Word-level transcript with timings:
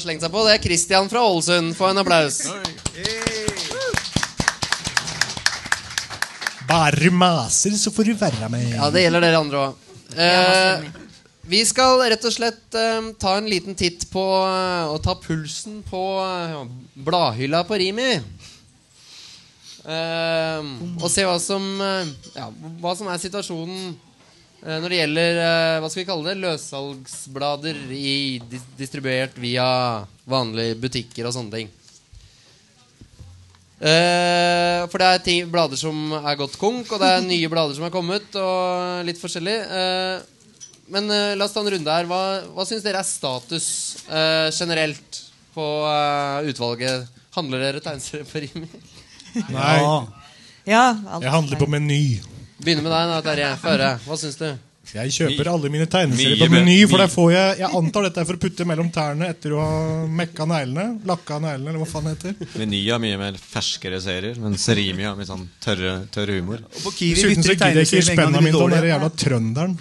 har 0.00 0.06
slengt 0.08 0.24
seg 0.24 0.32
på. 0.32 0.44
Det 0.46 0.56
er 0.56 0.64
Christian 0.64 1.10
fra 1.12 1.22
Ålesund. 1.28 1.74
Få 1.76 1.90
en 1.90 2.00
applaus. 2.00 2.40
Bare 6.70 7.10
maser, 7.12 7.74
så 7.76 7.92
får 7.92 8.10
du 8.10 8.14
være 8.18 8.48
med. 8.52 8.68
Ja, 8.76 8.88
det 8.94 9.04
gjelder 9.04 9.24
dere 9.26 9.40
andre 9.42 9.62
òg. 9.64 9.86
Eh, 10.10 10.84
vi 11.50 11.62
skal 11.66 11.98
rett 12.12 12.24
og 12.26 12.34
slett 12.34 12.76
eh, 12.78 13.10
ta 13.20 13.36
en 13.38 13.48
liten 13.50 13.76
titt 13.78 14.06
på 14.12 14.22
eh, 14.46 14.86
og 14.90 15.00
ta 15.04 15.16
pulsen 15.18 15.80
på 15.86 16.02
eh, 16.22 16.60
bladhylla 17.06 17.64
på 17.66 17.78
Rimi. 17.82 18.12
Eh, 19.80 20.70
og 21.00 21.08
se 21.10 21.26
hva 21.26 21.36
som, 21.42 21.66
eh, 21.82 22.14
ja, 22.38 22.48
hva 22.82 22.94
som 22.98 23.10
er 23.10 23.18
situasjonen 23.22 23.96
når 24.66 24.92
det 24.92 24.98
gjelder 25.00 25.38
eh, 25.40 25.76
hva 25.80 25.88
skal 25.88 26.02
vi 26.02 26.08
kalle 26.08 26.28
det, 26.30 26.40
løssalgsblader 26.42 27.78
i, 27.96 28.16
distribuert 28.76 29.38
via 29.40 29.66
vanlige 30.28 30.76
butikker 30.82 31.28
og 31.28 31.36
sånne 31.36 31.54
ting. 31.54 31.70
Eh, 33.80 34.82
for 34.92 35.00
det 35.00 35.06
er 35.08 35.22
ting, 35.24 35.46
blader 35.48 35.78
som 35.80 36.12
er 36.18 36.36
gått 36.36 36.58
konk, 36.60 36.90
og 36.92 37.00
det 37.00 37.08
er 37.14 37.24
nye 37.24 37.48
blader 37.48 37.78
som 37.78 37.86
er 37.88 37.94
kommet. 37.94 38.26
Og 38.36 39.06
litt 39.08 39.20
forskjellig 39.20 39.56
eh, 39.64 40.26
Men 40.92 41.08
eh, 41.14 41.32
la 41.38 41.46
oss 41.46 41.54
ta 41.54 41.62
en 41.62 41.70
runde 41.72 41.94
her. 41.96 42.08
Hva, 42.10 42.20
hva 42.52 42.66
syns 42.68 42.84
dere 42.84 43.00
er 43.00 43.08
status 43.08 43.68
eh, 44.10 44.50
generelt 44.52 45.22
på 45.54 45.64
eh, 45.88 46.50
utvalget? 46.52 47.08
Handler 47.36 47.62
dere 47.64 47.80
tegneserier 47.84 48.26
på 48.28 48.42
Rimi? 48.44 48.68
Nei, 49.54 49.78
Ja, 50.68 50.90
alt 50.92 51.24
jeg 51.24 51.32
handler 51.32 51.62
på 51.62 51.70
Meny. 51.70 52.02
Begynner 52.60 52.84
med 52.84 52.92
deg, 52.92 53.12
da, 53.14 53.20
Terje. 53.24 53.52
Få 53.62 53.72
høre. 53.74 53.94
Hva 54.06 54.18
syns 54.20 54.36
du? 54.40 54.50
Jeg 54.90 55.12
kjøper 55.14 55.48
alle 55.52 55.68
mine 55.70 55.86
tegneserier 55.86 56.40
på 56.40 56.48
Meny. 56.50 56.76
For 56.90 56.98
der 56.98 57.10
får 57.12 57.28
jeg 57.34 57.58
Jeg 57.60 57.70
antar 57.78 58.06
dette 58.08 58.22
er 58.22 58.26
for 58.26 58.38
å 58.38 58.42
putte 58.42 58.66
mellom 58.66 58.88
tærne 58.94 59.28
etter 59.30 59.52
å 59.54 59.60
ha 59.62 59.76
mekka 60.20 60.46
neglene. 60.50 60.86
Lakka 61.06 61.38
neglene, 61.44 61.70
eller 61.70 61.82
hva 61.84 61.88
faen 61.90 62.08
det 62.08 62.14
heter. 62.16 62.56
Meny 62.58 62.80
har 62.88 63.02
mye 63.02 63.18
mer 63.20 63.38
ferskere 63.38 64.00
serier, 64.02 64.40
mens 64.42 64.66
Rimi 64.74 65.06
har 65.06 65.14
mye 65.18 65.28
sånn 65.28 65.46
tørre, 65.62 65.94
tørr 66.14 66.34
humor. 66.38 66.64
Og 66.72 66.82
på 66.88 66.94
Kiwi 66.96 67.20
Dessuten 67.20 67.46
så 67.46 67.54
gidder 67.54 67.82
jeg 67.82 67.90
ikke 67.92 68.06
spenna 68.08 68.42
mine 68.42 68.56
til 68.56 68.74
den 68.76 68.88
jævla 68.90 69.12
trønderen. 69.24 69.78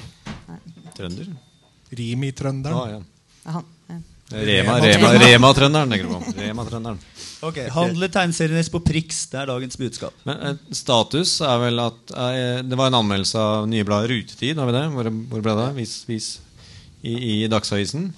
Trønder? 0.99 1.31
Ah, 1.33 1.95
Rimi-trønderen. 1.99 2.93
ja. 2.93 3.01
Aha, 3.49 3.63
ja. 3.89 3.99
Rema, 4.29 4.77
Rema, 4.77 5.13
Rema, 5.17 5.53
Rema. 5.53 6.19
Rema-trønderen. 6.37 6.99
Ok, 7.41 7.57
Handle 7.73 8.09
tegneseriene 8.11 8.61
på 8.69 8.81
Prix. 8.83 9.23
Det 9.31 9.39
er 9.41 9.49
dagens 9.49 9.77
budskap. 9.79 10.15
Men 10.27 10.41
eh, 10.43 10.57
status 10.75 11.37
er 11.41 11.61
vel 11.63 11.81
at 11.81 12.13
eh, 12.13 12.59
Det 12.67 12.77
var 12.77 12.91
en 12.91 12.99
anmeldelse 12.99 13.39
av 13.41 13.69
nye 13.71 13.85
bladet 13.87 14.11
Rutetid. 14.11 14.59
Har 14.59 14.69
vi 14.69 14.75
det? 14.75 14.85
Hvor, 14.93 15.09
hvor 15.31 15.45
ble 15.45 15.55
det? 15.61 15.67
Vis, 15.79 15.95
vis. 16.09 16.27
I, 17.01 17.15
I 17.15 17.35
Dagsavisen. 17.49 18.11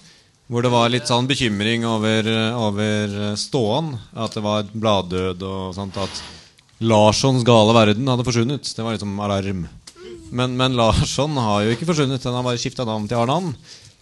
Hvor 0.52 0.66
det 0.66 0.73
var 0.73 0.92
litt 0.92 1.08
sånn 1.08 1.30
bekymring 1.30 1.86
over, 1.88 2.28
over 2.59 3.14
ståen. 3.40 3.94
At 4.12 4.36
det 4.36 4.44
var 4.44 4.68
bladdød 4.73 5.46
og 5.48 5.75
sånt. 5.78 6.02
At 6.02 6.23
Larssons 6.81 7.46
gale 7.48 7.78
verden 7.78 8.09
hadde 8.09 8.25
forsvunnet. 8.28 8.68
Det 8.68 8.84
var 8.84 8.98
liksom 8.98 9.16
alarm. 9.22 9.68
Men, 10.31 10.58
men 10.58 10.75
Larsson 10.80 11.38
har 11.38 11.68
jo 11.68 11.78
ikke 11.78 11.88
forsvunnet. 11.88 12.25
Han 12.28 12.40
har 12.40 12.50
bare 12.50 12.59
skifta 12.59 12.84
navn 12.88 13.08
til 13.08 13.22
Arne 13.22 13.38
And. 13.38 13.56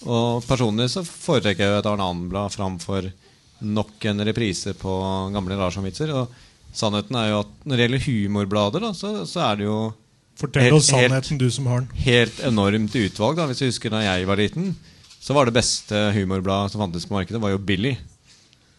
Og 0.08 0.44
personlig 0.48 0.88
så 0.94 1.02
foretrekker 1.04 1.66
jeg 1.66 1.74
jo 1.74 1.80
et 1.82 1.90
Arne 1.92 2.06
Anblad 2.08 2.54
framfor 2.56 3.10
nok 3.62 4.06
en 4.08 4.24
reprise 4.24 4.72
på 4.80 4.94
gamle 5.34 5.58
Larsson-vitser. 5.60 6.14
Og 6.16 6.30
sannheten 6.76 7.18
er 7.20 7.32
jo 7.34 7.40
at 7.44 7.50
når 7.68 7.76
det 7.76 7.88
gjelder 7.88 8.06
humorblader, 8.06 8.86
da, 8.88 8.94
så, 8.96 9.12
så 9.28 9.44
er 9.50 9.60
det 9.60 9.68
jo 9.68 9.80
Fortell 10.40 10.70
Helt- 10.70 10.78
oss 10.78 10.88
sannheten, 10.88 11.36
du 11.42 11.50
som 11.52 11.66
har 11.68 11.82
den. 11.84 11.90
helt 12.06 12.38
enormt 12.48 12.94
utvalg. 12.96 13.36
Da. 13.36 13.48
Hvis 13.50 13.60
du 13.60 13.66
husker 13.68 13.92
da 13.92 14.00
jeg 14.06 14.24
var 14.30 14.40
liten, 14.40 14.70
så 15.20 15.36
var 15.36 15.50
det 15.50 15.58
beste 15.58 16.00
humorbladet 16.16 16.72
som 16.72 16.80
fantes 16.86 17.04
på 17.10 17.18
markedet, 17.18 17.42
var 17.44 17.52
jo 17.52 17.60
Billy. 17.60 17.98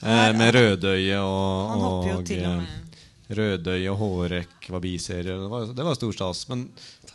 Eh, 0.01 0.31
med 0.33 0.55
Rødøye 0.57 1.19
og, 1.21 1.73
og 1.77 2.07
og 2.09 2.31
eh, 2.33 2.55
med 2.57 3.37
Rødøye 3.37 3.91
og 3.93 3.99
Hårek 4.01 4.69
var 4.73 4.81
biserier. 4.81 5.37
Det 5.43 5.49
var, 5.53 5.67
det 5.77 5.85
var 5.85 5.99
stor 5.99 6.15
stas. 6.17 6.41
Men 6.49 6.63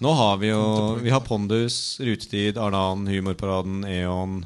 nå 0.03 0.11
har 0.19 0.37
vi 0.41 0.49
jo 0.49 0.63
Vi 1.03 1.13
har 1.13 1.23
Pondus, 1.23 1.99
Rutetid, 2.03 2.57
Arnan, 2.57 3.07
Humorparaden, 3.07 3.83
Eon, 3.87 4.41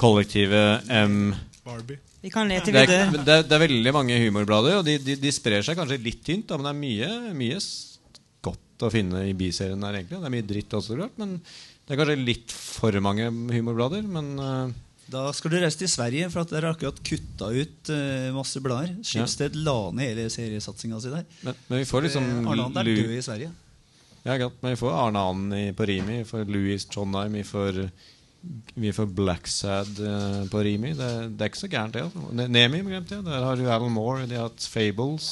Kollektivet, 0.00 0.88
M 0.88 1.34
Barbie. 1.64 2.00
Vi 2.20 2.28
kan 2.32 2.50
le 2.50 2.58
til 2.60 2.76
det 2.76 2.82
er, 2.84 3.08
det, 3.14 3.22
er, 3.24 3.46
det 3.48 3.54
er 3.56 3.62
veldig 3.62 3.92
mange 3.96 4.18
humorblader, 4.20 4.80
og 4.80 4.84
de, 4.84 4.98
de, 5.00 5.16
de 5.16 5.32
sprer 5.32 5.64
seg 5.64 5.78
kanskje 5.78 6.00
litt 6.04 6.20
tynt. 6.26 6.50
Da, 6.50 6.58
men 6.60 6.68
det 6.68 6.74
er 6.74 6.82
mye, 6.82 7.32
mye 7.36 7.60
godt 8.44 8.84
å 8.84 8.90
finne 8.92 9.24
i 9.28 9.32
biserien 9.36 9.80
der, 9.80 9.96
egentlig. 9.96 10.20
Det 10.20 10.28
er 10.28 10.34
mye 10.36 10.48
dritt 10.50 10.76
også, 10.76 10.98
klart. 10.98 11.16
Men 11.20 11.38
det 11.40 11.94
er 11.94 12.00
kanskje 12.02 12.20
litt 12.20 12.52
for 12.52 13.00
mange 13.04 13.30
humorblader. 13.30 14.04
Men 14.04 14.28
uh, 14.36 14.74
Da 15.10 15.24
skal 15.36 15.54
du 15.54 15.58
reise 15.62 15.80
til 15.80 15.92
Sverige, 15.92 16.28
for 16.32 16.44
at 16.44 16.52
dere 16.52 16.68
har 16.68 16.76
akkurat 16.76 17.00
kutta 17.08 17.48
ut 17.56 17.92
uh, 17.94 18.28
masse 18.36 18.60
blader. 18.64 18.92
Skipsted 19.00 19.56
la 19.64 19.78
ned 19.96 20.12
hele 20.12 20.28
seriesatsinga 20.32 21.00
si 21.00 21.16
der. 21.16 21.24
men, 21.46 21.64
men 21.72 21.84
vi 21.84 21.88
får 21.88 22.08
liksom 22.10 22.30
Eh, 22.44 22.64
er 22.68 22.92
død 22.92 23.16
i 23.16 23.24
Sverige. 23.24 23.54
Ja, 24.24 24.36
godt, 24.36 24.58
men 24.62 24.74
vi 24.74 24.76
får 24.80 24.92
Arne 24.92 25.20
And 25.30 25.54
på 25.76 25.86
Rimi, 25.88 26.18
vi 26.20 26.24
får 26.28 26.44
Louis 26.52 26.84
Trondheim, 26.92 27.32
vi 27.38 27.44
får, 27.46 27.78
vi 28.74 28.92
får 28.92 29.06
Blacksad 29.16 30.00
eh, 30.04 30.42
på 30.52 30.60
Rimi. 30.66 30.92
Det, 30.98 31.08
det 31.38 31.46
er 31.46 31.52
ikke 31.52 31.62
så 31.62 31.70
gærent, 31.72 31.96
det. 31.96 32.02
Altså. 32.08 32.26
Ne- 32.36 32.48
Nemi, 32.52 32.82
glemte 32.84 33.16
jeg. 33.16 33.24
Der 33.24 33.44
har 33.44 33.56
du 33.56 33.64
Alan 33.68 33.92
Moore. 33.92 34.26
De 34.28 34.36
har 34.36 34.50
hatt 34.50 34.66
Fables 34.68 35.30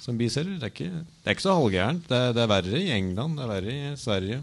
som 0.00 0.16
biserier. 0.20 0.58
Det 0.60 0.72
det 0.76 0.90
er 1.26 1.36
ikke 1.36 1.44
så 1.48 1.56
halvgærent. 1.56 2.06
Det, 2.08 2.20
det 2.36 2.42
er 2.44 2.52
verre 2.52 2.80
i 2.80 2.90
England, 2.96 3.36
det 3.38 3.44
er 3.44 3.54
verre 3.54 3.74
i 3.92 3.96
Sverige. 4.00 4.42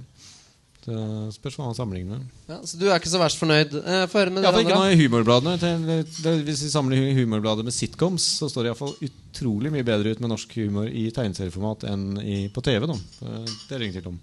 Det 0.88 1.34
spørs 1.36 1.58
hva 1.60 1.66
man 1.68 1.76
sammenligner. 1.76 2.22
Ja, 2.48 2.62
så 2.64 2.78
du 2.80 2.86
er 2.88 2.96
ikke 2.96 3.12
så 3.12 3.20
verst 3.20 3.42
fornøyd? 3.42 3.74
Uh, 3.84 4.06
Få 4.08 4.22
høre 4.22 4.32
med 4.32 4.46
Ja, 4.46 4.54
ikke 4.56 4.72
andre. 4.72 4.78
noe 4.80 4.94
i 4.96 5.00
humorbladene. 5.02 5.56
Det, 5.60 5.98
det, 6.24 6.34
hvis 6.48 6.62
vi 6.64 6.70
samler 6.72 7.02
humorbladet 7.18 7.66
med 7.68 7.76
sitcoms, 7.76 8.24
så 8.40 8.48
står 8.48 8.64
det 8.64 8.72
iallfall 8.72 8.94
utrolig 9.10 9.74
mye 9.74 9.84
bedre 9.88 10.14
ut 10.16 10.22
med 10.24 10.32
norsk 10.32 10.56
humor 10.62 10.88
i 10.88 11.10
tegneserieformat 11.12 11.84
enn 11.92 12.06
i, 12.24 12.38
på 12.56 12.64
TV. 12.64 12.88
Da. 12.88 12.96
Det 13.20 13.44
det 13.68 13.76
er 13.76 13.84
det 13.84 13.90
ingen 13.90 13.98
tvil 14.00 14.12
om. 14.14 14.20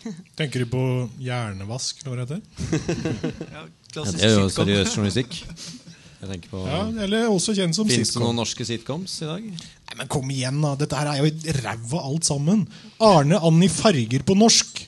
Tenker 0.40 0.66
du 0.66 0.70
på 0.72 0.82
hjernevask, 1.24 2.04
eller 2.04 2.12
hva 2.12 2.28
det 2.28 2.42
heter? 2.42 3.40
Ja, 3.56 3.64
ja, 3.64 4.04
det 4.04 4.20
er 4.22 4.36
jo 4.36 4.44
sitcom. 4.50 4.68
seriøs 4.68 4.92
journalistikk. 4.98 5.40
Jeg 6.20 6.28
tenker 6.34 6.52
på 6.52 6.60
Ja, 6.68 6.82
eller 7.06 7.30
også 7.32 7.54
kjent 7.56 7.74
som 7.74 7.88
Fins 7.88 7.96
det 8.04 8.06
sitcom. 8.12 8.26
noen 8.28 8.36
norske 8.42 8.64
sitcoms 8.68 9.16
i 9.24 9.28
dag? 9.32 9.48
Nei, 9.48 9.96
men 9.96 10.10
kom 10.12 10.28
igjen, 10.30 10.60
da. 10.62 10.74
Dette 10.78 11.00
her 11.00 11.08
er 11.14 11.24
jo 11.24 11.56
ræva 11.64 12.04
alt 12.12 12.28
sammen. 12.28 12.66
Arne 13.02 13.40
Annie 13.40 13.72
i 13.72 13.72
farger 13.72 14.22
på 14.28 14.36
norsk. 14.36 14.84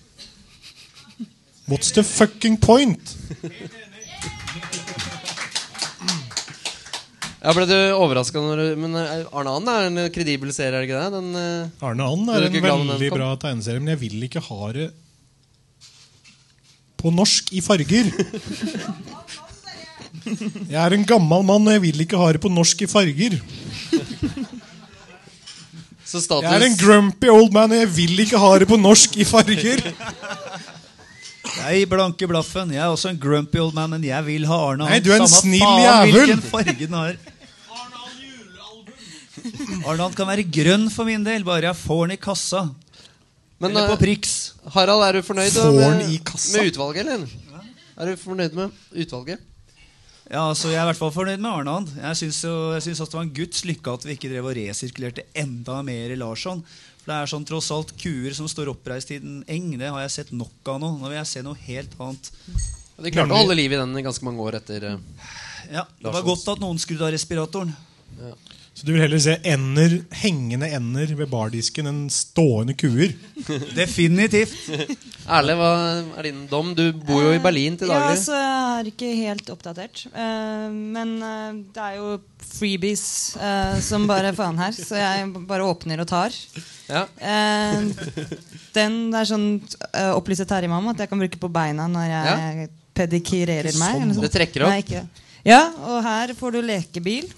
What's 1.69 1.93
the 1.95 2.03
fucking 2.03 2.57
point? 2.59 3.17
Ja, 7.43 7.51
Ble 7.57 7.65
du 7.67 7.77
overraska 7.99 8.39
når 8.39 8.61
du 8.61 8.67
Men 8.79 8.95
eh, 8.99 9.25
Arne 9.35 9.57
And 9.59 9.71
er 9.71 9.89
en 9.89 10.01
kredibel 10.15 10.53
serie, 10.55 10.77
er 10.77 10.85
det 10.85 10.91
ikke 10.91 11.01
det? 11.01 11.13
Den, 11.17 11.31
eh, 11.39 11.87
Arne 11.89 12.07
Ann 12.07 12.29
er 12.31 12.47
er 12.47 12.53
en 12.53 12.67
veldig 12.69 13.11
bra 13.15 13.33
tegneserie, 13.43 13.83
men 13.83 13.95
jeg 13.97 14.03
vil 14.05 14.29
ikke 14.29 14.43
ha 14.47 14.73
det 14.77 14.91
på 17.03 17.11
norsk 17.11 17.51
i 17.51 17.61
farger. 17.65 18.13
Jeg 20.71 20.79
er 20.79 20.95
en 20.95 21.07
gammel 21.07 21.43
mann, 21.43 21.67
og 21.67 21.75
jeg 21.75 21.83
vil 21.83 22.05
ikke 22.05 22.21
ha 22.21 22.29
det 22.31 22.41
på 22.45 22.51
norsk 22.53 22.85
i 22.85 22.87
farger. 22.87 23.41
så 26.07 26.21
status 26.23 26.47
Jeg 26.47 26.55
er 26.61 26.67
en 26.69 26.79
grumpy 26.79 27.33
old 27.33 27.51
man, 27.51 27.75
og 27.75 27.83
jeg 27.83 27.91
vil 27.97 28.23
ikke 28.23 28.39
ha 28.39 28.53
det 28.63 28.69
på 28.71 28.79
norsk 28.79 29.19
i 29.19 29.27
farger. 29.27 29.83
Jeg 31.43 31.89
blanke 31.91 32.29
blaffen. 32.31 32.71
Jeg 32.71 32.83
er 32.85 32.93
også 32.93 33.11
en 33.11 33.19
grumpy 33.19 33.59
old 33.59 33.75
man, 33.75 33.91
men 33.97 34.05
jeg 34.07 34.25
vil 34.29 34.45
ha 34.47 34.59
Arne 34.71 34.87
Nei, 34.87 35.01
du 35.03 35.11
er 35.11 35.19
en 35.21 35.27
Samme 35.27 35.41
snill 35.43 35.65
faen 35.67 35.83
jævel. 35.83 36.19
Hvilken 36.21 36.43
farge 36.53 36.77
den 36.87 36.95
har. 36.95 37.17
Arne 39.91 40.09
kan 40.17 40.29
være 40.31 40.45
grønn 40.55 40.89
for 40.93 41.09
min 41.09 41.25
del, 41.27 41.45
bare 41.47 41.67
jeg 41.71 41.79
får 41.83 42.03
den 42.07 42.17
i 42.17 42.21
kassa. 42.23 42.67
Men 43.63 43.71
Eller 43.73 43.89
på 43.93 43.97
eh, 43.97 44.03
Prix. 44.03 44.35
Harald, 44.75 45.03
er 45.07 45.19
du 45.19 45.23
fornøyd 45.27 45.55
Får 45.55 45.73
med, 45.77 45.83
den 46.03 46.13
i 46.15 46.19
kassa? 46.27 46.53
med 46.59 46.71
utvalget, 46.73 47.11
eller? 47.17 47.35
Er 47.99 48.11
du 48.13 48.17
fornøyd 48.23 48.55
med 48.59 48.71
utvalget? 49.05 49.43
Ja, 50.33 50.47
altså 50.49 50.71
Jeg 50.71 50.79
er 50.81 50.87
i 50.87 50.89
hvert 50.93 50.97
fall 51.03 51.13
fornøyd 51.13 51.43
med 51.43 51.51
Arnand. 51.51 51.91
Jeg 51.99 52.17
syns 52.23 52.39
jo- 52.45 52.73
jeg 52.73 52.83
syns 52.87 53.01
også 53.03 53.11
det 53.13 53.19
var 53.19 53.27
en 53.27 53.35
guds 53.37 53.65
lykke 53.69 53.93
at 53.93 54.05
vi 54.07 54.15
ikke 54.17 54.31
drev 54.33 54.47
og 54.49 54.57
resirkulerte 54.57 55.23
enda 55.37 55.83
mer 55.83 56.11
i 56.15 56.17
Larsson. 56.17 56.63
For 57.03 57.11
det 57.11 57.17
er 57.19 57.31
sånn 57.33 57.47
tross 57.47 57.69
alt 57.75 57.91
kuer 57.99 58.35
som 58.37 58.47
står 58.51 58.71
oppreist 58.71 59.11
i 59.11 59.19
en 59.19 59.41
eng. 59.51 59.73
Det 59.81 59.91
har 59.91 60.05
jeg 60.05 60.15
sett 60.15 60.31
nok 60.31 60.71
av 60.71 60.79
nå. 60.83 60.93
Nå 61.01 61.11
vil 61.11 61.19
jeg 61.19 61.31
se 61.33 61.43
noe 61.43 61.59
helt 61.67 61.97
annet. 61.99 62.31
De 63.03 63.11
klarte 63.11 63.35
å 63.35 63.41
holde 63.41 63.57
liv 63.59 63.73
i 63.75 63.81
den 63.81 63.97
i 63.99 64.05
ganske 64.07 64.23
mange 64.23 64.45
år 64.45 64.61
etter 64.61 64.85
eh, 64.87 65.31
Ja, 65.73 65.83
Det 65.99 66.13
var 66.15 66.23
godt 66.23 66.47
at 66.53 66.63
noen 66.63 66.79
skrudde 66.79 67.09
av 67.09 67.11
respiratoren. 67.15 67.73
Så 68.73 68.87
du 68.89 68.95
vil 68.95 69.03
heller 69.05 69.21
se 69.21 69.35
ender, 69.45 69.99
hengende 70.23 70.69
ender 70.73 71.11
ved 71.19 71.29
bardisken 71.31 71.87
enn 71.91 71.99
stående 72.11 72.73
kuer? 72.81 73.13
Definitivt. 73.77 74.55
Erle, 75.29 75.55
hva 75.61 75.69
er 76.17 76.29
din 76.31 76.47
dom? 76.51 76.71
Du 76.75 76.87
bor 77.05 77.21
jo 77.21 77.35
i 77.37 77.43
Berlin 77.45 77.77
til 77.79 77.93
daglig. 77.93 78.17
Ja, 78.17 78.23
så 78.23 78.39
jeg 78.39 78.79
er 78.81 78.89
ikke 78.91 79.11
helt 79.19 79.53
oppdatert. 79.53 80.07
Eh, 80.09 80.65
men 80.97 81.13
eh, 81.21 81.61
det 81.77 81.85
er 81.85 81.99
jo 82.01 82.15
freebies 82.55 83.05
eh, 83.37 83.77
som 83.85 84.09
bare 84.09 84.33
faen 84.37 84.59
her, 84.59 84.73
så 84.75 84.97
jeg 84.99 85.29
bare 85.53 85.69
åpner 85.69 86.03
og 86.03 86.09
tar. 86.11 86.41
Ja. 86.89 87.05
Eh, 87.21 87.93
den 88.75 88.99
er 89.13 89.29
sånn 89.29 89.47
opplyser 90.17 90.49
Terje 90.49 90.73
meg 90.73 90.81
om 90.81 90.91
at 90.95 91.05
jeg 91.05 91.13
kan 91.13 91.21
bruke 91.21 91.45
på 91.45 91.53
beina 91.53 91.87
når 91.93 92.09
jeg 92.09 92.71
pedikirerer 92.97 93.77
meg. 93.77 94.01
Sånn. 94.17 94.25
Det 94.25 94.33
trekker 94.33 94.65
opp. 94.65 94.73
Nei. 94.73 95.05
Ja, 95.45 95.67
og 95.93 96.01
her 96.09 96.33
får 96.41 96.57
du 96.57 96.63
lekebil. 96.73 97.29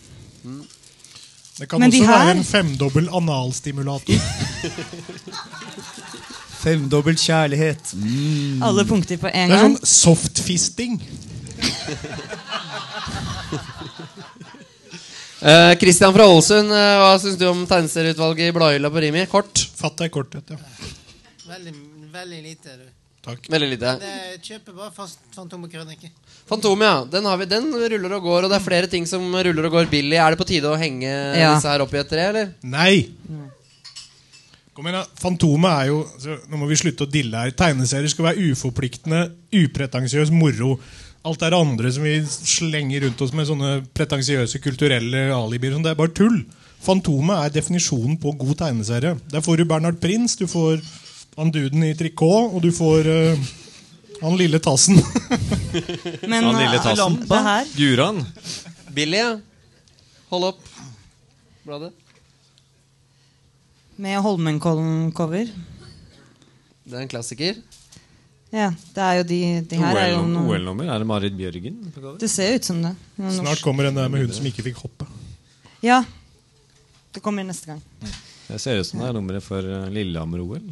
Det 1.58 1.68
kan 1.70 1.80
Men 1.80 1.90
de 1.90 2.00
også 2.00 2.10
her- 2.10 2.24
være 2.26 2.36
en 2.36 2.44
femdobbel 2.44 3.08
analstimulator. 3.14 4.14
Femdobbel 6.64 7.16
kjærlighet. 7.20 7.92
Alle 8.64 8.84
punkter 8.88 9.16
på 9.20 9.28
en 9.28 9.50
Det 9.50 9.56
er 9.58 9.62
gang. 9.62 9.76
sånn 9.76 9.86
softfisting. 9.86 10.98
Eh, 15.44 15.74
Christian 15.76 16.14
fra 16.14 16.24
Ålesund, 16.24 16.70
eh, 16.72 16.98
hva 17.02 17.18
syns 17.20 17.36
du 17.36 17.42
om 17.50 17.66
tegneserieutvalget 17.68 18.48
i 18.48 18.52
Bladhylla 18.56 18.88
på 18.90 19.00
Rimi? 19.04 19.26
Kort. 19.28 19.60
Fatt 19.76 19.98
deg 20.00 20.08
kort, 20.14 20.32
vet 20.32 20.46
du. 20.54 20.56
Veldig, 21.50 21.74
veldig 22.14 22.38
lite. 22.46 22.76
du 22.80 22.86
Takk. 23.26 23.50
Veldig 23.52 23.68
lite. 23.74 23.90
Det 24.00 24.40
kjøper 24.46 24.72
bare 24.78 24.92
fast 24.96 25.18
Fantomekrønike. 25.36 26.08
Fantom, 26.48 26.80
ja. 26.84 27.04
Den, 27.08 27.24
har 27.24 27.38
vi, 27.40 27.46
den 27.48 27.70
ruller 27.72 28.12
og 28.18 28.22
går, 28.26 28.44
og 28.44 28.50
det 28.52 28.58
er 28.58 28.64
flere 28.66 28.88
ting 28.92 29.06
som 29.08 29.22
ruller 29.32 29.64
og 29.70 29.72
går 29.78 29.86
billig. 29.92 30.18
Er 30.20 30.34
det 30.34 30.40
på 30.42 30.46
tide 30.48 30.68
å 30.68 30.76
henge 30.76 31.08
Ja. 31.08 31.54
disse 31.54 31.70
her 31.72 31.80
opp 31.80 31.94
i 31.94 32.00
et 32.02 32.10
tre, 32.10 32.26
eller? 32.32 32.50
Nei! 32.62 33.08
Kom 34.74 34.88
igjen, 34.88 34.98
da. 34.98 35.06
Fantomet 35.22 35.70
er 35.70 35.86
jo 35.92 36.00
så 36.18 36.34
Nå 36.50 36.58
må 36.58 36.66
vi 36.66 36.76
slutte 36.80 37.06
å 37.06 37.10
dille 37.10 37.38
her. 37.38 37.52
Tegneserier 37.54 38.10
skal 38.10 38.26
være 38.26 38.50
uforpliktende, 38.52 39.20
upretensiøs 39.54 40.32
moro. 40.34 40.76
Alt 41.24 41.40
det 41.40 41.54
andre 41.56 41.92
som 41.94 42.04
vi 42.04 42.18
slenger 42.26 43.06
rundt 43.06 43.22
oss 43.24 43.32
med 43.32 43.46
sånne 43.48 43.70
pretensiøse 43.96 44.60
kulturelle 44.60 45.28
alibier, 45.32 45.72
sånn, 45.72 45.84
det 45.86 45.94
er 45.94 46.00
bare 46.02 46.12
tull. 46.12 46.42
Fantomet 46.84 47.46
er 47.46 47.54
definisjonen 47.54 48.18
på 48.20 48.34
god 48.36 48.58
tegneserie. 48.60 49.14
Der 49.32 49.40
får 49.40 49.62
du 49.62 49.64
Bernhard 49.70 50.02
Prins, 50.02 50.34
du 50.36 50.44
får 50.50 50.82
han 51.38 51.54
duden 51.54 51.86
i 51.86 51.94
trikot, 51.96 52.52
og 52.52 52.60
du 52.66 52.68
får 52.74 53.08
eh, 53.08 53.46
han 54.22 54.36
lille 54.38 54.58
tassen. 54.62 54.96
Men 56.30 56.44
Han 56.44 56.56
lille 56.58 56.76
eh, 56.76 56.82
tassen. 56.82 56.98
lampa 56.98 57.40
her 57.46 57.68
Guran. 57.76 58.22
Billy. 58.94 59.22
Hold 60.30 60.44
opp 60.52 60.60
bladet. 61.64 61.92
med 63.96 64.18
Holmenkollen-cover 64.24 65.48
Det 66.84 66.96
er 66.98 67.00
en 67.04 67.08
klassiker. 67.08 67.60
Ja, 68.54 68.68
det 68.94 69.02
er 69.02 69.14
jo 69.18 69.22
de, 69.26 69.38
de 69.70 69.78
her 69.80 69.96
er 69.98 70.10
jo 70.12 70.20
noen 70.26 70.50
OL-nummer. 70.50 70.90
Er 70.94 71.02
det 71.02 71.06
Marit 71.10 71.34
Bjørgen? 71.38 71.78
på 71.94 72.00
cover? 72.02 72.18
Det 72.22 72.28
ser 72.30 72.54
ut 72.54 72.64
som 72.66 72.82
det. 72.84 72.92
Noe 73.18 73.32
Snart 73.34 73.62
kommer 73.64 73.88
den 73.88 73.96
der 73.98 74.08
med 74.12 74.22
hun 74.26 74.34
som 74.36 74.46
ikke 74.46 74.62
fikk 74.68 74.82
hoppe. 74.84 75.06
Ja. 75.82 76.02
Det 77.14 77.22
kommer 77.22 77.46
neste 77.46 77.72
gang. 77.72 77.80
Det 78.46 78.60
ser 78.62 78.78
ut 78.82 78.86
som 78.86 79.00
det 79.02 79.08
er 79.08 79.16
nummeret 79.16 79.42
for 79.42 79.58
eh, 79.64 79.88
Lillehammer-OL. 79.94 80.70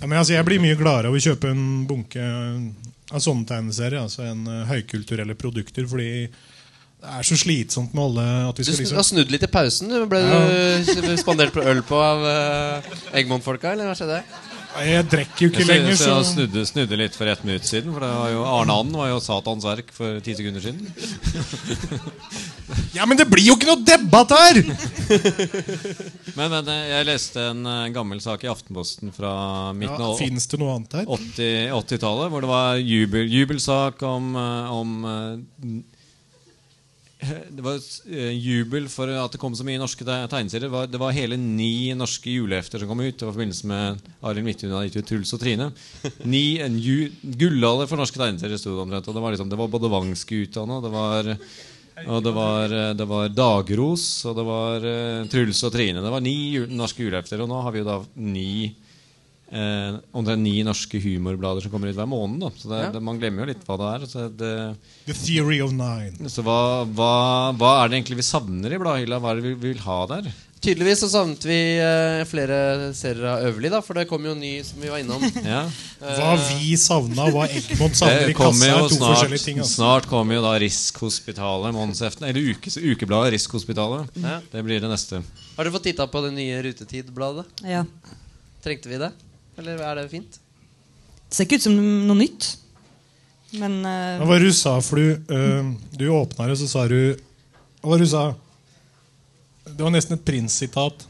Ja, 0.00 0.06
men 0.06 0.18
altså, 0.18 0.34
jeg 0.34 0.46
blir 0.48 0.62
mye 0.62 0.78
gladere 0.78 1.10
av 1.10 1.16
å 1.16 1.22
kjøpe 1.22 1.52
en 1.52 1.64
bunke 1.88 2.22
av 3.08 3.22
sånne 3.24 3.46
tegneserier 3.48 4.02
altså 4.02 4.26
en 4.28 4.44
uh, 4.48 4.64
høykulturelle 4.68 5.36
produkter, 5.38 5.86
fordi 5.88 6.28
det 6.98 7.12
er 7.14 7.26
så 7.26 7.38
slitsomt 7.38 7.92
med 7.94 8.02
alle 8.08 8.26
at 8.48 8.58
vi 8.58 8.64
Du 8.66 8.72
skal 8.72 8.82
liksom 8.82 8.98
har 8.98 9.06
snudd 9.06 9.30
litt 9.30 9.44
i 9.46 9.50
pausen. 9.52 9.92
Du 9.92 10.06
Ble 10.10 10.22
du 10.82 11.12
spandert 11.20 11.54
på 11.54 11.62
øl 11.62 11.80
på 11.86 12.00
av 12.02 12.24
uh, 12.26 12.96
Eggmond-folka, 13.14 13.72
eller 13.72 13.88
hva 13.88 13.96
skjedde? 13.98 14.18
Jeg 14.86 15.06
drikker 15.10 15.44
jo 15.44 15.48
ikke 15.50 15.64
Jeg 15.64 15.68
lenger, 15.70 15.96
så 15.98 16.12
Jeg 16.16 16.28
snudde, 16.32 16.64
snudde 16.68 16.98
litt 17.00 17.16
for 17.18 17.30
ett 17.30 17.42
minutt 17.46 17.66
siden. 17.68 17.90
For 17.94 18.04
det 18.04 18.12
var 18.14 18.30
jo 18.34 18.44
Arne 18.46 18.78
Anden 18.82 18.98
var 19.00 19.10
jo 19.12 19.18
Satans 19.24 19.66
verk 19.66 19.90
for 19.94 20.20
ti 20.24 20.36
sekunder 20.38 20.64
siden. 20.64 20.86
Ja, 22.92 23.06
men 23.06 23.16
det 23.16 23.24
blir 23.30 23.44
jo 23.44 23.54
ikke 23.56 23.68
noe 23.70 23.84
debatt 23.84 24.32
her! 24.34 24.58
Men, 26.38 26.52
men 26.52 26.68
eh, 26.70 26.82
jeg 26.92 27.06
leste 27.08 27.42
en 27.50 27.64
eh, 27.66 27.88
gammel 27.94 28.20
sak 28.22 28.44
i 28.44 28.50
Aftenposten 28.50 29.10
fra 29.14 29.30
midten 29.74 30.04
av 30.04 30.20
ja, 30.20 30.28
det 30.28 30.60
noe 30.60 30.74
annet 30.76 30.96
her? 31.00 31.08
80 31.08 31.72
80-tallet, 31.74 32.30
hvor 32.30 32.44
det 32.44 32.50
var 32.50 32.78
jubel, 32.78 33.24
jubelsak 33.32 34.04
om, 34.06 34.28
eh, 34.38 34.74
om 34.76 35.82
Det 37.18 37.64
var 37.64 37.80
eh, 38.06 38.30
jubel 38.38 38.84
for 38.92 39.10
at 39.10 39.32
det 39.34 39.40
kom 39.42 39.56
så 39.58 39.64
mye 39.66 39.80
norske 39.80 40.04
tegneserier. 40.06 40.68
Det 40.68 40.74
var, 40.74 40.90
det 40.90 41.00
var 41.02 41.16
hele 41.16 41.38
ni 41.40 41.90
norske 41.98 42.30
julehefter 42.30 42.78
som 42.78 42.90
kom 42.90 43.02
ut. 43.02 43.16
Det 43.18 43.26
var 43.26 43.32
i 43.32 43.38
forbindelse 43.38 43.70
med 43.70 44.04
Arild 44.22 44.46
Midthun 44.46 44.76
hadde 44.76 44.92
gitt 44.92 45.00
ut 45.00 45.10
Truls 45.10 45.34
og 45.34 45.42
Trine. 45.42 45.70
Ni, 46.32 46.60
en 46.62 46.78
ju, 46.78 47.10
Gullalder 47.40 47.90
for 47.90 47.98
norske 47.98 48.20
tegneserier 48.20 48.60
sto 48.60 48.76
det 48.76 48.84
omtrent. 48.84 49.10
Og 49.10 49.18
det 49.18 49.24
var, 49.24 49.34
liksom, 49.34 49.50
det 49.50 49.58
var 49.58 49.72
både 49.72 49.90
og 50.78 50.86
det 50.86 50.94
var 50.94 51.34
og 52.06 52.22
det 52.22 52.30
var, 52.30 52.70
eh, 52.70 52.94
det 52.94 53.06
var 53.08 53.32
Dagros, 53.34 54.06
og 54.28 54.36
det 54.38 54.44
var 54.46 54.84
eh, 54.86 55.24
Truls 55.30 55.62
og 55.66 55.72
Trine. 55.74 56.04
Det 56.04 56.12
var 56.12 56.22
ni 56.22 56.36
norske 56.70 57.02
julehefter, 57.02 57.42
og 57.42 57.50
nå 57.50 57.62
har 57.64 57.74
vi 57.74 57.82
jo 57.82 57.88
da 57.88 57.98
ni 58.14 58.50
eh, 59.52 59.98
omtrent 60.12 60.42
ni 60.44 60.56
norske 60.66 61.00
humorblader 61.02 61.64
som 61.64 61.72
kommer 61.72 61.88
ut 61.92 61.96
hver 61.98 62.08
måned. 62.10 62.40
Da. 62.44 62.50
Så 62.56 62.68
det, 62.72 62.82
Ja. 62.86 62.90
det, 62.96 63.02
man 63.02 63.18
glemmer 63.20 63.44
jo 63.46 63.52
litt 63.52 63.64
hva 63.68 63.76
det 63.80 63.92
er. 63.94 64.06
Så, 64.10 64.26
det, 64.28 64.52
The 65.06 65.14
Theory 65.14 65.60
of 65.64 65.72
Nine. 65.72 66.28
så 66.28 66.42
hva, 66.46 66.58
hva, 66.84 67.12
hva 67.56 67.72
er 67.84 67.88
det 67.88 68.00
egentlig 68.02 68.20
vi 68.20 68.28
savner 68.28 68.74
i 68.74 68.82
bladhylla? 68.82 69.20
Hva 69.22 69.32
er 69.32 69.40
det 69.40 69.48
vi 69.48 69.54
vi 69.58 69.72
vil 69.72 69.82
ha 69.86 70.02
der? 70.10 70.28
Tydeligvis 70.58 70.98
så 71.04 71.06
savnet 71.06 71.44
vi 71.46 71.56
eh, 71.78 72.24
flere 72.26 72.88
serier 72.98 73.28
av 73.30 73.44
Øverli, 73.46 73.68
da, 73.70 73.78
for 73.78 73.94
det 73.94 74.08
kom 74.10 74.24
jo 74.26 74.32
ny 74.34 74.56
som 74.66 74.80
vi 74.82 74.88
var 74.90 74.98
innom. 74.98 75.22
Ja. 75.46 75.60
Hva 76.02 76.32
vi 76.58 76.72
savna, 76.74 77.28
hva 77.30 77.44
Egmont 77.46 77.94
savner 77.94 78.32
i 78.32 78.34
kassa, 78.34 78.66
er 78.66 78.80
to 78.82 78.88
snart, 78.96 79.12
forskjellige 79.12 79.44
ting. 79.44 79.60
Altså. 79.62 79.76
snart 79.78 80.08
kommer 80.10 80.34
jo 80.34 80.42
da 80.42 80.56
Risk-hospitalet, 80.58 81.70
månedsheften. 81.78 82.26
Eller 82.26 82.50
ukes, 82.50 82.74
ukebladet 82.74 83.36
Risk-hospitalet. 83.36 84.10
Ja. 84.18 84.40
Det 84.50 84.64
blir 84.66 84.82
det 84.82 84.90
neste. 84.90 85.22
Har 85.54 85.62
dere 85.62 85.74
fått 85.78 85.86
titta 85.92 86.08
på 86.10 86.24
det 86.26 86.34
nye 86.34 86.58
Rutetid-bladet? 86.66 87.46
Ja. 87.62 87.84
Trengte 88.66 88.90
vi 88.90 88.98
det? 88.98 89.12
Eller 89.58 89.82
er 89.82 89.98
det 89.98 90.08
fint? 90.12 90.38
Det 91.28 91.36
ser 91.36 91.48
ikke 91.48 91.58
ut 91.58 91.66
som 91.66 91.76
noe 91.78 92.18
nytt. 92.18 92.48
Men 93.58 93.80
uh, 93.82 94.18
Hva 94.20 94.28
var 94.28 94.42
det 94.42 94.50
du 94.52 94.56
sa? 94.56 94.76
For 94.84 95.00
du, 95.00 95.32
uh, 95.32 95.72
du 95.96 96.08
åpna 96.12 96.48
det, 96.50 96.58
så 96.60 96.68
sa 96.68 96.84
du 96.90 96.98
Hva 97.80 97.92
var 97.92 98.00
det 98.00 98.08
du 98.08 98.12
sa? 98.12 98.24
Det 99.68 99.84
var 99.84 99.92
nesten 99.94 100.16
et 100.16 100.24
Prins-sitat. 100.24 101.04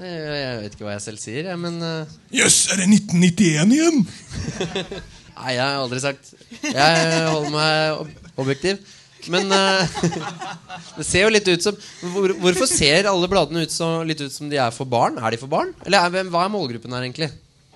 Jeg, 0.00 0.20
jeg 0.40 0.60
vet 0.62 0.76
ikke 0.76 0.86
hva 0.86 0.94
jeg 0.94 1.04
selv 1.04 1.20
sier, 1.20 1.48
jeg, 1.50 1.58
men 1.60 1.74
eh, 1.84 2.12
Jøss, 2.38 2.70
er 2.72 2.80
det 2.80 2.86
1991 2.88 3.74
igjen? 3.76 3.98
Nei, 5.40 5.50
jeg 5.56 5.60
har 5.60 5.80
aldri 5.82 6.00
sagt 6.00 6.30
Jeg 6.64 7.26
holder 7.26 7.52
meg 7.52 7.98
ob 7.98 8.40
objektiv. 8.40 8.80
Men 9.28 9.52
uh, 9.52 9.84
det 10.98 11.06
ser 11.06 11.26
jo 11.26 11.32
litt 11.32 11.48
ut 11.48 11.64
som 11.64 11.76
hvor, 12.14 12.32
Hvorfor 12.40 12.68
ser 12.70 13.08
alle 13.10 13.28
bladene 13.30 13.66
ut 13.66 13.74
så, 13.74 14.00
litt 14.06 14.20
ut 14.22 14.32
som 14.32 14.50
de 14.50 14.60
er 14.60 14.72
for 14.74 14.88
barn? 14.88 15.18
Er 15.20 15.34
de 15.34 15.40
for 15.40 15.50
barn? 15.50 15.74
Eller 15.84 16.06
er, 16.06 16.30
hva 16.32 16.46
er 16.46 16.52
målgruppen 16.52 16.94
her, 16.96 17.06
egentlig? 17.06 17.30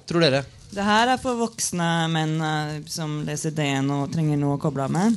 Tror 0.09 0.25
dere? 0.25 0.45
det 0.75 0.83
her 0.83 1.13
er 1.13 1.21
for 1.23 1.39
voksne 1.39 1.87
menn 2.11 2.33
uh, 2.43 2.81
som 2.91 3.21
leser 3.27 3.55
DN 3.55 3.93
og 3.95 4.09
trenger 4.11 4.41
noe 4.41 4.57
å 4.57 4.63
koble 4.63 4.89
av 4.89 4.91
med. 4.91 5.15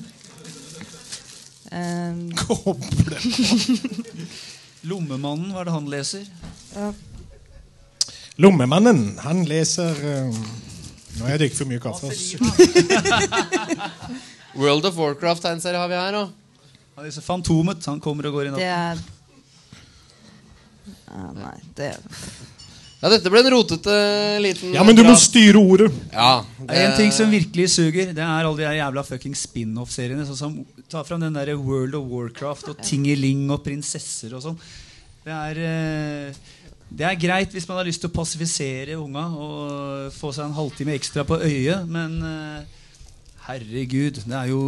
Uh, 1.72 2.30
Koble. 2.44 3.18
Lommemannen, 4.88 5.50
hva 5.52 5.64
er 5.64 5.72
det 5.72 5.74
han 5.74 5.90
leser? 5.92 6.30
Lommemannen, 8.38 9.18
han 9.24 9.42
leser 9.50 9.98
Nå 11.18 11.26
har 11.26 11.34
jeg 11.34 11.40
drukket 11.42 11.58
for 11.58 11.70
mye 11.72 11.82
kaffe. 11.82 12.14
World 14.58 14.90
of 14.90 14.98
Warcraft-tegneserie 14.98 15.80
har 15.80 15.92
vi 15.92 16.00
her. 16.00 16.20
òg. 16.24 16.34
Han 16.98 17.06
disse 17.06 17.22
Fantomet. 17.22 17.86
Han 17.86 18.02
kommer 18.02 18.26
og 18.30 18.34
går 18.40 18.50
i 18.50 18.58
det 18.58 18.72
er 18.74 18.98
Nei, 21.38 21.58
det 21.78 21.92
Ja, 22.98 23.12
dette 23.12 23.30
ble 23.30 23.44
en 23.44 23.52
rotete 23.54 23.94
liten 24.42 24.74
Ja, 24.74 24.82
men 24.88 24.98
du 24.98 25.04
må 25.06 25.14
styre 25.20 25.62
ordet. 25.62 25.92
Ja, 26.12 26.44
Det 26.58 26.80
en 26.82 26.96
ting 26.98 27.14
som 27.14 27.30
virkelig 27.30 27.70
suger. 27.76 28.14
Det 28.14 28.24
er 28.24 28.48
alle 28.48 28.58
de 28.58 28.66
jævla 28.80 29.04
fucking 29.06 29.36
spin-off-seriene. 29.38 30.26
Sånn 30.26 30.40
som 30.40 30.58
Ta 30.90 31.04
fram 31.04 31.20
den 31.20 31.36
der 31.36 31.52
World 31.60 31.96
of 32.00 32.08
Warcraft 32.08 32.70
og 32.72 32.78
Tingeling 32.82 33.50
og 33.52 33.60
prinsesser 33.66 34.34
og 34.38 34.42
sånn. 34.46 34.58
Det 35.26 35.36
er 35.36 35.60
eh, 35.60 36.34
Det 36.88 37.04
er 37.04 37.20
greit 37.20 37.52
hvis 37.52 37.68
man 37.68 37.82
har 37.82 37.86
lyst 37.86 38.00
til 38.02 38.10
å 38.10 38.16
passifisere 38.16 38.96
unga 38.96 39.26
og 39.36 40.14
få 40.16 40.32
seg 40.32 40.48
en 40.48 40.56
halvtime 40.56 40.96
ekstra 40.96 41.26
på 41.28 41.36
øyet, 41.44 41.84
men 41.92 42.16
eh, 42.24 42.77
herregud, 43.48 44.22
det 44.28 44.38
er 44.38 44.52
jo 44.52 44.62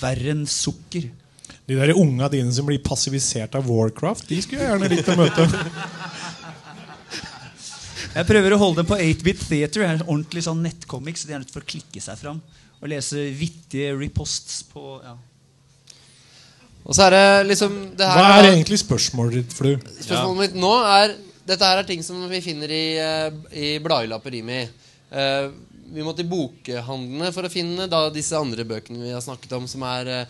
verre 0.00 0.34
enn 0.34 0.46
sukker. 0.48 1.08
De 1.68 1.78
der 1.78 1.94
unga 1.94 2.28
dine 2.32 2.52
som 2.54 2.66
blir 2.68 2.80
passivisert 2.82 3.54
av 3.58 3.68
Warcraft, 3.70 4.28
de 4.30 4.40
skulle 4.42 4.64
jeg 4.64 4.72
gjerne 4.72 4.90
likt 4.92 5.10
å 5.12 5.18
møte. 5.18 5.46
Jeg 8.10 8.26
prøver 8.26 8.56
å 8.56 8.58
holde 8.58 8.80
dem 8.80 8.88
på 8.88 8.96
8-bit 8.98 9.42
theater. 9.46 9.84
Det 9.84 9.86
er 9.86 10.00
ordentlig 10.02 10.42
sånn 10.42 10.64
nettcomics. 10.64 11.22
De 11.28 11.34
er 11.36 11.44
nødt 11.44 11.52
til 11.54 11.62
å 11.62 11.66
klikke 11.68 12.00
seg 12.02 12.18
fram 12.18 12.40
og 12.80 12.88
lese 12.90 13.28
vittige 13.36 13.92
reposts 13.94 14.64
på 14.72 14.96
ja. 15.04 15.14
Og 16.80 16.96
så 16.96 17.06
er 17.06 17.14
det 17.14 17.48
liksom 17.50 17.74
det 17.94 18.06
her 18.08 18.18
Hva 18.24 18.38
er 18.38 18.48
egentlig 18.54 18.80
spørsmålet 18.80 19.36
ditt, 19.36 19.54
Flu? 19.54 19.74
Spørsmålet 20.00 20.40
mitt 20.46 20.56
nå 20.58 20.70
er 20.88 21.12
Dette 21.46 21.68
her 21.68 21.82
er 21.82 21.86
ting 21.86 22.02
som 22.02 22.22
vi 22.30 22.40
finner 22.42 22.72
i, 22.72 22.84
eh, 22.98 23.28
i 23.52 23.68
Bladhylla 23.82 24.18
på 24.22 24.32
Rimi. 24.32 24.60
Eh, 25.10 25.46
vi 25.94 26.02
må 26.06 26.12
til 26.16 26.26
bokhandlene 26.30 27.30
for 27.34 27.42
å 27.46 27.50
finne 27.52 27.86
da 27.90 28.00
disse 28.14 28.38
andre 28.38 28.64
bøkene 28.68 28.98
vi 29.02 29.10
har 29.14 29.22
snakket 29.24 29.52
om, 29.58 29.64
som 29.70 29.82
er 29.88 30.04
eh, 30.14 30.24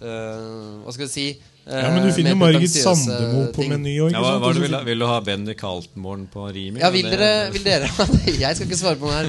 eh, 0.00 0.36
Hva 0.82 0.90
skal 0.94 1.06
vi 1.06 1.12
si 1.12 1.26
eh, 1.30 1.36
Ja, 1.70 1.90
Men 1.94 2.00
du 2.06 2.10
finner 2.16 2.34
Margit 2.38 2.72
Sandemo 2.74 3.40
på. 3.54 3.60
Meny 3.70 3.94
òg. 4.04 4.10
Ja, 4.14 4.18
hva, 4.24 4.32
hva 4.42 4.48
vil, 4.56 4.74
vil 4.88 4.98
du 5.02 5.06
ha 5.10 5.18
Benny 5.24 5.54
Kaltenborn 5.58 6.22
på 6.32 6.40
Rimi? 6.50 6.78
Ja, 6.82 6.88
vil 6.94 7.06
dere, 7.10 7.30
vil 7.54 7.64
dere 7.66 7.86
Jeg 8.26 8.52
skal 8.58 8.66
ikke 8.68 8.82
svare 8.82 8.98
på 9.00 9.06
den 9.10 9.16
her. 9.18 9.26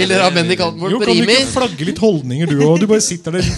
Vil 0.00 0.08
dere 0.08 0.22
ha 0.26 0.30
Benny 0.34 0.54
Rimi? 0.58 0.90
Jo, 0.92 0.98
kan 1.04 1.14
du 1.14 1.18
ikke 1.24 1.54
flagge 1.54 1.82
litt 1.92 2.00
holdninger, 2.04 2.46
du 2.52 2.56
òg? 2.66 2.76
Du 2.84 2.88
bare 2.90 3.04
sitter 3.04 3.30
der. 3.38 3.44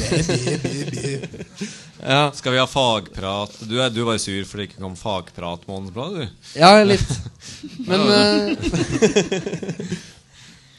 Ja. 2.07 2.33
Skal 2.35 2.53
vi 2.53 2.59
ha 2.59 2.67
fagprat? 2.67 3.51
Du 3.61 3.83
er, 3.83 3.91
du 3.91 4.05
bare 4.07 4.19
sur 4.23 4.45
fordi 4.47 4.63
det 4.63 4.69
ikke 4.71 4.83
kom 4.85 4.97
fagprat 4.99 5.67
månedsblad, 5.67 6.15
du. 6.21 6.27
ja, 6.55 6.85
litt. 6.87 7.11
Men 7.89 8.01
eh, 8.17 8.57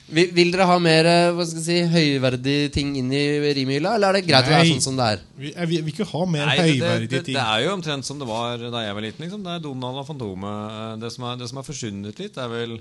vil, 0.09 0.29
vil 0.35 0.51
dere 0.53 0.65
ha 0.69 0.77
mer 0.79 1.07
eh, 1.11 1.29
hva 1.35 1.45
skal 1.47 1.59
jeg 1.61 1.65
si, 1.67 1.77
høyverdige 1.91 2.69
ting 2.75 2.93
inn 2.99 3.09
i 3.11 3.23
Rimi-hylla, 3.57 3.95
eller 3.97 4.09
er 4.13 4.19
det 4.21 4.27
greit 4.29 4.47
å 4.47 4.53
være 4.55 4.69
sånn 4.71 4.85
som 4.85 4.99
det 4.99 5.07
er? 5.15 5.23
Vi, 5.37 5.51
jeg 5.53 5.71
vil 5.73 5.83
vil 5.87 5.93
ikke 5.95 6.07
ha 6.13 6.21
mer 6.31 6.45
Nei, 6.51 6.55
høyverdige 6.61 7.07
det, 7.07 7.17
det, 7.17 7.23
ting. 7.27 7.35
det 7.39 7.43
er 7.43 7.65
jo 7.65 7.73
omtrent 7.75 8.07
som 8.07 8.21
det 8.21 8.27
var 8.29 8.63
da 8.71 8.83
jeg 8.85 8.95
var 8.99 9.05
liten. 9.07 9.25
Liksom. 9.25 9.43
Det 9.43 9.55
er 9.57 9.65
Donald 9.65 10.01
og 10.03 10.07
Fantomet. 10.07 10.77
Eh, 10.77 10.93
Det 11.03 11.11
som 11.15 11.27
er, 11.27 11.35
det 11.41 11.49
som 11.51 11.59
har 11.61 11.67
forsvunnet 11.67 12.23
litt, 12.23 12.37
er 12.39 12.53
vel 12.53 12.77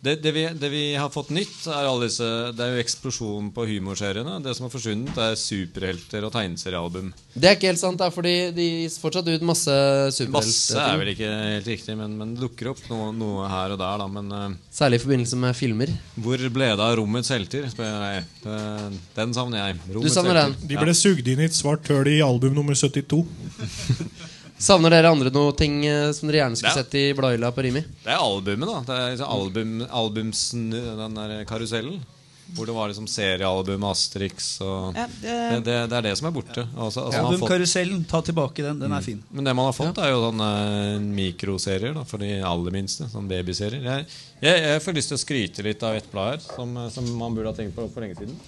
det, 0.00 0.14
det, 0.22 0.30
vi, 0.30 0.44
det 0.54 0.68
vi 0.70 0.82
har 0.94 1.10
fått 1.10 1.32
nytt, 1.34 1.56
er 1.66 1.88
alle 1.88 2.06
disse 2.06 2.26
Det 2.54 2.62
er 2.62 2.76
jo 2.76 2.82
eksplosjon 2.84 3.48
på 3.54 3.64
humorseriene. 3.66 4.36
Det 4.44 4.52
som 4.54 4.68
har 4.68 4.70
forsvunnet, 4.70 5.16
er 5.18 5.34
superhelter 5.38 6.26
og 6.28 6.30
tegneseriealbum. 6.36 7.08
Det 7.34 7.50
er 7.50 7.56
ikke 7.58 7.72
helt 7.72 7.82
sant, 7.82 8.04
fordi 8.14 8.34
de 8.54 8.66
gir 8.68 8.94
fortsatt 9.02 9.26
ut 9.26 9.46
masse 9.48 9.74
superhelter. 10.14 10.36
Masse 10.36 10.84
er 10.84 11.02
vel 11.02 11.12
ikke 11.16 11.32
helt 11.32 11.72
riktig, 11.72 11.98
men, 11.98 12.14
men 12.20 12.36
det 12.36 12.44
dukker 12.46 12.70
opp 12.76 12.84
noe, 12.92 13.10
noe 13.16 13.50
her 13.50 13.74
og 13.74 13.82
der. 13.82 14.04
Da. 14.04 14.08
Men 14.20 14.30
eh, 14.38 14.56
Særlig 14.78 15.00
i 15.00 15.04
forbindelse 15.08 15.42
med 15.42 15.58
filmer. 15.58 15.94
hvor 16.14 16.46
ble 16.54 16.70
det 16.70 16.86
av 16.86 16.94
rommets 17.02 17.34
helter? 17.34 17.66
spør 17.74 18.08
jeg. 18.12 18.24
Den 19.18 19.34
savner 19.34 19.64
jeg. 19.64 19.82
Rommets 19.98 20.14
savner 20.14 20.44
helter. 20.44 20.60
den? 20.62 20.70
De 20.70 20.82
ble 20.86 20.94
sugd 20.94 21.34
inn 21.34 21.42
i 21.42 21.50
et 21.50 21.58
svart 21.58 21.90
høl 21.90 22.06
i 22.14 22.20
album 22.22 22.54
nummer 22.54 22.78
72. 22.78 23.24
Savner 24.58 24.90
dere 24.90 25.10
andre 25.14 25.30
noe 25.34 25.52
ting 25.56 25.80
eh, 25.86 26.10
som 26.16 26.28
dere 26.28 26.40
gjerne 26.42 26.58
skulle 26.58 26.74
Ja. 26.74 26.82
sett 26.82 26.94
i 26.98 27.06
Bladhylla 27.14 27.52
på 27.54 27.62
Rimi? 27.62 27.84
Det 28.04 28.10
er 28.10 28.18
albumet, 28.18 28.68
da. 28.68 28.78
Det 28.88 28.94
er 29.00 29.10
liksom 29.14 29.34
album, 29.38 29.74
albumsen, 30.02 30.70
den 30.74 31.14
der 31.18 31.44
karusellen. 31.48 32.00
Hvor 32.56 32.64
det 32.64 32.72
var 32.72 32.88
liksom 32.88 33.04
seriealbum 33.12 33.82
Asterix 33.84 34.46
og 34.64 34.94
Ja, 34.96 35.02
det, 35.20 35.20
det, 35.28 35.64
det, 35.66 35.74
det 35.90 35.96
er 35.98 36.04
det 36.06 36.12
som 36.16 36.30
er 36.30 36.32
borte. 36.32 36.62
Altså, 36.80 37.02
altså, 37.04 37.20
Albumkarusellen, 37.28 38.06
ta 38.08 38.22
tilbake 38.24 38.64
den. 38.64 38.78
Den 38.80 38.94
er 38.96 39.04
fin. 39.04 39.18
men 39.30 39.44
det 39.44 39.52
man 39.54 39.68
har 39.68 39.76
fått, 39.76 39.98
er 40.00 40.14
jo 40.14 40.22
sånne 40.30 40.46
mikroserier 41.12 41.92
da, 41.92 42.06
for 42.08 42.24
de 42.24 42.30
aller 42.40 42.72
minste. 42.72 43.04
Sånn 43.12 43.28
babyserier. 43.28 43.84
Jeg, 43.84 44.06
jeg, 44.40 44.62
jeg 44.64 44.80
får 44.86 44.96
lyst 44.96 45.12
til 45.12 45.18
å 45.18 45.22
skryte 45.26 45.66
litt 45.68 45.84
av 45.84 45.98
et 46.00 46.08
blad 46.10 46.38
her 46.38 46.46
som, 46.46 46.72
som 46.94 47.12
man 47.20 47.36
burde 47.36 47.52
ha 47.52 47.58
tenkt 47.58 47.76
på 47.76 47.84
for 47.92 48.00
lenge 48.06 48.16
siden. 48.16 48.40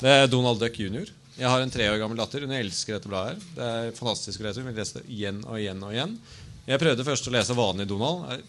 Det 0.00 0.08
er 0.22 0.26
Donald 0.32 0.60
Duck 0.64 0.80
jr. 0.80 1.12
Jeg 1.36 1.50
har 1.52 1.60
en 1.60 1.72
tre 1.72 1.86
år 1.92 1.98
gammel 2.00 2.16
datter. 2.16 2.46
Hun 2.46 2.54
elsker 2.56 2.96
dette 2.96 3.10
bladet. 3.10 3.36
her 3.36 3.56
Det 3.56 3.66
er 3.90 3.96
fantastisk 3.98 4.40
å 4.40 4.46
lese. 4.46 4.62
Hun 4.62 4.70
vil 4.70 4.78
lese 4.80 4.98
det 5.00 5.08
igjen 5.12 5.42
og 5.44 5.58
igjen 5.60 5.82
og 5.84 5.92
igjen. 5.92 6.14
Jeg 6.66 6.80
prøvde 6.82 7.04
først 7.06 7.28
å 7.28 7.34
lese 7.34 7.54
vanlig 7.54 7.86
Donald. 7.90 8.40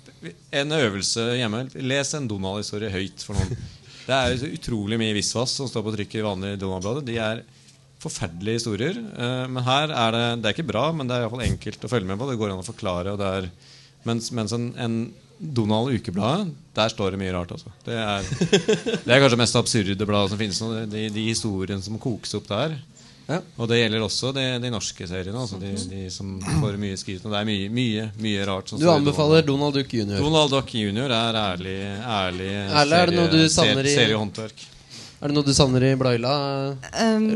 En 0.56 0.72
øvelse 0.77 1.25
hjemme. 1.38 1.65
Les 1.84 2.13
en 2.17 2.29
Donald-historie 2.32 2.94
høyt 2.94 3.25
for 3.27 3.38
noen. 3.38 3.60
Det 4.08 4.15
er 4.15 4.56
utrolig 4.56 4.98
mye 5.01 5.17
visvas 5.17 5.51
som 5.60 5.67
står 5.67 5.84
på 5.84 5.94
trykk 5.98 6.15
i 6.15 6.24
vanlig 6.25 6.53
Donald-bladet. 6.62 7.03
De 7.10 7.20
er 7.20 7.44
forferdelige 8.00 8.62
historier. 8.62 8.98
eh, 9.03 9.46
Men 9.51 9.63
her 9.67 9.91
er 9.91 10.12
det 10.15 10.25
Det 10.41 10.50
er 10.50 10.56
ikke 10.56 10.72
bra, 10.72 10.91
men 10.96 11.08
det 11.08 11.15
er 11.17 11.20
i 11.20 11.27
hvert 11.27 11.36
fall 11.36 11.50
enkelt 11.51 11.84
å 11.84 11.91
følge 11.91 12.08
med 12.08 12.17
på. 12.22 12.29
Det 12.32 12.39
går 12.39 12.56
an 12.56 12.63
å 12.63 12.72
forklare. 12.72 13.13
Og 13.13 13.20
det 13.20 13.32
er, 13.41 13.50
mens, 14.08 14.32
mens 14.32 14.56
en, 14.56 14.72
en 14.79 14.98
Donald 15.39 15.94
Ukebladet, 15.94 16.51
der 16.77 16.89
står 16.89 17.12
det 17.13 17.20
mye 17.22 17.32
rart. 17.36 17.51
Altså. 17.53 17.72
Det, 17.86 17.94
er, 17.94 18.22
det 19.06 19.12
er 19.13 19.20
kanskje 19.22 19.34
det 19.36 19.41
mest 19.44 19.56
absurde 19.60 20.06
bladet 20.10 20.32
som 20.34 20.39
finnes 20.41 20.62
nå. 20.63 20.70
De, 20.89 21.03
de 21.13 21.25
historiene 21.29 21.84
som 21.86 22.00
kokes 22.01 22.34
opp 22.39 22.48
der. 22.50 22.77
Ja. 23.27 23.41
Og 23.60 23.67
det 23.67 23.82
gjelder 23.82 24.06
også 24.06 24.29
de, 24.34 24.44
de 24.63 24.70
norske 24.72 25.03
seriene. 25.10 25.36
Altså 25.41 25.58
de, 25.60 25.74
de 25.91 26.06
som 26.13 26.38
får 26.62 26.77
mye 26.79 26.96
skryt. 26.98 27.25
Og 27.27 27.34
det 27.34 27.41
er 27.41 27.50
mye, 27.50 27.67
mye, 27.75 28.06
mye 28.24 28.46
rart. 28.48 28.72
Som 28.72 28.79
Du 28.82 28.88
anbefaler 28.89 29.44
Donald. 29.46 29.75
Donald 29.75 29.77
Duck 29.82 29.94
jr. 29.94 30.22
Donald 30.24 30.53
Duck 30.56 30.74
jr. 30.74 31.12
er 31.12 31.39
ærlig, 31.44 31.77
ærlig 32.01 32.51
Ærlig, 32.72 33.01
er 33.01 33.12
det 33.12 33.17
noe 33.20 33.34
du 33.34 33.41
savner 33.51 33.84
i- 33.91 33.96
seriehåndverk. 33.98 34.63
Er 35.17 35.27
det 35.27 35.36
noe 35.36 35.44
du 35.48 35.53
savner 35.58 35.84
i 35.89 35.96
Bladhylla, 35.98 36.34
um, 37.03 37.36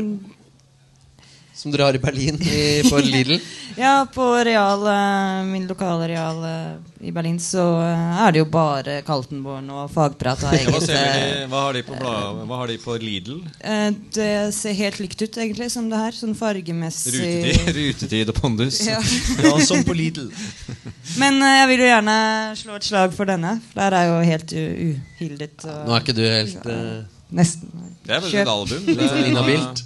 som 1.62 1.70
dere 1.70 1.86
har 1.86 1.94
i 1.94 2.00
Berlin 2.02 2.38
i, 2.42 2.82
på 2.90 2.98
Lidl? 2.98 3.36
ja, 3.78 4.06
på 4.14 4.24
real, 4.44 4.82
eh, 4.90 5.44
min 5.46 5.68
lokale 5.70 6.08
real 6.10 6.40
eh, 6.48 7.06
i 7.06 7.12
Berlin 7.14 7.38
så 7.42 7.62
eh, 7.84 8.22
er 8.26 8.34
det 8.34 8.42
jo 8.42 8.48
bare 8.50 8.96
Kaltenborn 9.06 9.68
og 9.70 9.90
fagprat 9.94 10.42
Ja, 10.42 10.50
hva, 10.66 10.80
hva, 10.82 11.60
har 11.68 11.78
de 11.78 11.84
på 11.86 11.96
blad, 12.00 12.42
hva 12.50 12.58
har 12.64 12.72
de 12.72 12.78
på 12.82 12.96
Lidl? 13.02 13.38
eh, 13.62 13.88
Det 14.18 14.32
ser 14.56 14.74
helt 14.80 14.98
likt 15.04 15.22
ut, 15.22 15.38
egentlig, 15.38 15.70
som 15.74 15.86
det 15.90 16.02
her. 16.02 16.18
Sånn 16.18 16.34
fargemessig 16.38 17.14
Rutetid, 17.14 17.72
rutetid 17.78 18.34
og 18.34 18.42
pondus. 18.42 18.82
Ja. 18.88 18.98
Ja, 19.42 19.54
som 19.64 19.82
på 19.86 19.94
Lidl. 19.96 20.28
Men 21.20 21.38
eh, 21.42 21.56
jeg 21.62 21.70
vil 21.72 21.84
jo 21.84 21.90
gjerne 21.92 22.18
slå 22.58 22.76
et 22.78 22.86
slag 22.90 23.14
for 23.16 23.30
denne. 23.30 23.56
For 23.70 23.82
der 23.84 23.98
er 24.00 24.10
jo 24.10 24.20
helt 24.26 24.54
uhildet. 24.58 25.66
Og 25.66 25.88
Nå 25.88 25.96
er 25.96 26.04
ikke 26.04 26.18
du 26.18 26.24
helt 26.26 26.70
eh, 26.74 27.02
Nesten. 27.32 27.91
Det 28.02 28.16
er 28.16 28.24
Kjøp. 28.26 28.40
et 28.42 28.50
album. 28.50 28.86
Det 28.98 29.06
er, 29.06 29.22
inhabilt. 29.30 29.82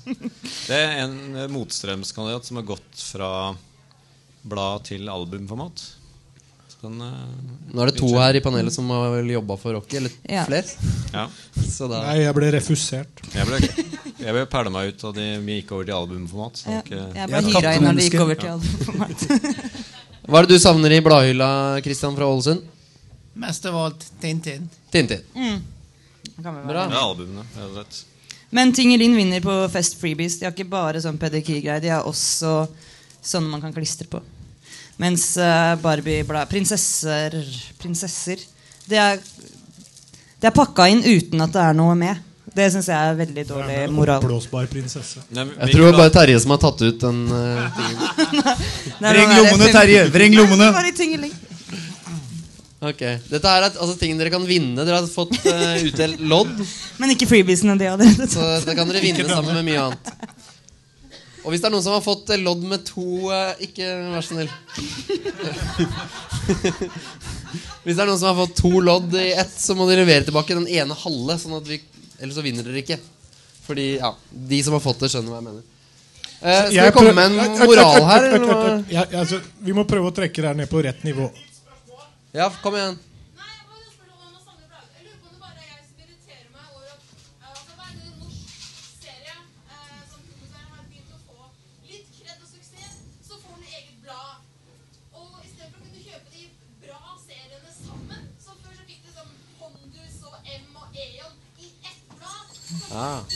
det 0.66 0.76
er 0.80 0.94
en 1.04 1.16
eh, 1.36 1.48
motstrømskandidat 1.52 2.48
som 2.48 2.56
har 2.60 2.64
gått 2.72 3.02
fra 3.12 3.30
blad 4.46 4.84
til 4.88 5.08
albumformat. 5.12 5.82
Den, 6.82 6.98
uh, 7.00 7.12
Nå 7.72 7.80
er 7.82 7.88
det 7.90 7.96
to 7.98 8.08
her 8.20 8.36
i 8.36 8.40
panelet 8.44 8.74
som 8.74 8.88
har 8.92 9.08
vel 9.14 9.30
jobba 9.32 9.56
for 9.58 9.72
Rocky. 9.78 9.96
Eller 9.96 10.12
Ja. 10.28 10.42
flere. 10.44 10.68
ja. 11.12 11.24
Så 11.66 11.88
da 11.90 12.02
Nei, 12.04 12.18
jeg 12.20 12.34
ble 12.36 12.50
refusert. 12.52 13.22
Jeg 13.32 13.46
ble, 13.48 13.58
jeg 14.20 14.34
ble 14.36 14.42
pælma 14.52 14.82
ut, 14.86 15.06
de 15.16 15.24
vi 15.46 15.56
gikk 15.62 15.72
over 15.72 15.88
til 15.88 15.96
albumformat. 15.96 16.60
Så 16.60 16.70
Ja, 16.74 16.82
ikke, 16.84 17.00
jeg 17.16 17.30
ble 17.32 17.40
hyra 17.48 17.72
inn 17.78 17.86
når 17.88 17.96
de 18.00 18.06
gikk 18.10 18.20
over 18.26 18.38
til 18.42 18.52
albumformat. 18.52 19.24
Hva 20.28 20.38
er 20.42 20.46
det 20.46 20.52
du 20.56 20.62
savner 20.62 20.92
i 20.92 21.00
Bladhylla, 21.06 21.50
Christian 21.82 22.14
fra 22.18 22.28
Ålesund? 22.28 22.62
Mest 23.40 23.66
av 23.72 23.76
alt 23.80 24.06
Tintin. 24.20 24.68
Tintin. 24.92 25.24
Være. 25.34 25.58
Bra. 26.36 26.60
Ja, 26.66 26.84
er 26.86 27.00
albumene, 27.00 27.46
rett 27.56 27.66
og 27.70 27.74
slett. 27.78 28.04
Men 28.54 28.72
Tingelin 28.72 29.16
vinner 29.18 29.42
på 29.42 29.54
Fest 29.72 29.98
Freebies. 30.00 30.38
De 30.38 30.46
har 30.46 30.54
ikke 30.54 30.68
bare 30.70 31.02
sånn 31.02 31.18
pedikir-greier, 31.20 31.82
de 31.82 31.90
har 31.92 32.06
også 32.06 32.66
sånne 33.26 33.50
man 33.50 33.64
kan 33.64 33.74
klistre 33.74 34.06
på. 34.10 34.20
Mens 35.02 35.34
uh, 35.36 35.74
Barbie-blad 35.82 36.48
Prinsesser 36.48 37.34
Prinsesser 37.76 38.40
Det 38.88 38.96
er, 38.96 39.18
det 40.40 40.48
er 40.48 40.54
pakka 40.56 40.86
inn 40.88 41.02
uten 41.04 41.44
at 41.44 41.52
det 41.52 41.64
er 41.66 41.76
noe 41.76 41.96
med. 41.98 42.22
Det 42.56 42.70
syns 42.72 42.86
jeg 42.88 42.96
er 42.96 43.16
veldig 43.18 43.42
dårlig 43.50 43.80
moral. 43.92 44.22
Oppblåsbar 44.22 44.68
prinsesse. 44.72 45.20
Nei, 45.36 45.44
Jeg 45.50 45.74
tror 45.74 45.82
det 45.82 45.90
var 45.90 45.98
bare 45.98 46.14
Terje 46.14 46.38
som 46.40 46.54
har 46.54 46.60
tatt 46.62 46.84
ut 46.86 47.02
den 47.02 47.18
uh, 47.34 47.66
tingen. 47.76 47.98
Det 48.86 49.10
er 49.10 49.18
Vreng 49.18 49.34
lommene, 49.34 49.68
Terje! 49.74 50.06
Vreng 50.14 50.38
lommene! 50.38 50.70
Ok, 52.76 53.00
Dette 53.30 53.48
er 53.48 53.64
et, 53.70 53.76
altså 53.80 53.94
ting 53.96 54.18
dere 54.20 54.30
kan 54.32 54.44
vinne. 54.44 54.84
Dere 54.84 54.98
har 55.00 55.06
fått 55.08 55.32
uh, 55.46 55.76
utdelt 55.86 56.20
lodd. 56.20 56.52
Men 57.00 57.14
ikke 57.14 57.28
freebiesene 57.30 57.76
de 57.80 57.88
hadde. 57.88 58.08
Så 58.28 58.42
det 58.66 58.74
kan 58.76 58.88
dere 58.90 59.00
vinne 59.04 59.24
sammen 59.30 59.56
med 59.56 59.64
mye 59.70 59.86
annet. 59.86 60.34
Og 61.46 61.52
hvis 61.54 61.62
det 61.62 61.68
er 61.68 61.74
noen 61.76 61.84
som 61.86 61.94
har 61.94 62.02
fått 62.02 62.30
eh, 62.34 62.40
lodd 62.42 62.64
med 62.66 62.82
to 62.88 63.30
eh, 63.30 63.52
Ikke 63.68 63.86
vær 63.86 64.24
så 64.26 64.34
snill. 64.34 64.50
Hvis 67.86 67.94
det 67.94 68.02
er 68.02 68.08
noen 68.08 68.18
som 68.18 68.32
har 68.32 68.38
fått 68.40 68.56
to 68.58 68.72
lodd 68.82 69.14
i 69.14 69.28
ett, 69.38 69.52
så 69.54 69.76
må 69.78 69.86
de 69.86 69.94
levere 70.00 70.26
tilbake 70.26 70.56
den 70.58 70.66
ene 70.66 70.96
halve. 70.98 71.36
Sånn 71.38 71.54
at 71.60 71.70
vi, 71.70 71.78
ellers 72.18 72.34
så 72.34 72.42
vinner 72.42 72.66
dere 72.66 72.82
ikke. 72.82 72.98
Fordi 73.66 73.86
ja, 74.00 74.10
de 74.50 74.58
som 74.66 74.74
har 74.74 74.82
fått 74.82 75.04
det, 75.04 75.12
skjønner 75.14 75.30
hva 75.32 75.38
jeg 75.38 75.46
mener. 75.46 75.62
Eh, 76.36 76.64
skal 76.66 76.90
vi 76.90 76.94
komme 76.98 77.14
prøv- 77.14 77.20
med 77.20 77.26
en 77.30 77.36
moral 77.62 78.08
her? 78.10 78.26
Eller? 78.40 78.82
Ja, 78.90 79.06
altså, 79.22 79.38
vi 79.62 79.76
må 79.78 79.86
prøve 79.88 80.10
å 80.10 80.16
trekke 80.18 80.42
det 80.42 80.50
her 80.50 80.58
ned 80.58 80.70
på 80.70 80.82
rett 80.82 81.06
nivå. 81.06 81.30
Ja, 82.36 82.50
kom 82.62 82.74
igjen. 82.74 82.98
Nei, 102.96 103.35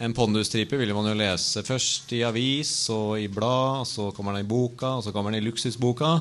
En 0.00 0.14
pondusstripe 0.16 0.78
ville 0.80 0.94
man 0.96 1.10
jo 1.10 1.12
lese 1.18 1.60
først 1.60 2.12
i 2.16 2.22
avis 2.24 2.70
og 2.94 3.18
i 3.20 3.26
blad, 3.28 3.82
og 3.82 3.88
så 3.88 4.06
kommer 4.16 4.32
den 4.32 4.46
i 4.46 4.48
boka, 4.48 4.94
og 4.96 5.02
så 5.04 5.12
kommer 5.12 5.34
den 5.34 5.42
i 5.42 5.44
luksusboka. 5.44 6.14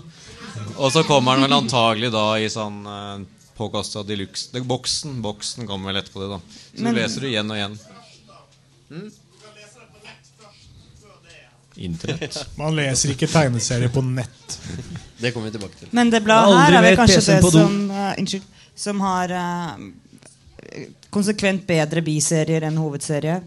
Og 0.76 0.90
så 0.92 1.06
kommer 1.08 1.38
den 1.38 1.46
vel 1.48 1.56
antagelig 1.56 2.10
da 2.12 2.24
i 2.44 2.50
sånn 2.52 2.82
eh, 2.84 3.22
påkosta 3.56 4.04
de 4.04 4.18
luxe 4.20 4.60
Boksen 4.68 5.22
Boksen 5.24 5.68
kommer 5.68 5.94
vel 5.94 6.02
etterpå 6.02 6.26
det, 6.26 6.28
da. 6.34 6.40
Så 6.76 6.84
Men- 6.84 6.96
du 6.96 7.00
leser 7.00 7.24
du 7.24 7.28
igjen 7.30 7.52
og 7.52 7.58
igjen. 7.58 7.78
Internett. 11.80 12.40
Man 12.60 12.76
leser 12.76 13.14
ikke 13.14 13.30
tegneserier 13.32 13.94
på 13.94 14.04
nett. 14.04 14.58
Det 15.22 15.32
kommer 15.32 15.48
vi 15.48 15.54
tilbake 15.56 15.80
til. 15.80 15.94
Men 15.96 16.12
det 16.12 16.20
bladet 16.26 16.58
her 16.66 16.78
er 16.82 16.84
vel 16.84 17.00
kanskje 17.00 17.22
det 17.30 17.54
som 17.54 17.78
uh, 17.94 18.12
innskyld, 18.20 18.44
Som 18.76 19.00
har 19.04 19.32
uh, 19.32 19.80
konsekvent 21.16 21.64
bedre 21.68 22.04
biserier 22.04 22.68
enn 22.68 22.82
hovedserie. 22.84 23.38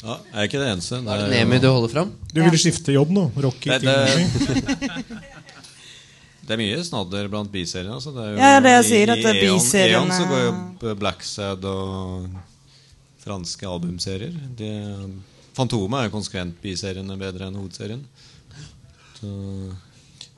Ja, 0.00 0.14
jeg 0.32 0.36
er 0.40 0.46
ikke 0.48 0.60
det 0.62 0.68
eneste. 0.72 0.98
Det 1.04 1.12
er 1.12 1.22
det 1.26 1.30
Nemi 1.34 1.58
du 1.60 1.66
holder 1.68 1.92
fram. 1.92 2.12
Du 2.32 2.40
ville 2.40 2.58
skifte 2.60 2.94
jobb 2.94 3.10
nå? 3.12 3.26
Rocky 3.44 3.68
Det- 3.68 3.82
det- 3.84 5.18
Det 6.50 6.56
er 6.56 6.58
mye 6.58 6.78
snadder 6.82 7.28
blant 7.30 7.50
biseriene. 7.52 7.92
Altså. 7.94 8.10
Det 8.14 8.22
er 8.24 8.30
jo, 8.32 8.38
Ja, 8.40 8.60
det 8.64 8.70
jeg 8.72 8.84
sier, 8.88 9.10
at 9.12 9.18
i 9.18 9.22
det 9.22 9.30
er 9.30 9.44
Eon- 9.44 9.60
biseriene- 9.60 10.00
Eon 10.00 10.10
så 10.16 10.24
går 10.26 10.40
jo 10.88 10.94
Blacksad 10.98 11.64
og 11.64 12.30
franske 13.22 13.68
albumserier. 13.68 14.32
De, 14.56 14.70
Fantomet 15.54 16.00
er 16.00 16.08
jo 16.08 16.14
konsekvent 16.16 16.56
biseriene 16.62 17.16
bedre 17.20 17.46
enn 17.46 17.54
hovedserien. 17.60 18.02
Så, 19.20 19.28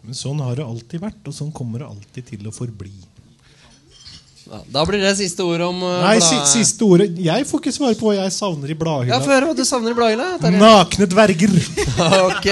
Men 0.03 0.15
sånn 0.19 0.41
har 0.43 0.57
det 0.59 0.67
alltid 0.67 1.01
vært, 1.01 1.23
og 1.31 1.33
sånn 1.33 1.53
kommer 1.55 1.79
det 1.79 1.89
alltid 1.89 2.27
til 2.27 2.49
å 2.51 2.53
forbli. 2.53 2.91
Ja, 4.53 4.59
da 4.69 4.83
blir 4.85 5.01
det 5.01 5.15
siste 5.17 5.45
ord 5.49 5.63
om 5.65 5.79
uh, 5.81 5.93
Nei, 6.03 6.19
si, 6.21 6.37
Siste 6.51 6.85
ordet 6.85 7.07
Jeg 7.25 7.47
får 7.49 7.63
ikke 7.63 7.73
svare 7.73 7.97
på 7.97 8.11
hva 8.11 8.19
jeg 8.19 8.35
savner 8.37 8.69
i 8.69 8.75
Ja, 8.75 8.81
bladhylla. 8.83 9.21
Få 9.25 9.33
høre 9.33 9.49
hva 9.49 9.55
du 9.57 9.63
savner 9.65 9.95
i 9.95 9.97
bladhylla. 9.97 10.27
Nakne 10.61 11.09
dverger! 11.09 11.55
ok, 12.29 12.49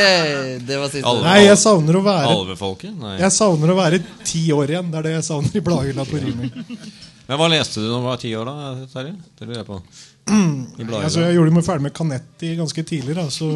det 0.65 0.79
var 0.81 0.89
siste 0.89 1.05
ordet. 1.05 1.13
ord. 1.13 1.27
Nei, 1.27 1.37
jeg 1.45 1.61
savner 1.61 2.01
å 2.01 2.03
være 2.07 2.33
Alvefolket? 2.39 2.95
Nei. 2.97 3.19
Jeg 3.21 3.37
savner 3.37 3.75
å 3.75 3.77
være 3.77 4.01
ti 4.25 4.47
år 4.57 4.73
igjen. 4.73 4.89
Det 4.89 5.03
er 5.03 5.09
det 5.11 5.15
jeg 5.19 5.27
savner 5.29 5.61
i 5.61 5.65
bladhylla 5.69 6.09
på 6.09 6.23
Rimi. 6.25 6.51
Men 7.29 7.39
hva 7.39 7.51
leste 7.53 7.85
du 7.85 7.91
da 7.91 7.99
du 8.01 8.07
var 8.09 8.17
ti 8.19 8.33
år, 8.35 8.49
da? 8.49 8.73
Terje? 8.91 9.13
Det 9.37 9.47
lurer 9.47 9.61
jeg 9.61 9.69
på. 9.69 9.83
I 10.81 10.89
Altså, 11.03 11.27
jeg 11.27 11.37
gjorde 11.37 11.59
meg 11.59 11.67
ferdig 11.69 11.85
med 11.85 11.99
Canetti 12.01 12.55
ganske 12.59 12.87
tidlig. 12.89 13.19
Da, 13.21 13.29
så 13.29 13.51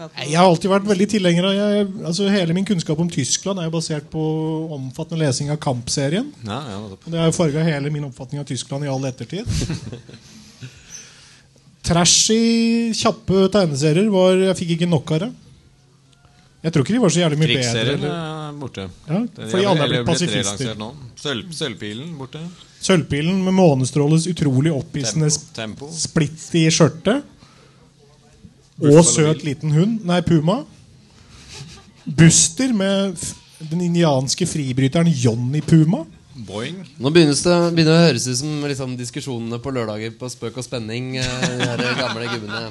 Jeg 0.00 0.38
har 0.38 0.46
alltid 0.46 0.70
vært 0.72 0.86
veldig 0.88 1.06
tilhenger 1.12 1.46
av 1.50 1.56
jeg, 1.58 1.88
altså, 2.08 2.28
Hele 2.32 2.54
min 2.56 2.66
kunnskap 2.68 3.00
om 3.02 3.10
Tyskland 3.12 3.60
er 3.60 3.68
jo 3.68 3.74
basert 3.74 4.06
på 4.12 4.22
omfattende 4.72 5.20
lesing 5.26 5.50
av 5.52 5.58
Kamp-serien. 5.62 6.30
ja, 6.46 6.60
ja, 6.72 6.80
det 7.06 7.18
har 7.20 7.28
jo 7.28 7.36
farga 7.36 7.64
hele 7.66 7.92
min 7.92 8.06
oppfatning 8.08 8.40
av 8.40 8.48
Tyskland 8.48 8.86
i 8.86 8.90
all 8.92 9.04
ettertid. 9.08 9.44
Trashy, 11.90 12.92
kjappe 12.94 13.46
tegneserier 13.52 14.10
var 14.12 14.36
Jeg 14.50 14.58
fikk 14.60 14.74
ikke 14.76 14.90
nok 14.90 15.14
av 15.16 15.24
det. 15.24 15.30
Jeg 16.60 16.74
tror 16.74 16.84
ikke 16.84 16.92
de 16.92 17.00
var 17.00 17.12
så 17.12 17.22
jævlig 17.22 17.38
mye 17.40 17.48
bedre. 17.48 17.60
Krigsserien 17.62 18.02
er 18.04 18.56
borte. 18.60 18.82
ja, 19.08 19.20
fordi 19.48 19.68
alle 19.70 19.84
er 19.86 19.92
blitt 19.94 20.08
pasifister. 20.10 20.82
Sølv, 21.20 21.54
sølvpilen 21.56 22.10
borte. 22.18 22.42
Sølvpilen 22.84 23.40
med 23.44 23.56
Månestråles 23.56 24.26
utrolig 24.28 24.72
opphissende 24.72 25.30
Tempo. 25.32 25.56
Tempo. 25.56 25.88
splitt 25.96 26.44
i 26.60 26.66
skjørtet. 26.72 27.24
Og 28.80 29.04
søt 29.04 29.42
liten 29.44 29.72
hund. 29.74 29.98
Nei, 30.08 30.20
puma. 30.24 30.62
Buster 32.06 32.72
med 32.74 33.18
den 33.70 33.82
indianske 33.84 34.46
fribryteren 34.48 35.10
Johnny 35.12 35.60
Puma. 35.60 36.04
Boing. 36.46 36.78
Nå 36.96 37.10
begynner 37.12 37.36
det, 37.36 37.56
begynner 37.76 37.92
det 37.92 37.98
å 37.98 38.06
høres 38.06 38.26
ut 38.30 38.38
som 38.38 38.62
liksom, 38.64 38.94
diskusjonene 38.96 39.58
på 39.60 39.72
lørdager 39.76 40.14
på 40.16 40.30
Spøk 40.32 40.56
og 40.62 40.64
spenning. 40.64 41.16
eh, 41.20 41.42
De 41.60 41.66
her 41.68 41.98
gamle 41.98 42.30
gubbene. 42.30 42.62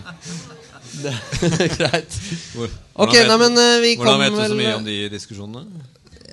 Det 1.03 1.13
er 1.13 1.69
greit. 1.77 2.17
Hvor, 2.55 2.71
Ok, 2.95 3.13
hvordan 3.13 3.29
nei, 3.29 3.37
men 3.43 3.61
eh, 3.61 3.75
vi 3.83 3.91
vet, 3.91 4.01
hvordan 4.01 4.23
vet 4.23 4.33
du 4.33 4.41
så 4.41 4.57
mye 4.57 4.73
om 4.79 4.87
de 4.89 4.97
diskusjonene? 5.13 5.85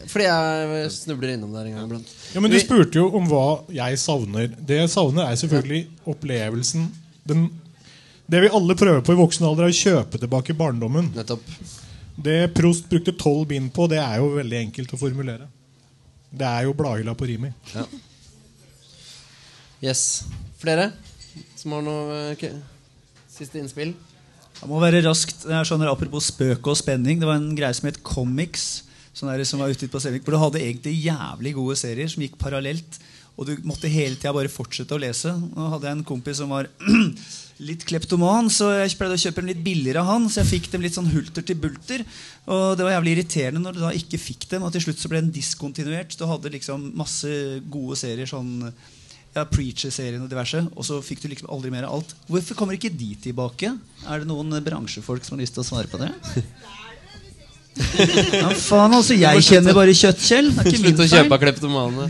Fordi 0.07 0.25
jeg 0.31 0.91
snubler 0.95 1.35
innom 1.35 1.53
der 1.53 1.67
en 1.69 1.77
gang 1.77 1.87
iblant. 1.91 2.11
Ja, 2.33 2.41
men 2.41 2.55
Du 2.55 2.57
spurte 2.63 3.01
jo 3.03 3.09
om 3.19 3.27
hva 3.29 3.45
jeg 3.75 3.99
savner. 4.01 4.49
Det 4.57 4.81
jeg 4.81 4.93
savner, 4.95 5.27
er 5.29 5.37
selvfølgelig 5.43 5.83
opplevelsen 6.09 6.87
den, 7.29 7.49
Det 8.27 8.41
vi 8.43 8.51
alle 8.59 8.75
prøver 8.79 9.03
på 9.07 9.15
i 9.15 9.19
voksen 9.21 9.47
alder, 9.47 9.69
er 9.69 9.75
å 9.75 9.81
kjøpe 9.81 10.19
tilbake 10.19 10.57
barndommen. 10.59 11.13
Nettopp. 11.15 11.45
Det 12.17 12.39
Prost 12.57 12.89
brukte 12.91 13.15
tolv 13.15 13.45
bind 13.53 13.71
på, 13.77 13.87
det 13.93 14.01
er 14.03 14.19
jo 14.19 14.33
veldig 14.35 14.59
enkelt 14.65 14.95
å 14.97 14.99
formulere. 14.99 15.47
Det 16.37 16.47
er 16.49 16.67
jo 16.67 16.75
bladhylla 16.77 17.15
på 17.17 17.29
Rimi. 17.29 17.53
Yes. 19.85 20.25
Flere 20.59 20.91
som 21.55 21.77
har 21.77 21.85
noe 21.85 22.19
okay. 22.33 22.57
siste 23.31 23.61
innspill? 23.61 23.93
Det 24.57 24.69
må 24.71 24.81
være 24.81 25.05
raskt. 25.05 25.45
Sånn 25.45 25.83
her, 25.85 25.93
Apropos 25.93 26.31
spøk 26.33 26.67
og 26.73 26.79
spenning. 26.81 27.21
Det 27.21 27.29
var 27.29 27.39
en 27.39 27.53
greie 27.57 27.77
som 27.77 27.91
het 27.91 28.01
Comics. 28.07 28.87
Sånn 29.17 29.31
der, 29.31 29.45
som 29.49 29.61
var 29.63 29.73
ute 29.73 29.89
på 29.93 30.01
Selvik, 30.03 30.25
hvor 30.25 30.37
Du 30.37 30.41
hadde 30.41 30.65
egentlig 30.65 30.97
jævlig 31.05 31.55
gode 31.57 31.77
serier 31.81 32.09
som 32.11 32.25
gikk 32.25 32.41
parallelt. 32.41 32.99
Og 33.37 33.49
du 33.49 33.53
måtte 33.69 33.91
hele 33.93 34.17
tida 34.17 34.33
bare 34.33 34.49
fortsette 34.53 34.97
å 34.97 35.01
lese. 35.01 35.29
Nå 35.29 35.69
hadde 35.75 35.91
jeg 35.91 35.99
en 35.99 36.07
kompis 36.09 36.39
som 36.41 36.55
var 36.55 36.69
litt 37.69 37.85
kleptoman, 37.89 38.49
så 38.53 38.71
jeg 38.79 38.97
pleide 38.97 39.19
å 39.19 39.21
kjøpe 39.21 39.43
dem 39.43 39.51
litt 39.51 39.63
billigere 39.65 40.01
av 40.01 40.09
han. 40.09 40.29
Så 40.33 40.41
jeg 40.41 40.53
fikk 40.55 40.71
dem 40.73 40.85
litt 40.85 40.97
sånn 40.97 41.11
hulter 41.13 41.45
til 41.45 41.59
bulter. 41.61 42.05
Og 42.49 42.77
det 42.79 42.87
var 42.87 42.97
jævlig 42.97 43.17
irriterende 43.19 43.61
når 43.61 43.77
du 43.77 43.83
da 43.85 43.93
ikke 43.97 44.21
fikk 44.21 44.49
dem. 44.55 44.65
Og 44.65 44.73
til 44.73 44.87
slutt 44.87 45.03
så 45.03 45.13
ble 45.13 45.21
den 45.21 45.35
diskontinuert. 45.37 46.17
Du 46.17 46.25
hadde 46.31 46.55
liksom 46.57 46.89
masse 46.97 47.29
gode 47.69 47.99
serier 48.01 48.31
sånn 48.31 48.55
ja, 49.37 49.45
Preacher-serien 49.45 50.25
og 50.25 50.33
diverse. 50.33 50.65
Og 50.73 50.89
så 50.89 51.03
fikk 51.05 51.27
du 51.27 51.29
liksom 51.35 51.53
aldri 51.53 51.75
mer 51.75 51.85
av 51.91 51.99
alt. 51.99 52.17
Hvorfor 52.33 52.57
kommer 52.57 52.79
ikke 52.79 52.93
de 52.93 53.13
tilbake? 53.29 53.75
Er 54.09 54.25
det 54.25 54.31
noen 54.33 54.57
bransjefolk 54.65 55.29
som 55.29 55.37
har 55.37 55.45
lyst 55.45 55.59
til 55.59 55.65
å 55.65 55.69
svare 55.75 55.93
på 55.93 56.01
det? 56.01 56.13
Ja, 57.77 58.49
faen, 58.57 58.95
altså. 58.97 59.13
Jeg 59.13 59.43
kjenner 59.45 59.75
bare 59.77 59.93
kjøttkjell. 59.93 60.47
Slutt 60.65 61.03
å 61.05 61.09
kjøpe 61.11 61.37
av 61.37 61.41
kleptomane. 61.45 62.07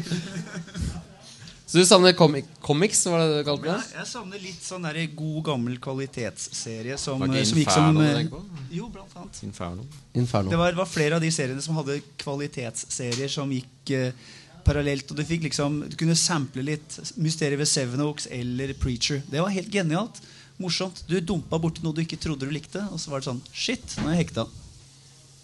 Så 1.77 1.81
du 1.81 1.87
savner 1.87 2.13
comi 2.17 2.41
comics, 2.61 3.03
var 3.07 3.19
det 3.21 3.25
det 3.29 3.41
du 3.43 3.45
kalte 3.45 3.69
Ja, 3.69 3.81
jeg 3.99 4.09
savner 4.09 4.41
litt 4.41 4.63
sånn 4.65 4.87
der 4.87 4.97
god, 5.13 5.41
gammel 5.45 5.75
kvalitetsserie 5.85 6.97
som, 6.97 7.21
Var 7.21 7.35
ikke 7.35 7.51
som 7.51 7.61
gikk 7.61 7.75
som 7.75 7.91
Inferno 7.91 8.07
du 8.07 8.21
eh, 8.23 8.31
på? 8.33 8.41
Jo, 8.79 8.89
blant 8.95 9.19
annet. 9.21 9.41
Inferno. 9.45 9.85
Inferno. 10.17 10.55
Det 10.55 10.61
var, 10.63 10.79
var 10.79 10.89
flere 10.89 11.19
av 11.19 11.27
de 11.27 11.29
seriene 11.37 11.61
som 11.61 11.77
hadde 11.77 11.99
kvalitetsserier 12.25 13.29
som 13.35 13.53
gikk 13.53 13.93
eh, 13.93 14.25
parallelt. 14.65 15.13
Og 15.13 15.21
du 15.21 15.25
fikk 15.29 15.45
liksom 15.51 15.83
Du 15.93 15.99
kunne 16.01 16.17
sample 16.17 16.65
litt 16.65 16.97
Mysteriet 17.21 17.61
ved 17.61 17.69
Seven 17.69 18.07
Oaks 18.09 18.31
eller 18.41 18.73
Preacher. 18.81 19.21
Det 19.29 19.45
var 19.45 19.53
helt 19.53 19.69
genialt. 19.69 20.25
Morsomt. 20.57 21.05
Du 21.05 21.21
dumpa 21.21 21.61
borti 21.61 21.85
noe 21.85 21.93
du 21.93 22.01
ikke 22.07 22.23
trodde 22.25 22.49
du 22.49 22.57
likte, 22.57 22.89
og 22.89 23.05
så 23.05 23.13
var 23.13 23.21
det 23.21 23.29
sånn 23.35 23.45
Shit, 23.53 24.01
nå 24.01 24.09
er 24.09 24.17
jeg 24.17 24.25
hekta. 24.25 24.49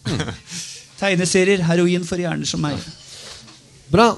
Tegneserier. 1.04 1.68
Heroin 1.68 2.08
for 2.08 2.24
hjerner 2.24 2.48
som 2.48 2.64
meg. 2.64 2.80
Bra. 3.92 4.14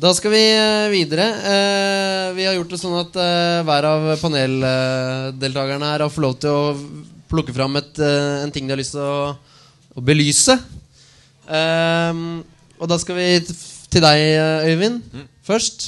Da 0.00 0.14
skal 0.16 0.32
vi 0.32 0.40
eh, 0.56 0.88
videre. 0.88 1.24
Eh, 1.44 2.26
vi 2.32 2.46
har 2.46 2.54
gjort 2.56 2.70
det 2.72 2.78
sånn 2.80 2.94
at 3.02 3.16
eh, 3.20 3.60
hver 3.68 3.84
av 3.84 4.04
paneldeltakerne 4.22 5.90
her 5.90 6.04
har 6.06 6.12
fått 6.12 6.24
lov 6.24 6.36
til 6.40 6.54
å 6.56 6.70
plukke 7.28 7.52
fram 7.52 7.76
et, 7.76 7.98
en 8.00 8.52
ting 8.54 8.64
de 8.64 8.72
har 8.72 8.80
lyst 8.80 8.94
til 8.96 9.04
å, 9.04 9.34
å 9.92 10.04
belyse. 10.04 10.56
Og 11.50 12.88
da 12.88 12.98
skal 13.02 13.18
vi 13.18 13.26
til 13.44 14.02
deg, 14.02 14.22
Øyvind, 14.70 15.02
Øyvind, 15.04 15.28
først. 15.46 15.84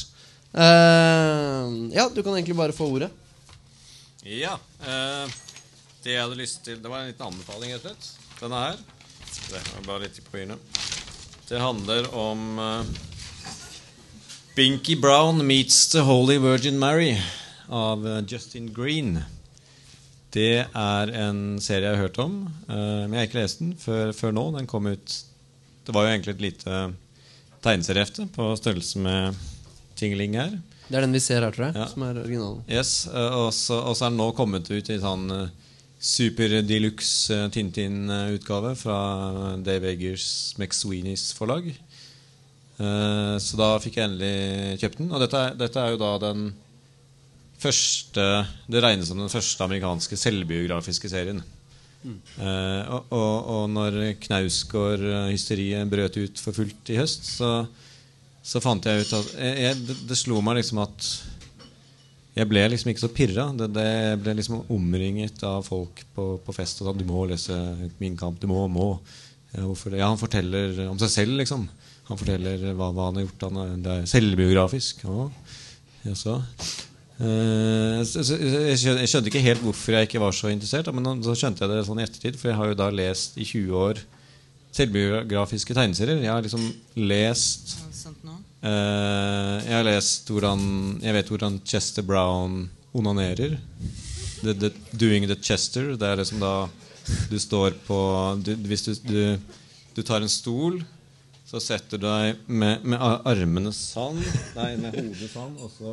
Ja, 0.52 2.04
du 2.12 2.20
kan 2.20 2.36
egentlig 2.36 2.58
bare 2.58 2.76
få 2.76 2.90
ordet. 2.92 3.08
Ja. 4.28 4.58
Eh, 4.84 5.32
det 6.04 6.18
jeg 6.18 6.20
hadde 6.20 6.38
lyst 6.38 6.60
til 6.66 6.82
Det 6.82 6.90
var 6.90 7.00
en 7.00 7.08
liten 7.10 7.26
anbefaling, 7.30 7.72
rett 7.72 7.88
og 7.88 7.96
slett. 7.96 8.36
Denne 8.42 8.60
her. 8.66 8.76
Det 9.48 9.64
var 9.72 9.88
bare 9.88 10.04
litt 10.04 10.20
på. 10.28 10.44
Det 11.48 11.64
handler 11.64 12.12
om 12.12 12.60
Binky 14.54 15.00
Brown 15.00 15.46
meets 15.46 15.88
The 15.88 16.00
Holy 16.00 16.38
Virgin 16.38 16.78
Mary 16.78 17.16
av 17.68 18.06
eh, 18.08 18.24
Justin 18.28 18.66
Green. 18.72 19.22
Det 20.28 20.66
er 20.68 21.12
en 21.16 21.56
serie 21.56 21.86
jeg 21.86 21.96
har 21.96 22.02
hørt 22.04 22.18
om, 22.20 22.34
eh, 22.68 22.74
men 22.76 23.14
jeg 23.14 23.22
har 23.22 23.28
ikke 23.30 23.38
lest 23.38 23.62
den 23.62 23.70
før, 23.80 24.10
før 24.12 24.34
nå. 24.36 24.42
Den 24.58 24.68
kom 24.68 24.90
ut 24.90 25.14
Det 25.86 25.94
var 25.96 26.04
jo 26.04 26.10
egentlig 26.12 26.34
et 26.34 26.44
lite 26.44 26.80
tegneseriehefte 27.64 28.26
på 28.34 28.50
størrelse 28.60 29.00
med 29.00 29.40
Tingling 29.96 30.36
her. 30.36 30.52
Det 30.90 30.98
er 31.00 31.06
den 31.06 31.16
vi 31.16 31.22
ser 31.24 31.40
her, 31.40 31.54
tror 31.56 31.70
jeg. 31.70 31.78
Ja. 31.80 31.86
Som 31.88 32.04
er 32.04 32.20
originalen. 32.20 32.60
Yes, 32.68 32.92
eh, 33.08 33.38
og 33.40 33.54
så 33.56 33.80
er 33.88 34.10
den 34.10 34.20
nå 34.20 34.26
kommet 34.36 34.68
ut 34.68 34.92
i 34.92 35.00
sånn 35.00 35.32
super 35.96 36.58
deluxe 36.66 37.48
Tintin-utgave 37.56 38.74
fra 38.76 39.00
Dave 39.64 39.94
Eggers 39.94 40.28
McSweeneys 40.60 41.30
forlag. 41.40 41.72
Eh, 42.82 43.36
Så 43.42 43.58
da 43.60 43.72
fikk 43.82 43.98
jeg 43.98 44.10
endelig 44.10 44.82
kjøpt 44.82 45.00
den. 45.02 45.10
Og 45.14 45.22
dette 45.22 45.40
er, 45.46 45.56
dette 45.58 45.82
er 45.82 45.94
jo 45.94 46.02
da 46.02 46.12
den 46.22 46.52
første 47.62 48.22
Det 48.66 48.80
regnes 48.82 49.06
som 49.06 49.20
den 49.22 49.30
første 49.30 49.62
amerikanske 49.62 50.18
selvbiografiske 50.18 51.10
serien. 51.12 51.42
Eh, 52.02 52.82
og, 52.90 53.12
og, 53.14 53.34
og 53.54 53.68
når 53.70 53.98
Knausgård-hysteriet 54.24 55.90
brøt 55.90 56.18
ut 56.18 56.42
for 56.42 56.56
fullt 56.56 56.90
i 56.90 56.98
høst, 56.98 57.28
så, 57.38 57.52
så 58.42 58.62
fant 58.64 58.88
jeg 58.88 59.04
ut 59.04 59.14
at 59.20 59.30
jeg, 59.36 59.60
jeg, 59.68 60.00
det, 60.10 60.18
slo 60.18 60.40
meg 60.42 60.58
liksom 60.58 60.82
at 60.82 61.12
jeg 62.32 62.48
ble 62.48 62.64
liksom 62.72 62.90
ikke 62.90 63.04
så 63.04 63.12
pirra. 63.14 63.46
Det, 63.54 63.68
det 63.76 63.86
jeg 63.86 64.20
ble 64.24 64.34
liksom 64.40 64.64
omringet 64.72 65.44
av 65.46 65.62
folk 65.68 66.02
på, 66.16 66.26
på 66.42 66.56
fest 66.56 66.82
og 66.82 66.88
sa 66.88 66.96
du 66.96 67.06
må 67.06 67.26
lese 67.30 67.54
Min 68.00 68.18
kamp. 68.18 68.40
Du 68.42 68.48
må, 68.50 68.64
må. 68.72 68.96
Ja, 69.52 69.68
det? 69.68 69.98
Ja, 70.00 70.08
han 70.08 70.18
forteller 70.20 70.86
om 70.88 70.98
seg 70.98 71.12
selv, 71.12 71.38
liksom. 71.38 71.68
Han 72.08 72.18
forteller 72.18 72.72
hva, 72.72 72.90
hva 72.90 73.10
han 73.10 73.20
har 73.20 73.26
gjort. 73.26 73.44
Han 73.48 73.60
er, 73.62 73.76
det 73.82 73.92
er 73.94 74.08
selvbiografisk. 74.10 75.04
Ja, 75.06 75.28
jaså. 76.08 76.40
Eh, 77.22 78.00
jeg, 78.02 79.06
skjønte, 79.06 79.28
ikke 79.30 79.44
helt 79.44 79.62
hvorfor 79.62 79.94
jeg 79.94 80.08
ikke 80.08 80.22
var 80.22 80.34
så 80.34 80.50
interessert, 80.50 80.90
men 80.96 81.22
så 81.22 81.36
skjønte 81.38 81.62
jeg 81.62 81.70
det 81.70 81.84
sånn 81.86 82.00
i 82.02 82.06
ettertid. 82.06 82.38
For 82.40 82.50
jeg 82.50 82.58
har 82.58 82.72
jo 82.72 82.78
da 82.80 82.90
lest 82.94 83.38
i 83.38 83.46
20 83.46 83.78
år 83.78 84.02
selvbiografiske 84.72 85.76
tegneserier. 85.76 86.22
Jeg 86.24 86.32
har 86.32 86.44
liksom 86.44 86.64
lest. 87.08 87.76
Eh, 88.62 89.56
jeg 89.66 89.74
har 89.74 89.86
lest 89.86 90.30
hvordan 90.30 90.60
Jeg 91.02 91.16
vet 91.16 91.30
hvordan 91.32 91.60
Chester 91.66 92.06
Brown 92.06 92.70
onanerer. 92.94 93.58
The, 94.42 94.54
the, 94.54 94.72
doing 94.92 95.28
the 95.28 95.38
Chester. 95.38 95.94
Det 95.96 96.08
er 96.08 96.18
liksom 96.18 96.40
da 96.42 96.66
du 97.30 97.38
står 97.38 97.76
på 97.86 97.98
du, 98.42 98.54
Hvis 98.70 98.84
du, 98.86 98.92
du, 99.06 99.22
du 99.94 100.02
tar 100.02 100.22
en 100.22 100.30
stol, 100.30 100.80
så 101.52 101.60
setter 101.60 102.00
du 102.00 102.06
deg 102.08 102.38
med, 102.48 102.80
med 102.88 103.02
armene 103.28 103.74
sånn 103.76 104.16
Nei, 104.56 104.70
med 104.80 104.94
hodet 104.96 105.28
sånn, 105.34 105.52
og 105.60 105.68
så 105.74 105.92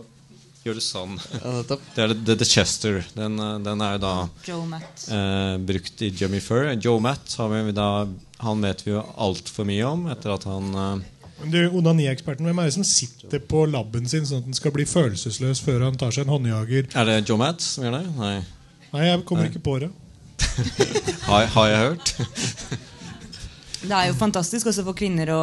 gjør 0.63 0.77
du 0.79 0.83
sånn. 0.83 1.17
Det 1.67 2.03
er 2.03 2.13
the, 2.13 2.35
the 2.39 2.47
Chester. 2.47 3.01
Den, 3.15 3.35
den 3.63 3.83
er 3.83 3.93
jo 3.97 4.01
da 4.03 4.13
Joe 4.47 4.65
Matt. 4.67 5.05
eh, 5.11 5.53
brukt 5.67 6.01
i 6.03 6.09
Jimmy 6.15 6.39
Fur. 6.43 6.67
Joe 6.83 6.99
Matt 7.03 7.35
har 7.39 7.51
vi 7.53 7.73
da, 7.75 7.87
han 8.43 8.63
vet 8.63 8.83
vi 8.87 8.91
jo 8.93 9.03
altfor 9.19 9.67
mye 9.67 9.87
om 9.87 10.07
etter 10.11 10.33
at 10.35 10.47
han 10.47 10.67
eh, 10.75 11.07
Men 11.43 11.53
du, 11.55 11.59
Onani-eksperten, 11.79 12.47
hvem 12.47 12.59
er 12.59 12.67
det 12.67 12.75
som 12.75 12.87
sitter 12.87 13.39
på 13.51 13.63
labben 13.71 14.07
sin 14.11 14.27
sånn 14.27 14.43
at 14.43 14.49
den 14.51 14.57
skal 14.59 14.75
bli 14.75 14.87
følelsesløs 14.87 15.63
før 15.63 15.87
han 15.87 15.99
tar 15.99 16.11
seg 16.15 16.27
en 16.27 16.35
håndjager? 16.35 16.91
Er 16.95 17.07
det 17.07 17.17
Joe 17.29 17.39
Matt 17.39 17.63
som 17.63 17.87
gjør 17.87 17.95
det? 17.99 18.05
Nei. 18.19 18.35
Nei, 18.91 19.07
jeg 19.07 19.23
kommer 19.27 19.47
ikke 19.51 19.63
på 19.63 19.79
det. 19.83 19.91
Har, 21.29 21.45
har 21.55 21.67
jeg 21.71 21.81
hørt? 21.83 22.13
Det 23.81 23.95
er 23.95 24.09
jo 24.09 24.17
fantastisk 24.19 24.67
også 24.69 24.83
for 24.87 24.97
kvinner 24.97 25.29
å 25.33 25.41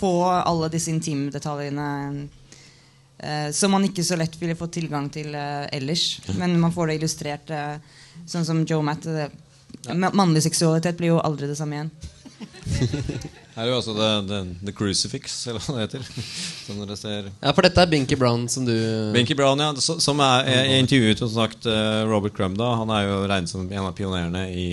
få 0.00 0.12
alle 0.30 0.70
disse 0.72 0.88
intimdetaljene 0.92 1.88
eh, 3.20 3.50
som 3.52 3.74
man 3.74 3.84
ikke 3.84 4.04
så 4.06 4.16
lett 4.16 4.38
ville 4.40 4.56
fått 4.56 4.78
tilgang 4.78 5.10
til 5.12 5.34
eh, 5.36 5.66
ellers. 5.76 6.20
Men 6.40 6.56
man 6.62 6.72
får 6.72 6.88
det 6.88 7.00
illustrert 7.00 7.52
eh, 7.52 7.76
sånn 8.30 8.46
som 8.48 8.64
Joe 8.64 8.82
Matt. 8.86 9.06
eh, 9.06 9.28
Mannlig 9.92 10.42
seksualitet 10.48 10.96
blir 10.98 11.12
jo 11.14 11.20
aldri 11.24 11.50
det 11.50 11.58
samme 11.60 11.76
igjen. 11.76 11.92
Her 13.54 13.66
er 13.66 13.68
jo 13.72 13.76
også 13.80 13.92
the, 13.96 14.08
the, 14.30 14.38
the 14.70 14.72
Crucifix, 14.72 15.34
eller 15.50 15.60
hva 15.60 15.74
det 15.76 15.82
heter. 15.84 16.04
Som 16.64 16.78
dere 16.80 16.96
ser 16.96 17.28
Ja, 17.42 17.52
for 17.52 17.66
dette 17.66 17.82
er 17.82 17.90
Binky 17.90 18.16
Brown 18.16 18.46
som 18.48 18.64
du 18.64 18.72
Binky 19.12 19.34
Brown, 19.36 19.60
ja. 19.60 19.74
Som 19.82 20.22
er, 20.24 20.46
jeg, 20.48 20.70
jeg 20.70 20.84
intervjuet 20.86 21.20
jo 21.20 21.28
som 21.28 21.42
sagt 21.42 21.68
eh, 21.68 22.00
Robert 22.08 22.32
Crumb. 22.36 22.56
da 22.56 22.70
Han 22.80 22.92
er 22.94 23.04
jo 23.08 23.18
regnet 23.28 23.52
som 23.52 23.66
en 23.68 23.84
av 23.90 23.92
pionerene 23.98 24.46
i, 24.54 24.66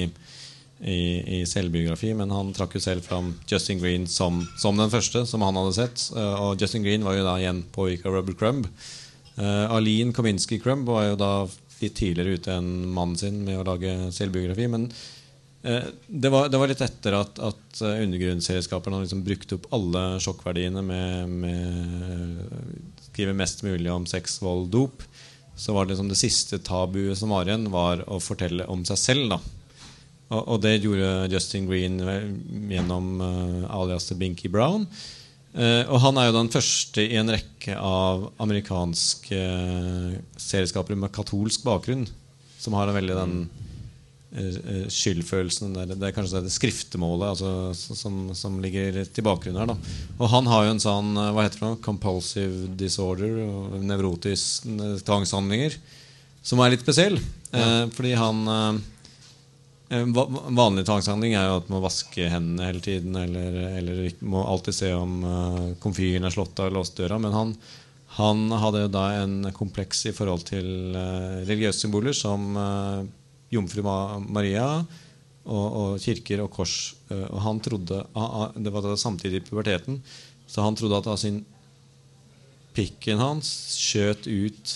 i, 0.80 1.40
i 1.40 1.46
selvbiografi. 1.46 2.14
Men 2.18 2.32
han 2.34 2.54
trakk 2.56 2.78
jo 2.78 2.84
selv 2.84 3.06
fram 3.08 3.34
Justin 3.50 3.82
Green 3.82 4.08
som, 4.12 4.44
som 4.60 4.78
den 4.78 4.94
første, 4.94 5.26
som 5.30 5.46
han 5.46 5.58
hadde 5.58 5.76
sett. 5.78 6.08
Uh, 6.16 6.48
og 6.48 6.62
Justin 6.62 6.86
Green 6.86 7.06
var 7.08 7.18
jo 7.18 7.28
da 7.28 7.38
igjen 7.42 7.64
påvirka 7.74 8.10
av 8.10 8.18
Rubble 8.20 8.38
Crumb. 8.38 8.70
Uh, 9.38 9.66
Aline 9.74 10.16
Kominsky 10.18 10.60
Crumb 10.62 10.88
var 10.90 11.12
jo 11.12 11.20
da 11.20 11.32
litt 11.78 11.94
tidligere 12.00 12.40
ute 12.40 12.56
enn 12.58 12.72
mannen 12.90 13.20
sin 13.20 13.44
med 13.46 13.60
å 13.60 13.68
lage 13.68 13.94
selvbiografi. 14.16 14.70
Men 14.74 14.88
uh, 14.90 15.90
det, 16.08 16.34
var, 16.34 16.52
det 16.54 16.62
var 16.62 16.72
litt 16.72 16.86
etter 16.86 17.20
at, 17.20 17.42
at 17.42 17.84
undergrunnsselskapene 17.88 19.04
liksom 19.04 19.26
brukt 19.26 19.58
opp 19.58 19.70
alle 19.78 20.08
sjokkverdiene 20.24 20.86
med, 20.86 21.38
med 21.46 23.06
skrive 23.10 23.34
mest 23.38 23.66
mulig 23.66 23.90
om 23.94 24.06
sex, 24.10 24.42
vold, 24.46 24.70
dop. 24.74 25.02
Så 25.58 25.74
var 25.74 25.86
det 25.86 25.96
liksom 25.96 26.10
det 26.12 26.20
siste 26.20 26.60
tabuet 26.62 27.18
som 27.18 27.32
var 27.34 27.48
igjen, 27.50 27.72
var 27.74 28.04
å 28.06 28.20
fortelle 28.22 28.68
om 28.70 28.84
seg 28.86 29.00
selv. 29.02 29.32
da 29.34 29.57
og, 30.28 30.42
og 30.42 30.62
det 30.64 30.80
gjorde 30.84 31.30
Justin 31.32 31.68
Green 31.70 32.02
gjennom 32.72 33.22
uh, 33.22 33.68
alias 33.80 34.12
Binky 34.20 34.52
Brown. 34.52 34.88
Uh, 35.58 35.88
og 35.88 36.02
han 36.04 36.20
er 36.20 36.28
jo 36.28 36.38
den 36.38 36.52
første 36.54 37.02
i 37.02 37.18
en 37.18 37.32
rekke 37.32 37.78
av 37.80 38.28
amerikanske 38.44 39.40
uh, 39.40 40.18
serieskapere 40.36 41.00
med 41.00 41.14
katolsk 41.16 41.64
bakgrunn 41.66 42.06
som 42.68 42.76
har 42.76 42.90
en 42.90 42.98
veldig 42.98 43.16
den 43.16 43.36
eh, 44.36 44.58
eh, 44.74 44.88
skyldfølelsen 44.92 45.76
der, 45.78 45.94
Det 45.94 46.10
er 46.10 46.16
kanskje 46.16 46.42
det 46.44 46.54
skriftemålet 46.56 47.30
altså, 47.36 47.96
som, 47.96 48.20
som 48.36 48.58
ligger 48.64 49.00
til 49.06 49.26
bakgrunnen 49.26 49.62
her. 49.62 49.72
Da. 49.72 49.78
Og 50.18 50.32
han 50.34 50.50
har 50.52 50.66
jo 50.66 50.74
en 50.76 50.84
sånn 50.84 51.14
eh, 51.14 51.32
hva 51.36 51.46
heter 51.46 51.64
det 51.64 51.86
compulsive 51.86 52.74
disorder, 52.80 53.40
nevrotiske 53.78 53.88
nevrotisk 53.88 54.68
eh, 54.74 55.00
tvangshandlinger, 55.08 55.80
som 56.44 56.64
er 56.64 56.76
litt 56.76 56.86
spesiell. 56.86 57.20
Ja. 57.48 57.86
fordi 57.96 58.10
han 58.20 58.42
eh, 58.52 58.80
Eh, 58.97 58.97
Vanlig 59.88 60.84
tvangshandling 60.88 61.38
er 61.38 61.46
jo 61.48 61.58
at 61.62 61.70
man 61.70 61.78
må 61.78 61.86
vaske 61.86 62.28
hendene 62.28 62.68
hele 62.68 62.84
tiden. 62.84 63.16
Eller, 63.16 63.60
eller 63.80 64.02
må 64.28 64.44
alltid 64.44 64.76
se 64.76 64.94
om 64.96 65.20
uh, 65.24 65.66
komfyren 65.84 66.28
er 66.28 66.34
slått 66.36 66.60
av 66.60 66.68
eller 66.68 66.82
låst 66.82 67.00
døra. 67.00 67.20
Men 67.24 67.36
han, 67.36 67.54
han 68.20 68.48
hadde 68.52 68.84
jo 68.84 68.94
da 68.98 69.06
en 69.22 69.38
kompleks 69.56 70.06
i 70.12 70.16
forhold 70.16 70.44
til 70.50 70.68
uh, 70.98 71.44
religiøse 71.48 71.86
symboler 71.86 72.18
som 72.18 72.50
uh, 72.60 73.06
Jomfru 73.54 73.84
Maria 74.28 74.68
og, 75.48 75.68
og 75.68 76.02
kirker 76.04 76.44
og 76.44 76.52
kors. 76.54 76.96
Eh, 77.12 77.28
og 77.32 77.40
han 77.46 77.62
trodde 77.64 78.04
Det 78.56 78.74
var 78.74 78.84
da 78.84 78.98
samtidig 79.00 79.42
i 79.42 79.46
puberteten. 79.48 80.02
Så 80.48 80.64
han 80.64 80.76
trodde 80.76 81.00
at 81.00 81.08
av 81.08 81.20
sin 81.22 81.44
pikken 82.76 83.20
hans 83.20 83.48
skjøt 83.80 84.28
ut 84.28 84.74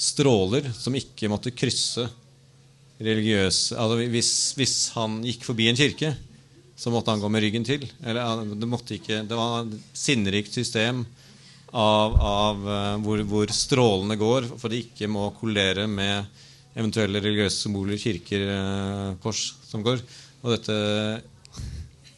stråler 0.00 0.70
som 0.74 0.94
ikke 0.96 1.28
måtte 1.30 1.52
krysse 1.54 2.06
religiøse 3.04 3.76
altså 3.80 4.06
hvis, 4.12 4.30
hvis 4.58 4.76
han 4.96 5.20
gikk 5.24 5.44
forbi 5.46 5.68
en 5.70 5.78
kirke, 5.78 6.14
så 6.76 6.90
måtte 6.90 7.12
han 7.12 7.22
gå 7.22 7.30
med 7.30 7.44
ryggen 7.44 7.66
til. 7.66 7.84
Eller, 8.02 8.42
det, 8.50 8.68
måtte 8.68 8.96
ikke, 8.96 9.22
det 9.28 9.38
var 9.38 9.62
et 9.62 9.76
sinnrikt 9.96 10.56
system 10.56 11.04
av, 11.70 12.16
av 12.18 12.64
eh, 12.76 12.96
hvor, 13.04 13.22
hvor 13.30 13.52
strålene 13.54 14.18
går, 14.18 14.48
for 14.58 14.72
de 14.72 14.82
ikke 14.84 15.10
må 15.10 15.28
kollere 15.38 15.86
med 15.90 16.26
eventuelle 16.74 17.22
religiøse 17.22 17.62
symboler, 17.64 18.00
kirker, 18.00 18.48
eh, 18.56 19.12
kors 19.22 19.46
som 19.68 19.84
går. 19.86 20.02
Og 20.42 20.56
dette 20.56 20.76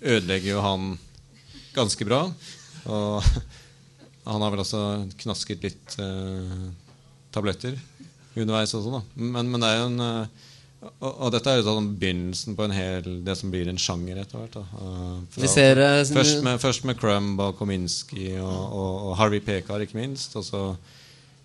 ødelegger 0.00 0.54
jo 0.54 0.64
han 0.64 0.96
ganske 1.76 2.08
bra. 2.08 2.24
Og 2.88 3.28
han 4.30 4.42
har 4.42 4.54
vel 4.54 4.64
også 4.64 4.82
knasket 5.20 5.68
litt 5.68 5.98
eh, 6.02 6.66
tabletter 7.34 7.76
underveis 8.36 8.74
også, 8.76 8.98
da. 8.98 9.02
Men, 9.16 9.48
men 9.50 9.62
det 9.62 9.70
er 9.70 9.80
jo 9.80 9.88
en 9.90 10.04
eh, 10.04 10.44
og, 10.82 11.12
og 11.24 11.32
dette 11.32 11.50
er 11.50 11.56
jo 11.60 11.64
sånn 11.66 11.86
begynnelsen 11.98 12.54
på 12.58 12.62
en 12.66 12.74
hel, 12.76 13.02
det 13.26 13.36
som 13.38 13.50
blir 13.50 13.66
en 13.72 13.78
sjanger 13.80 14.16
etter 14.22 14.38
hvert. 14.42 14.56
Eh, 14.60 15.16
fra- 15.36 15.48
ser, 15.48 15.78
eh, 15.82 16.04
først, 16.12 16.42
med, 16.44 16.60
først 16.62 16.84
med 16.84 16.98
Crumb 17.00 17.40
og 17.40 17.56
Kominsky 17.58 18.28
og, 18.38 18.72
og, 18.76 18.92
og 19.10 19.16
Harvey 19.18 19.40
Pekar, 19.40 19.80
ikke 19.86 19.96
minst. 19.98 20.36
Og 20.36 20.44
så 20.44 20.60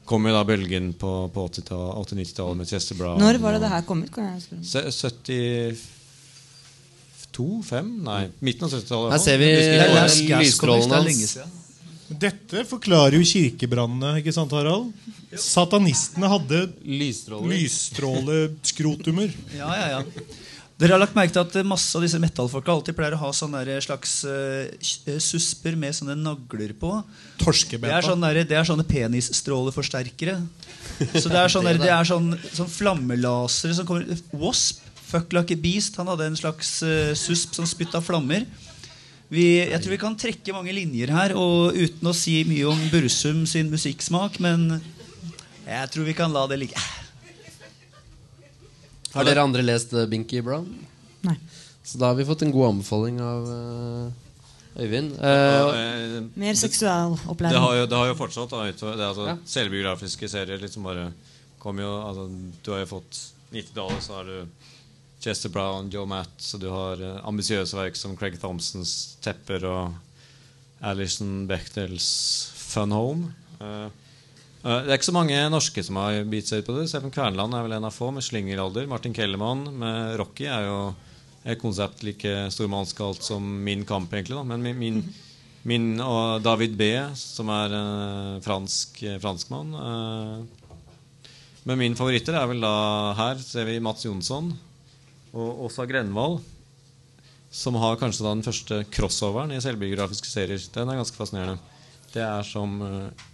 kom 0.06 0.26
jo 0.28 0.34
da 0.36 0.44
bølgen 0.44 0.92
på, 1.00 1.14
på 1.34 1.48
80-90-tallet 1.48 2.58
med 2.58 2.68
Chester 2.68 2.96
Brown. 3.00 3.20
Når 3.22 3.40
var 3.40 3.52
det 3.56 3.62
og- 3.62 3.66
det 3.68 3.72
her 3.78 3.82
kom 3.88 4.04
ut? 4.04 4.12
Kan 4.14 4.24
jeg 4.34 4.42
spørre? 4.44 4.64
Se- 4.92 4.92
72? 7.32 7.64
5? 7.64 7.92
Nei, 8.04 8.22
midten 8.44 8.68
av 8.68 8.72
70-tallet. 8.76 9.12
Her 9.16 9.22
ser 9.24 9.38
vi 9.40 9.50
lysstrålene 10.42 10.96
hans. 11.06 11.38
Dette 12.20 12.66
forklarer 12.68 13.16
jo 13.16 13.24
kirkebrannene, 13.28 14.20
ikke 14.20 14.34
sant, 14.36 14.52
Harald? 14.56 14.92
Satanistene 15.40 16.28
hadde 16.32 16.70
lysstråleskrotumer. 16.84 19.30
Ja, 19.62 19.70
ja, 19.78 19.88
ja. 20.00 20.04
Dere 20.82 20.96
har 20.96 21.02
lagt 21.04 21.14
merke 21.14 21.30
til 21.36 21.44
at 21.44 21.56
eh, 21.60 21.68
masse 21.68 21.92
av 21.94 22.02
disse 22.02 22.18
metallfolka 22.18 22.72
alltid 22.74 22.96
pleier 22.98 23.14
å 23.14 23.22
ha 23.22 23.30
sånne 23.38 23.62
slags 23.86 24.26
eh, 24.26 24.74
eh, 25.06 25.20
susper 25.22 25.78
med 25.78 25.94
sånne 25.94 26.18
nagler 26.18 26.74
på. 26.74 27.06
Det 27.38 27.86
er, 27.86 28.02
sånne 28.02 28.34
der, 28.34 28.42
det 28.50 28.58
er 28.58 28.66
sånne 28.66 28.82
penisstråleforsterkere. 28.90 30.42
Så 31.14 31.30
det 31.30 31.38
er 31.38 31.54
sånne, 31.54 31.78
det 31.84 31.92
er 31.94 32.02
sånn, 32.10 32.34
sånn 32.50 32.74
flammelasere 32.80 33.78
som 33.78 33.86
kommer 33.86 34.10
Wasp, 34.42 34.82
Fuck 35.12 35.30
Like 35.36 35.54
a 35.54 35.60
Beast, 35.60 36.00
han 36.00 36.08
hadde 36.10 36.26
en 36.32 36.40
slags 36.40 36.80
uh, 36.88 37.12
susp 37.20 37.54
som 37.58 37.66
spytta 37.68 38.00
flammer. 38.02 38.46
Vi, 39.32 39.46
jeg 39.64 39.80
tror 39.80 39.94
vi 39.94 40.00
kan 40.02 40.16
trekke 40.20 40.52
mange 40.52 40.74
linjer 40.76 41.12
her, 41.16 41.34
og 41.40 41.78
uten 41.78 42.10
å 42.10 42.12
si 42.16 42.42
mye 42.44 42.66
om 42.68 42.80
Bursum 42.92 43.46
sin 43.48 43.70
musikksmak, 43.72 44.42
men 44.44 44.82
jeg 45.64 45.92
tror 45.94 46.08
vi 46.10 46.16
kan 46.18 46.34
la 46.36 46.44
det 46.52 46.58
ligge. 46.60 46.82
Har 49.14 49.28
dere 49.28 49.44
andre 49.44 49.64
lest 49.64 49.96
eh, 49.96 50.08
Binky 50.12 50.42
Brown? 50.44 50.68
Nei. 51.24 51.38
Så 51.84 52.00
da 52.00 52.12
har 52.12 52.20
vi 52.20 52.28
fått 52.28 52.44
en 52.44 52.52
god 52.52 52.74
anbefaling 52.74 53.22
av 53.24 53.48
uh, 53.48 54.76
Øyvind. 54.76 55.16
Uh, 55.16 55.32
ja, 55.32 55.64
uh, 55.72 56.28
Mer 56.40 56.60
seksualopplæring. 56.60 57.56
det, 57.56 57.64
har 57.64 57.80
jo, 57.80 57.88
det 57.88 58.00
har 58.02 58.12
jo 58.12 58.18
fortsatt. 58.20 58.52
Da, 58.52 58.68
det 58.68 59.08
altså 59.08 59.28
Ja. 59.32 59.38
Selvbiografiske 59.48 60.30
serier 60.32 60.60
liksom 60.60 60.88
bare 60.88 61.10
kom 61.60 61.80
jo, 61.80 61.92
altså, 62.04 62.28
Du 62.64 62.72
har 62.76 62.84
jo 62.84 62.92
fått 62.98 63.20
90-tallet, 63.52 64.04
så 64.04 64.20
har 64.20 64.28
du 64.28 64.68
Chester 65.22 65.50
Brown, 65.50 65.90
Joe 65.90 66.06
Matt, 66.06 66.34
så 66.38 66.58
du 66.58 66.68
har 66.74 67.02
eh, 67.02 67.20
ambisiøse 67.30 67.78
verk 67.78 67.98
som 67.98 68.16
Craig 68.18 68.40
Thompsons 68.42 69.20
'Tepper' 69.22 69.68
og 69.70 69.94
Alison 70.82 71.46
Bechtels 71.50 72.08
'Fun 72.58 72.96
Home'. 72.96 73.28
Eh, 73.62 73.86
eh, 73.86 74.80
det 74.82 74.90
er 74.90 74.98
ikke 74.98 75.12
så 75.12 75.14
mange 75.20 75.38
norske 75.54 75.84
som 75.86 76.00
har 76.02 76.24
bitt 76.26 76.50
seg 76.50 76.64
ut 76.64 76.72
på 76.72 76.78
det. 76.80 76.88
Steffen 76.90 77.14
Kvernland 77.14 77.54
er 77.54 77.68
vel 77.68 77.76
en 77.78 77.86
av 77.86 77.94
få 77.94 78.10
med 78.16 78.26
'Slingeralder'. 78.26 78.90
Martin 78.90 79.14
Kellermann 79.14 79.68
med 79.70 80.18
'Rocky' 80.18 80.50
er 80.50 80.66
jo 80.66 80.80
et 81.46 81.62
konsept 81.62 82.02
like 82.02 82.50
stormannskalt 82.50 83.22
som 83.22 83.46
'Min 83.46 83.86
kamp', 83.86 84.10
egentlig. 84.10 84.40
Da. 84.40 84.44
Men 84.44 84.64
min, 84.64 84.80
min, 84.80 85.14
min 85.64 86.02
og 86.02 86.42
David 86.42 86.74
B., 86.82 86.90
som 87.14 87.50
er 87.50 88.42
fransk 88.42 89.04
franskmann 89.22 89.70
Men 91.64 91.78
min 91.78 91.94
favoritter 91.94 92.34
er 92.34 92.48
vel 92.48 92.62
da 92.62 93.14
her 93.14 93.38
ser 93.38 93.70
vi 93.70 93.80
Mats 93.80 94.06
Jonsson 94.06 94.50
og 95.32 95.66
Åsa 95.68 95.86
Grenvald, 95.88 96.40
som 97.52 97.76
har 97.80 98.00
kanskje 98.00 98.26
den 98.28 98.44
første 98.46 98.80
crossoveren 98.92 99.52
i 99.56 99.60
selvbiografiske 99.64 100.28
serier. 100.28 100.62
Den 100.76 100.92
er 100.92 101.00
ganske 101.00 101.20
fascinerende. 101.20 101.60
Det 102.12 102.24
er 102.24 102.48
som 102.48 102.80
eh, 102.84 103.28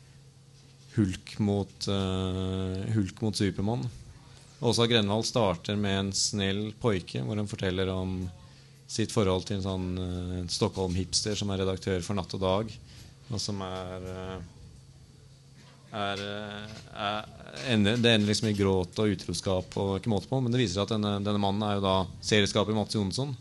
Hulk 0.97 1.37
mot, 1.41 1.87
eh, 1.89 2.81
Hulk 2.93 3.21
mot 3.25 3.37
Supermann. 3.37 3.85
Åsa 4.61 4.87
Grenvald 4.89 5.25
starter 5.25 5.77
med 5.77 5.99
en 5.99 6.11
snill 6.17 6.71
poike 6.81 7.21
hvor 7.21 7.37
hun 7.37 7.49
forteller 7.49 7.89
om 7.93 8.19
sitt 8.89 9.11
forhold 9.13 9.45
til 9.45 9.59
en 9.59 9.65
sånn 9.65 9.87
eh, 10.01 10.43
Stockholm-hipster 10.49 11.37
som 11.37 11.53
er 11.53 11.61
redaktør 11.65 12.01
for 12.05 12.17
Natt 12.17 12.33
og 12.37 12.45
Dag, 12.45 12.77
og 13.27 13.41
som 13.41 13.61
er 13.65 14.07
er, 15.97 16.21
eh, 16.23 16.77
er, 17.07 17.27
ender, 17.73 17.97
Det 17.97 18.13
ender 18.13 18.29
liksom 18.29 18.49
i 18.51 18.55
gråt 18.57 19.01
og 19.01 19.13
utroskap 19.15 19.77
og 19.81 19.97
ikke 19.97 20.13
måte 20.13 20.29
på. 20.29 20.39
Men 20.41 20.53
det 20.53 20.61
viser 20.61 20.79
seg 20.79 20.87
at 20.87 20.95
denne, 20.95 21.17
denne 21.25 21.41
mannen 21.41 21.65
er 21.67 21.77
jo 21.77 21.85
da 21.85 21.97
serieskaper 22.21 22.77
Mats 22.77 22.95
Jonsson, 22.95 23.33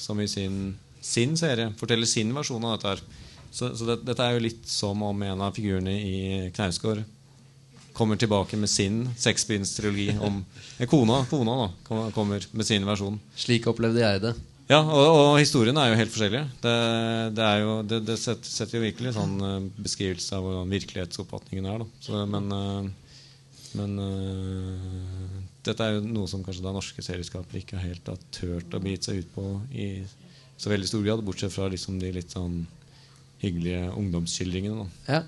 som 0.00 0.20
i 0.20 0.28
sin, 0.30 0.74
sin 1.00 1.36
serie 1.40 1.70
forteller 1.80 2.10
sin 2.10 2.34
versjon 2.36 2.66
av 2.66 2.76
dette 2.76 2.94
her. 2.94 3.06
Så, 3.50 3.72
så 3.74 3.88
det, 3.88 4.00
dette 4.06 4.26
er 4.26 4.36
jo 4.36 4.44
litt 4.46 4.68
som 4.70 5.00
om 5.02 5.24
en 5.26 5.46
av 5.46 5.56
figurene 5.56 5.96
i 5.96 6.18
Knausgård 6.54 7.02
kommer 8.00 8.16
tilbake 8.16 8.56
med 8.56 8.70
sin 8.70 9.02
seksbindstrilogi 9.18 10.14
om 10.24 10.44
eh, 10.78 10.86
Kona, 10.88 11.24
kona 11.30 11.56
da, 11.64 12.04
kommer 12.14 12.46
med 12.52 12.66
sin 12.66 12.86
versjon. 12.86 13.18
Slik 13.36 13.66
opplevde 13.68 14.00
jeg 14.04 14.22
det. 14.24 14.36
Ja, 14.70 14.80
og, 14.86 15.08
og 15.10 15.36
historiene 15.40 15.82
er 15.82 15.90
jo 15.90 15.98
helt 15.98 16.12
forskjellige. 16.14 16.46
Det, 16.62 16.74
det, 17.34 17.46
jo, 17.64 17.76
det, 17.90 18.02
det 18.06 18.18
setter, 18.22 18.52
setter 18.54 18.78
jo 18.78 18.84
virkelig 18.84 19.16
sånn 19.16 19.36
eh, 19.42 19.68
beskrivelse 19.82 20.36
av 20.36 20.46
hvordan 20.46 20.74
virkelighetsoppfatningen 20.76 21.66
er. 21.72 21.86
Så, 22.04 22.22
men 22.30 22.52
eh, 22.54 22.90
men 23.78 23.98
eh, 24.02 25.38
dette 25.66 25.84
er 25.84 25.96
jo 25.96 26.06
noe 26.06 26.28
som 26.30 26.42
kanskje 26.42 26.64
da 26.64 26.72
norske 26.74 27.04
serieskapere 27.04 27.62
ikke 27.62 27.78
helt 27.80 28.08
har 28.10 28.18
turt 28.34 28.74
å 28.74 28.82
bite 28.82 29.10
seg 29.10 29.22
ut 29.22 29.32
på 29.36 29.46
i 29.70 29.90
så 30.60 30.72
veldig 30.72 30.88
stor 30.90 31.04
grad, 31.06 31.22
bortsett 31.24 31.54
fra 31.54 31.68
liksom 31.72 32.00
de 32.02 32.10
litt 32.12 32.34
sånn 32.34 32.64
hyggelige 33.40 33.88
ungdomsskildringene. 33.96 34.84
Da. 34.84 35.14
Ja. 35.14 35.20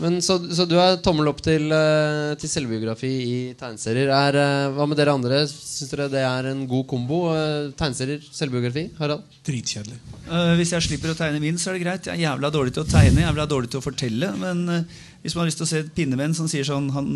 Men 0.00 0.16
så, 0.24 0.38
så 0.56 0.64
du 0.64 0.78
er 0.80 0.96
tommel 1.04 1.28
opp 1.28 1.42
til, 1.44 1.66
eh, 1.76 2.32
til 2.40 2.48
selvbiografi 2.48 3.10
i 3.10 3.34
tegneserier. 3.60 4.08
Er, 4.16 4.38
eh, 4.40 4.68
hva 4.72 4.86
med 4.88 4.96
dere 4.96 5.12
andre? 5.12 5.42
Syns 5.50 5.92
dere 5.92 6.06
det 6.12 6.22
er 6.24 6.48
en 6.54 6.62
god 6.70 6.86
kombo? 6.88 7.18
eh, 7.34 7.68
Tegneserier, 7.76 8.24
selvbiografi? 8.32 8.86
Harald? 8.96 9.26
Dritkjedelig. 9.44 9.98
Uh, 10.30 10.54
hvis 10.56 10.72
jeg 10.72 10.86
slipper 10.86 11.12
å 11.12 11.18
tegne 11.18 11.42
min, 11.42 11.58
så 11.60 11.70
er 11.70 11.76
det 11.76 11.84
greit. 11.84 12.08
Jeg 12.08 12.16
er 12.16 12.30
jævla 12.30 12.52
dårlig 12.54 12.72
til 12.76 12.84
å 12.86 12.88
tegne, 12.88 13.26
jævla 13.26 13.46
dårlig 13.50 13.72
til 13.72 13.82
å 13.82 13.84
fortelle. 13.84 14.32
Men 14.40 14.64
uh, 14.70 15.04
hvis 15.20 15.36
man 15.36 15.44
har 15.44 15.50
lyst 15.50 15.60
til 15.60 15.68
å 15.68 15.70
se 15.74 15.82
et 15.84 15.92
pinnevenn 15.96 16.36
som 16.38 16.48
sier 16.48 16.64
sånn 16.64 16.88
han, 16.94 17.10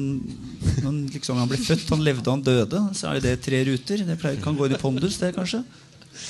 han, 0.85 1.01
liksom, 1.15 1.41
han 1.41 1.49
ble 1.49 1.61
født, 1.63 1.89
han 1.95 2.05
levde, 2.05 2.29
han 2.29 2.45
døde, 2.45 2.85
så 2.93 3.15
er 3.15 3.25
det 3.25 3.39
tre 3.47 3.65
ruter. 3.71 4.05
Det 4.05 4.21
pleier, 4.21 4.45
kan 4.45 4.59
gå 4.59 4.69
inn 4.69 4.77
i 4.77 4.83
pondus, 4.83 5.17
det, 5.23 5.33
kanskje. 5.39 5.63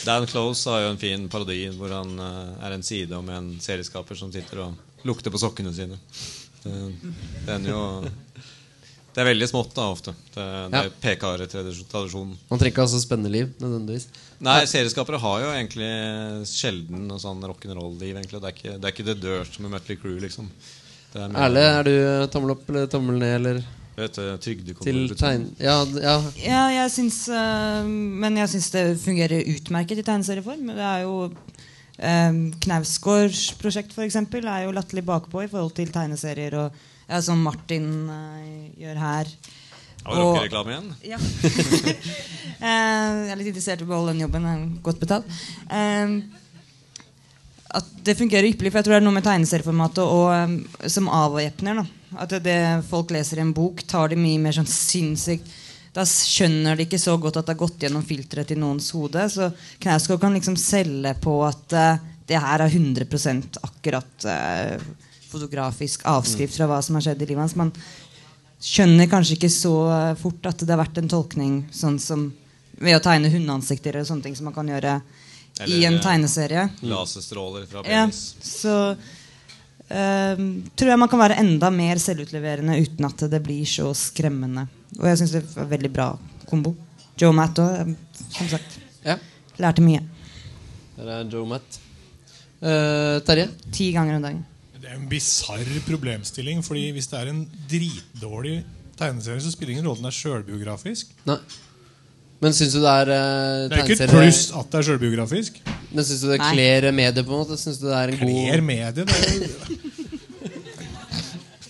Dan 0.04 0.26
Close 0.30 0.70
har 0.70 0.84
jo 0.84 0.94
en 0.94 1.00
fin 1.00 1.28
parodi 1.32 1.62
hvor 1.76 1.92
han 1.92 2.16
eh, 2.20 2.66
er 2.66 2.76
en 2.76 2.86
side 2.86 3.14
om 3.16 3.28
en 3.32 3.54
serieskaper 3.62 4.18
som 4.18 4.32
sitter 4.32 4.64
og 4.64 5.06
lukter 5.08 5.32
på 5.32 5.40
sokkene 5.40 5.72
sine. 5.76 5.98
Det, 6.64 6.74
den 7.44 7.66
jo 7.68 7.80
Det 9.14 9.20
er 9.22 9.28
veldig 9.28 9.46
smått, 9.46 9.74
da, 9.76 9.84
ofte. 9.92 10.14
Det, 10.34 10.44
det 10.72 10.78
er 10.80 10.88
PKR-tradisjonen. 11.02 12.32
Man 12.48 12.58
trenger 12.58 12.72
ikke 12.72 12.86
ha 12.86 12.90
så 12.90 13.02
spennende 13.02 13.30
liv, 13.30 13.52
nødvendigvis. 13.62 14.08
Nei, 14.42 14.64
serieskapere 14.66 15.20
har 15.22 15.44
jo 15.44 15.52
egentlig 15.52 15.90
sjelden 16.50 17.04
noe 17.06 17.22
sånn 17.22 17.44
rock'n'roll-liv. 17.46 18.16
egentlig 18.16 18.40
Det 18.42 18.50
er 18.50 18.56
ikke 18.56 18.74
det 18.74 18.88
er 18.88 18.96
ikke 18.96 19.06
The 19.06 19.14
Dirt 19.20 19.60
med 19.62 19.76
Mutley 19.76 20.00
Crew, 20.00 20.16
liksom. 20.24 20.50
Er 21.14 21.30
Erle, 21.44 21.62
er 21.62 21.86
du 21.86 21.94
tommel 22.34 22.56
opp 22.56 22.66
eller 22.72 22.88
tommel 22.90 23.20
ned, 23.22 23.36
eller 23.38 23.62
Til 23.94 25.12
tegn... 25.14 25.48
Ja, 25.62 25.76
ja. 26.02 26.14
Ja, 26.42 26.62
jeg 26.72 26.90
syns 26.90 27.20
uh, 27.30 27.86
Men 27.86 28.40
jeg 28.40 28.50
syns 28.50 28.72
det 28.74 28.82
fungerer 29.04 29.46
utmerket 29.54 30.00
i 30.02 30.06
tegneserieform. 30.06 30.72
Det 30.74 30.86
er 30.88 31.04
jo 31.04 31.28
um, 31.30 32.40
Knausgårds 32.64 33.44
prosjekt 33.60 33.94
for 33.94 34.02
eksempel, 34.06 34.48
er 34.50 34.66
jo 34.66 34.74
latterlig 34.74 35.06
bakpå 35.06 35.44
i 35.44 35.50
forhold 35.52 35.76
til 35.78 35.94
tegneserier. 35.94 36.58
Og 36.58 36.82
ja, 37.06 37.20
som 37.22 37.38
Martin 37.46 37.86
uh, 38.10 38.66
gjør 38.82 38.98
her. 39.04 39.30
Har 40.04 40.18
vi 40.18 40.24
rockereklame 40.24 40.74
igjen? 40.74 40.94
Ja. 41.14 41.18
Eh, 42.64 42.68
jeg 43.26 43.32
er 43.34 43.36
litt 43.36 43.48
interessert 43.50 43.82
i 43.82 43.84
å 43.84 43.88
beholde 43.90 44.14
den 44.14 44.22
jobben. 44.22 44.44
Den 44.46 44.62
er 44.62 44.84
godt 44.86 45.00
betalt. 45.02 45.26
Eh, 45.68 46.14
at 47.74 47.90
det 48.06 48.16
fungerer 48.18 48.48
ypperlig, 48.50 48.70
for 48.72 48.80
jeg 48.80 48.86
tror 48.86 48.94
det 48.96 49.00
er 49.00 49.06
noe 49.06 49.16
med 49.16 49.26
tegneserieformatet 49.26 50.02
og, 50.04 50.26
eh, 50.34 50.88
som 50.90 51.10
avvæpner. 51.10 51.82
At 52.14 52.32
det, 52.36 52.42
det 52.46 52.58
folk 52.88 53.12
leser 53.14 53.40
i 53.40 53.44
en 53.44 53.54
bok, 53.56 53.82
tar 53.90 54.12
det 54.12 54.20
mye 54.20 54.40
mer 54.42 54.54
sånn 54.54 54.70
sinnssykt 54.70 55.60
Da 55.94 56.02
skjønner 56.06 56.74
de 56.74 56.88
ikke 56.88 56.98
så 56.98 57.12
godt 57.22 57.36
at 57.38 57.46
det 57.46 57.54
har 57.54 57.60
gått 57.60 57.84
gjennom 57.86 58.02
filteret 58.02 58.48
til 58.50 58.58
noens 58.58 58.88
hode. 58.96 59.28
Så 59.30 59.46
Knausgård 59.82 60.18
kan 60.24 60.34
liksom 60.34 60.56
selge 60.58 61.12
på 61.22 61.36
at 61.46 61.76
uh, 61.78 62.00
det 62.26 62.40
her 62.42 62.64
er 62.64 62.72
100% 62.72 63.60
akkurat 63.62 64.26
uh, 64.26 64.74
fotografisk 65.30 66.02
avskrift 66.10 66.58
fra 66.58 66.66
hva 66.70 66.80
som 66.82 66.98
har 66.98 67.06
skjedd 67.06 67.22
i 67.22 67.28
livet 67.30 67.44
hans. 67.44 67.54
Man 67.58 67.70
skjønner 68.64 69.10
kanskje 69.10 69.36
ikke 69.38 69.52
så 69.52 69.74
eh, 69.92 70.16
fort 70.18 70.46
at 70.48 70.62
det 70.62 70.72
har 70.72 70.80
vært 70.80 71.00
en 71.00 71.10
tolkning 71.10 71.56
sånn 71.74 71.98
som 72.00 72.30
ved 72.80 72.96
å 72.96 73.02
tegne 73.04 73.30
hundeansikter 73.32 73.94
eller 73.94 74.08
sånne 74.08 74.28
ting 74.28 74.36
som 74.38 74.48
man 74.48 74.56
kan 74.56 74.70
gjøre 74.70 74.98
i 75.66 75.84
en 75.86 75.94
eh, 75.98 76.02
tegneserie. 76.02 76.64
Laserstråler 76.82 77.66
fra 77.70 77.82
Ja, 77.86 78.04
penis. 78.06 78.34
så 78.42 78.74
uh, 78.94 80.40
tror 80.74 80.90
jeg 80.90 80.98
man 80.98 81.10
kan 81.12 81.22
være 81.22 81.38
enda 81.42 81.70
mer 81.70 82.00
selvutleverende 82.02 82.78
uten 82.82 83.06
at 83.06 83.26
det 83.30 83.42
blir 83.44 83.64
så 83.68 83.92
skremmende. 83.94 84.66
Og 84.98 85.06
jeg 85.10 85.20
syns 85.22 85.36
det 85.36 85.44
var 85.54 85.70
veldig 85.70 85.92
bra 85.94 86.08
kombo. 86.50 86.74
Joe 87.20 87.32
Matt 87.36 87.60
òg, 87.62 87.94
som 88.34 88.50
sagt. 88.50 88.80
ja. 89.06 89.18
Lærte 89.62 89.82
mye. 89.86 90.00
Der 90.96 91.10
er 91.20 91.28
Joe 91.30 91.46
Matt. 91.46 91.78
Uh, 92.64 93.20
Terje? 93.26 93.48
Ti 93.74 93.92
ganger 93.94 94.16
om 94.18 94.24
dagen. 94.24 94.42
Det 94.80 94.90
er 94.90 94.96
en 94.98 95.08
bisarr 95.08 95.68
problemstilling. 95.86 96.62
Fordi 96.66 96.88
hvis 96.96 97.06
det 97.12 97.20
er 97.20 97.30
en 97.30 97.44
dritdårlig 97.70 98.64
tegneserie, 98.98 99.40
så 99.40 99.52
spiller 99.54 99.72
det 99.72 99.76
ingen 99.78 99.86
rolle 99.88 99.98
om 99.98 100.04
den 100.04 100.10
er 100.10 100.16
sjølbiografisk. 100.18 101.14
Men 102.44 102.52
syns 102.56 102.74
du 102.76 102.80
det 102.82 102.92
er 102.92 103.10
uh, 103.10 103.64
Det 103.70 103.78
er 103.78 103.88
ikke 103.88 103.96
et 104.04 104.12
pluss 104.12 104.42
at 104.52 104.70
det 104.70 104.80
er 104.80 104.86
sjølbiografisk. 104.90 105.60
Men 105.94 106.04
syns 106.04 106.24
du 106.24 106.30
det 106.32 106.40
kler 106.42 106.90
mediet, 106.92 107.24
på 107.24 107.32
en 107.32 107.42
måte? 107.44 107.56
Synes 107.60 107.80
du 107.80 107.88
det 107.88 107.96
er 107.96 108.12
en 108.12 108.20
Kler 108.20 108.60
god 108.60 108.66
mediet. 108.68 109.08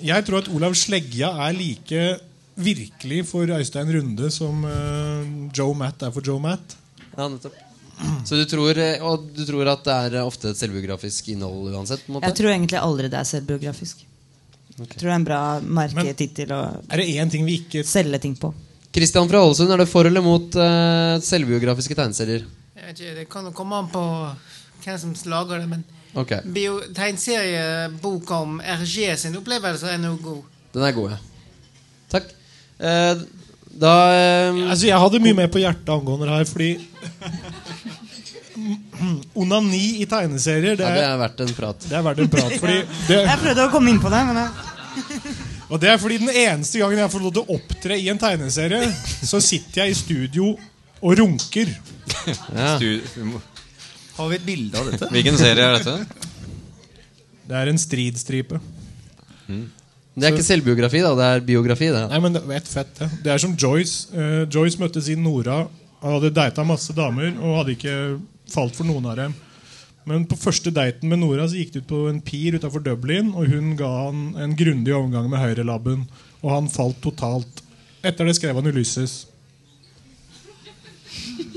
Jeg 0.05 0.27
tror 0.27 0.43
at 0.43 0.49
Olav 0.53 0.75
Sleggja 0.77 1.31
er 1.47 1.55
like 1.57 2.01
virkelig 2.61 3.23
for 3.27 3.51
Øystein 3.57 3.89
Runde 3.95 4.31
som 4.31 4.67
uh, 4.67 5.23
Joe 5.57 5.75
Matt 5.79 6.03
er 6.05 6.13
for 6.15 6.27
Joe 6.27 6.43
Matt. 6.43 6.77
Ja, 7.15 7.29
nettopp. 7.29 7.55
Så 8.27 8.35
du 8.35 8.45
tror, 8.51 8.79
eh, 8.79 9.03
og 9.07 9.29
du 9.37 9.45
tror 9.47 9.69
at 9.71 9.85
det 9.87 9.95
er 9.95 10.25
ofte 10.25 10.51
et 10.51 10.59
selvbiografisk 10.59 11.29
innhold 11.31 11.71
uansett? 11.71 12.03
på 12.03 12.11
en 12.11 12.17
måte? 12.19 12.27
Jeg 12.27 12.39
tror 12.41 12.51
egentlig 12.51 12.81
aldri 12.81 13.11
det 13.13 13.21
er 13.21 13.29
selvbiografisk. 13.29 14.05
Jeg 14.75 14.89
tror 14.91 15.07
det 15.07 15.13
er 15.13 15.19
en 15.21 15.27
bra 15.29 15.43
merketittel 15.63 16.55
å 16.55 16.63
Er 16.91 16.99
det 17.01 17.07
en 17.23 17.31
ting 17.31 17.45
vi 17.47 17.61
ikke 17.63 17.85
selge 17.87 18.19
ting 18.25 18.35
på. 18.39 18.51
Kristian 18.95 19.27
fra 19.29 19.41
Ålesund, 19.43 19.73
er 19.75 19.79
det 19.83 19.89
for 19.91 20.07
eller 20.07 20.23
mot 20.23 20.55
uh, 20.55 21.19
selvbiografiske 21.25 21.97
tegneserier? 21.99 22.45
Jeg 22.79 22.85
vet 22.87 23.01
ikke, 23.01 23.15
Det 23.19 23.27
kan 23.33 23.45
jo 23.49 23.53
komme 23.57 23.75
an 23.81 23.89
på 23.91 24.03
hvem 24.85 24.99
som 25.01 25.15
lager 25.33 25.59
det, 25.65 25.69
men 25.71 25.83
okay. 26.15 26.41
bio, 26.45 26.81
tegneserieboka 26.95 28.35
om 28.45 28.61
RG 28.61 29.17
sin 29.19 29.37
opplevelse 29.41 29.87
er 29.91 29.99
noe 30.03 30.19
god. 30.23 30.43
Den 30.77 30.83
er 30.87 30.93
god, 30.95 31.11
ja. 31.17 31.21
Takk. 32.15 32.27
Uh, 32.79 33.15
da 33.75 33.93
eh, 34.15 34.71
Altså, 34.71 34.87
Jeg 34.87 34.99
hadde 35.03 35.19
mye 35.25 35.35
mer 35.41 35.49
på 35.51 35.59
hjertet 35.63 35.89
angående 35.91 36.27
det 36.29 36.37
her, 36.37 36.45
fordi 36.47 36.71
Onani 39.43 39.87
i 40.05 40.07
tegneserier, 40.07 40.77
det 40.79 40.87
ja, 40.87 40.91
Det 40.95 41.03
er, 41.03 41.09
er 41.09 41.19
verdt 41.19 41.41
en 41.43 41.55
prat. 41.57 41.79
det 41.89 41.97
er 41.99 42.05
verdt 42.07 42.21
en 42.23 42.31
prat. 42.31 42.55
Fordi 42.61 42.79
det, 43.09 43.19
Jeg 43.33 43.43
prøvde 43.43 43.67
å 43.67 43.73
komme 43.75 43.91
inn 43.91 43.99
på 44.03 44.11
det, 44.15 44.23
men 44.31 44.37
jeg... 44.45 44.51
og 45.71 45.81
det 45.81 45.91
er 45.91 45.99
fordi 46.01 46.21
den 46.23 46.31
eneste 46.31 46.81
gangen 46.83 47.01
jeg 47.01 47.13
får 47.13 47.25
lov 47.25 47.35
til 47.35 47.45
å 47.45 47.57
opptre 47.57 47.97
i 48.01 48.09
en 48.13 48.21
tegneserie, 48.21 48.89
så 49.25 49.41
sitter 49.43 49.85
jeg 49.85 49.95
i 49.95 49.99
studio 49.99 50.53
og 51.01 51.19
runker. 51.21 51.75
Ja. 52.55 52.77
Har 54.15 54.29
vi 54.31 54.37
et 54.39 54.45
bilde 54.47 54.79
av 54.79 54.87
dette? 54.89 55.09
Hvilken 55.13 55.37
serie 55.37 55.65
er 55.67 55.75
dette? 55.77 56.25
Det 57.45 57.57
er 57.59 57.69
en 57.69 57.81
stridstripe. 57.81 58.61
Det 60.15 60.29
er 60.29 60.33
ikke 60.33 60.47
selvbiografi, 60.47 61.01
da. 61.05 61.11
Det 61.19 61.27
er 61.27 61.43
biografi. 61.45 61.89
det 61.93 62.05
Nei, 62.13 62.21
men 62.23 62.37
det 62.37 62.45
vet 62.47 62.69
fett, 62.71 62.93
det. 63.01 63.09
Det 63.25 63.33
er 63.35 63.43
som 63.43 63.57
Joyce. 63.59 64.07
Uh, 64.15 64.45
Joyce 64.49 64.81
møtte 64.81 65.03
sin 65.03 65.25
Nora 65.27 65.65
Han 66.05 66.17
hadde 66.17 66.31
data 66.37 66.65
masse 66.65 66.95
damer 66.95 67.35
og 67.41 67.59
hadde 67.61 67.75
ikke 67.75 67.97
falt 68.53 68.77
for 68.79 68.89
noen 68.89 69.11
av 69.11 69.19
dem. 69.19 69.35
Men 70.05 70.27
på 70.29 70.37
første 70.37 70.73
daten 70.75 71.09
med 71.09 71.23
Nora 71.23 71.47
så 71.49 71.57
gikk 71.57 71.73
det 71.73 71.85
ut 71.85 71.93
på 71.93 72.01
en 72.11 72.21
pir 72.25 72.59
utafor 72.59 72.83
Dublin, 72.85 73.31
og 73.33 73.49
hun 73.49 73.73
ga 73.79 73.91
han 74.07 74.25
en 74.37 74.57
grundig 74.57 74.93
omgang 74.97 75.31
med 75.33 75.41
høyrelabben, 75.41 76.05
og 76.43 76.51
han 76.53 76.73
falt 76.73 77.01
totalt. 77.05 77.63
Etter 78.05 78.29
det 78.29 78.37
skrev 78.37 78.59
han 78.61 78.69
Ulysses. 78.69 79.23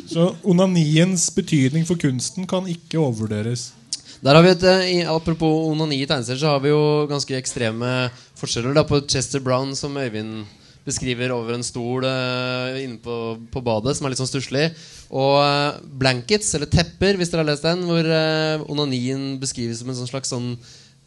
Så 0.08 0.30
onaniens 0.48 1.28
betydning 1.36 1.84
for 1.88 2.00
kunsten 2.00 2.48
kan 2.48 2.70
ikke 2.72 3.02
overvurderes. 3.02 3.74
Der 4.24 4.34
har 4.34 4.42
vi 4.42 4.50
et, 4.50 4.64
eh, 4.64 5.10
Apropos 5.12 5.68
onani 5.70 6.02
i 6.02 6.08
tegneserier, 6.08 6.40
så 6.40 6.54
har 6.56 6.60
vi 6.64 6.70
jo 6.70 7.06
ganske 7.10 7.36
ekstreme 7.38 8.10
forskjeller. 8.40 8.74
Da, 8.74 8.84
på 8.84 9.02
Chester 9.08 9.40
Brown, 9.40 9.76
som 9.76 9.98
Øyvind 9.98 10.46
beskriver 10.88 11.34
over 11.36 11.58
en 11.58 11.66
stol 11.66 12.06
uh, 12.08 12.78
inne 12.80 13.00
på, 13.04 13.38
på 13.52 13.64
badet, 13.66 13.98
som 13.98 14.08
er 14.08 14.14
litt 14.14 14.22
sånn 14.22 14.30
stusslig. 14.30 14.70
Og 15.12 15.38
uh, 15.44 15.78
blankets, 16.00 16.54
eller 16.58 16.72
tepper, 16.72 17.20
hvis 17.20 17.32
dere 17.34 17.44
har 17.44 17.52
lest 17.52 17.68
den, 17.68 17.86
hvor 17.90 18.08
uh, 18.08 18.66
onanien 18.72 19.36
beskrives 19.42 19.84
som 19.84 19.92
en 19.92 20.00
sånn 20.00 20.14
slags 20.14 20.36
sånn 20.36 20.54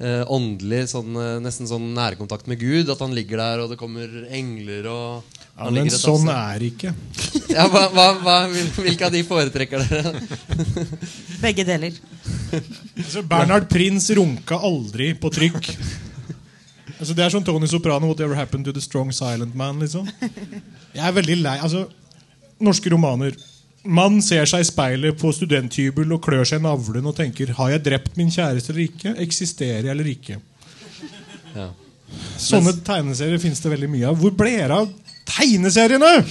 åndelig, 0.01 0.87
sånn, 0.95 1.13
nesten 1.45 1.69
sånn 1.69 1.91
nærkontakt 1.93 2.47
med 2.49 2.57
Gud. 2.57 2.89
At 2.89 3.03
han 3.05 3.13
ligger 3.13 3.37
der, 3.37 3.61
og 3.61 3.69
det 3.69 3.77
kommer 3.77 4.09
engler 4.33 4.87
og 4.89 5.35
Ja, 5.59 5.67
men 5.69 5.91
sånn 5.93 6.25
er 6.33 6.57
det 6.57 6.71
ikke. 6.71 6.95
ja, 7.53 7.67
hva, 7.69 7.83
hva, 7.93 8.07
hva, 8.23 8.37
Hvilke 8.79 9.11
av 9.11 9.13
de 9.13 9.21
foretrekker 9.29 9.85
dere? 9.85 10.15
Begge 11.45 11.69
deler. 11.69 12.01
Altså, 13.01 13.21
Bernhard 13.29 13.69
Prins 13.69 14.09
runka 14.17 14.57
aldri 14.71 15.13
på 15.21 15.29
trykk. 15.33 15.69
Altså, 17.01 17.15
det 17.17 17.25
er 17.25 17.33
som 17.33 17.45
Tony 17.45 17.67
Soprano, 17.67 18.07
'Whatever 18.07 18.37
Happened 18.37 18.65
to 18.65 18.73
the 18.73 18.81
Strong 18.81 19.13
Silent 19.13 19.55
Man'. 19.55 19.81
liksom 19.81 20.09
Jeg 20.95 21.07
er 21.07 21.13
veldig 21.13 21.37
lei 21.43 21.59
altså, 21.59 21.87
Norske 22.61 22.93
romaner. 22.93 23.33
Mann 23.85 24.21
ser 24.23 24.45
seg 24.45 24.61
i 24.61 24.69
speilet 24.69 25.17
på 25.17 25.33
studenthybel 25.33 26.13
og 26.13 26.21
klør 26.21 26.45
seg 26.45 26.61
i 26.61 26.63
navlen 26.63 27.07
og 27.07 27.17
tenker 27.17 27.55
'Har 27.57 27.71
jeg 27.71 27.85
drept 27.85 28.17
min 28.17 28.31
kjæreste 28.31 28.71
eller 28.71 28.83
ikke? 28.83 29.15
Eksisterer 29.17 29.89
jeg 29.89 29.91
eller 29.91 30.05
ikke?' 30.05 30.41
Ja. 31.57 31.71
Sånne 32.39 32.75
tegneserier 32.85 33.39
finnes 33.39 33.61
det 33.61 33.73
veldig 33.73 33.91
mye 33.91 34.07
av. 34.07 34.17
Hvor 34.17 34.31
ble 34.31 34.51
det 34.51 34.71
av 34.71 34.89
tegneseriene? 35.27 36.25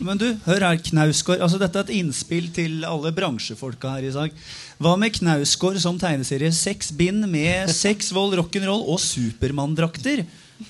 Men 0.00 0.18
du, 0.20 0.26
hør 0.46 0.64
her, 0.66 0.78
Knausgård. 0.90 1.40
Altså, 1.44 1.58
dette 1.60 1.78
er 1.78 1.86
et 1.88 1.94
innspill 2.00 2.48
til 2.54 2.84
alle 2.88 3.12
bransjefolka 3.14 3.96
her 3.96 4.08
i 4.08 4.12
dag. 4.14 4.34
Hva 4.80 4.94
med 4.98 5.14
Knausgård 5.18 5.78
som 5.82 5.98
tegneserie? 6.00 6.50
Seks 6.56 6.90
bind 6.96 7.26
med 7.30 7.70
sex, 7.74 8.10
vold, 8.16 8.34
rock'n'roll 8.40 8.86
og 8.90 8.98
Supermann-drakter. 9.04 10.24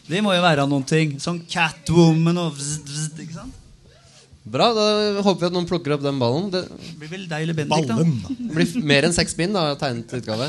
Det 0.06 0.20
må 0.22 0.34
jo 0.36 0.42
være 0.44 0.66
noen 0.70 0.84
ting. 0.86 1.16
Sånn 1.22 1.40
Catwoman 1.50 2.38
og 2.44 2.52
vzz, 2.58 2.76
vzz, 2.86 3.08
ikke 3.24 3.38
sant? 3.38 3.56
Bra, 4.50 4.70
da 4.74 4.84
håper 5.22 5.44
vi 5.44 5.48
at 5.50 5.54
noen 5.54 5.66
plukker 5.68 5.94
opp 5.94 6.04
den 6.04 6.18
ballen. 6.20 6.48
Det 6.52 6.62
Det 6.70 6.94
blir 6.98 7.10
vel 7.12 7.26
deg 7.30 7.44
eller 7.44 7.56
Bendik, 7.58 7.86
da. 7.90 7.96
Ballen. 7.98 8.16
da. 8.24 8.54
blir 8.56 8.86
mer 8.92 9.06
enn 9.08 9.14
seks 9.14 9.36
bind, 9.38 9.54
da, 9.54 9.74
tegnet 9.78 10.14
utgave. 10.16 10.48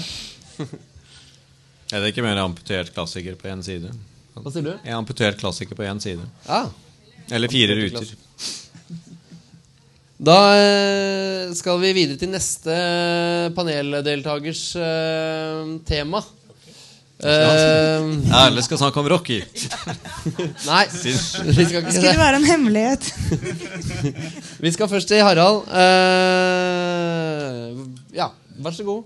Er 1.91 1.99
det 1.99 2.13
ikke 2.13 2.23
mer 2.23 2.39
amputert 2.39 2.93
klassiker 2.95 3.35
på 3.35 3.49
én 3.51 3.61
side? 3.65 3.91
Hva 4.37 4.53
sier 4.53 4.63
du? 4.63 4.71
En 4.87 5.01
amputert 5.01 5.37
klassiker 5.41 5.75
på 5.75 5.83
én 5.83 5.99
side. 6.01 6.23
Ja. 6.47 6.63
Eller 7.31 7.51
fire 7.51 7.77
ruter. 7.79 8.11
Da 10.21 10.37
eh, 10.53 11.53
skal 11.57 11.79
vi 11.81 11.95
videre 11.97 12.19
til 12.21 12.29
neste 12.29 12.75
paneldeltakers 13.57 14.67
eh, 14.77 15.71
tema. 15.87 16.21
Uh, 17.21 18.17
Erle 18.33 18.63
skal 18.65 18.79
snakke 18.81 18.97
om 18.97 19.05
Rocky. 19.11 19.43
nei, 20.71 20.85
vi 21.05 21.11
skal 21.13 21.51
Det 21.53 21.67
ikke 21.67 21.91
skulle 21.93 22.17
være 22.17 22.39
en 22.39 22.47
hemmelighet. 22.49 23.03
Vi 24.65 24.71
skal 24.73 24.89
først 24.89 25.07
til 25.09 25.21
Harald. 25.21 25.61
Uh, 25.69 27.77
ja, 28.17 28.27
vær 28.57 28.73
så 28.73 28.83
god. 28.87 29.03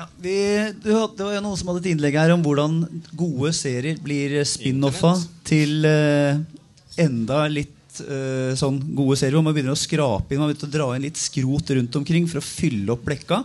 Ja, 0.00 0.06
vi, 0.16 0.32
du, 0.80 0.94
det 1.16 1.24
var 1.26 1.34
jo 1.34 1.40
noen 1.44 1.58
som 1.60 1.68
hadde 1.68 1.82
et 1.82 1.90
innlegg 1.90 2.14
her 2.16 2.30
om 2.32 2.40
hvordan 2.40 2.78
gode 3.12 3.50
serier 3.52 3.98
blir 4.00 4.32
spin-offa 4.48 5.10
til 5.44 5.84
eh, 5.84 6.38
enda 7.04 7.42
litt 7.52 8.00
eh, 8.06 8.54
sånn 8.56 8.78
gode 8.96 9.18
serier. 9.20 9.36
Hvor 9.36 9.44
man 9.44 9.52
begynner 9.52 9.76
å 9.76 9.80
skrape 9.82 10.32
inn, 10.32 10.40
man 10.40 10.48
begynner 10.48 10.70
å 10.70 10.72
dra 10.78 10.86
inn 10.96 11.04
litt 11.04 11.20
skrot 11.20 11.74
rundt 11.76 12.00
omkring 12.00 12.30
for 12.30 12.40
å 12.40 12.46
fylle 12.46 12.94
opp 12.94 13.04
blekka. 13.10 13.42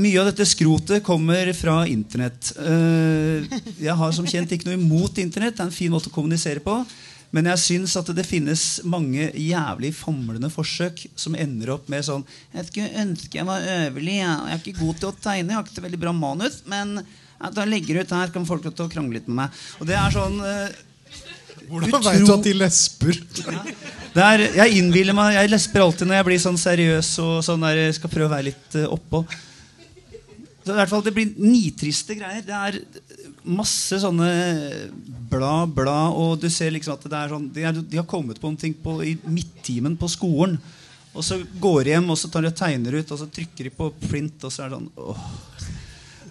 Mye 0.00 0.22
av 0.22 0.30
dette 0.30 0.48
skrotet 0.48 1.04
kommer 1.04 1.52
fra 1.52 1.82
Internett. 1.84 2.54
Eh, 2.64 3.60
jeg 3.84 4.00
har 4.00 4.16
som 4.16 4.24
kjent 4.24 4.56
ikke 4.56 4.70
noe 4.70 4.80
imot 4.80 5.20
Internett. 5.20 5.58
Det 5.58 5.66
er 5.66 5.68
en 5.68 5.80
fin 5.82 5.92
måte 5.92 6.08
å 6.08 6.16
kommunisere 6.16 6.64
på. 6.64 6.78
Men 7.34 7.48
jeg 7.50 7.62
syns 7.62 7.96
at 7.98 8.10
det 8.14 8.26
finnes 8.28 8.62
mange 8.86 9.30
jævlig 9.32 9.90
famlende 9.96 10.50
forsøk 10.52 11.06
som 11.18 11.34
ender 11.38 11.72
opp 11.74 11.88
med 11.90 12.06
sånn 12.06 12.22
Jeg 12.54 12.68
skulle 12.68 13.04
ønske 13.04 13.40
jeg 13.40 13.48
var 13.48 13.68
øverlig. 13.74 14.18
Jeg 14.20 14.54
er 14.54 14.60
ikke 14.60 14.80
god 14.80 15.00
til 15.00 15.10
å 15.10 15.16
tegne. 15.26 15.50
Jeg 15.50 15.58
har 15.58 15.66
ikke 15.66 15.78
så 15.78 15.86
veldig 15.86 16.02
bra 16.04 16.14
manus. 16.16 16.60
Men 16.70 16.98
da 17.54 17.64
legger 17.68 18.02
ut 18.02 18.14
her, 18.14 18.32
kan 18.34 18.46
folk 18.48 18.66
til 18.66 18.86
å 18.86 18.90
krangle 18.90 19.18
litt 19.18 19.30
med 19.30 19.42
meg. 19.42 19.62
Og 19.80 19.88
det 19.88 19.96
er 19.98 20.14
sånn 20.14 20.38
eh, 20.44 20.82
Hvordan 21.64 22.02
vet 22.04 22.26
du 22.26 22.32
at 22.34 22.44
de 22.44 22.52
lesper? 22.58 23.18
det 24.14 24.24
er, 24.24 24.42
jeg 24.58 24.80
innbiller 24.82 25.16
meg 25.16 25.38
Jeg 25.38 25.48
lesper 25.48 25.84
alltid 25.84 26.10
når 26.10 26.18
jeg 26.18 26.26
blir 26.28 26.42
sånn 26.42 26.60
seriøs 26.60 27.10
og 27.24 27.34
sånn 27.46 27.64
der, 27.64 27.86
skal 27.96 28.12
prøve 28.12 28.28
å 28.28 28.34
være 28.34 28.48
litt 28.50 28.78
eh, 28.78 28.88
oppå. 28.90 29.24
I 30.64 30.76
hvert 30.78 30.88
fall 30.88 31.02
Det 31.04 31.12
blir 31.12 31.34
nitriste 31.36 32.16
greier. 32.16 32.44
Det 32.44 32.54
er 32.54 32.78
masse 33.44 33.98
sånne 34.00 34.28
bla, 35.30 35.66
bla, 35.68 35.98
og 36.16 36.38
du 36.40 36.48
ser 36.52 36.72
liksom 36.72 36.96
at 36.96 37.04
det 37.10 37.18
er 37.18 37.34
sånn 37.34 37.50
De, 37.52 37.66
er, 37.68 37.76
de 37.76 38.00
har 38.00 38.08
kommet 38.08 38.40
på 38.40 38.48
en 38.48 38.56
ting 38.60 38.72
på, 38.72 38.96
i 39.04 39.16
midttimen 39.28 39.98
på 40.00 40.08
skolen. 40.12 40.56
Og 41.14 41.22
så 41.22 41.38
går 41.62 41.84
de 41.84 41.94
hjem 41.94 42.10
og 42.10 42.18
så 42.18 42.30
tar 42.32 42.42
de 42.42 42.50
og 42.50 42.58
tegner 42.58 42.96
ut, 42.98 43.12
og 43.14 43.20
så 43.20 43.28
trykker 43.30 43.68
de 43.68 43.74
på 43.74 43.90
print, 44.08 44.46
og 44.46 44.50
så 44.50 44.64
er 44.64 44.72
det 44.72 44.80
sånn 44.80 44.90
åh. 44.98 45.28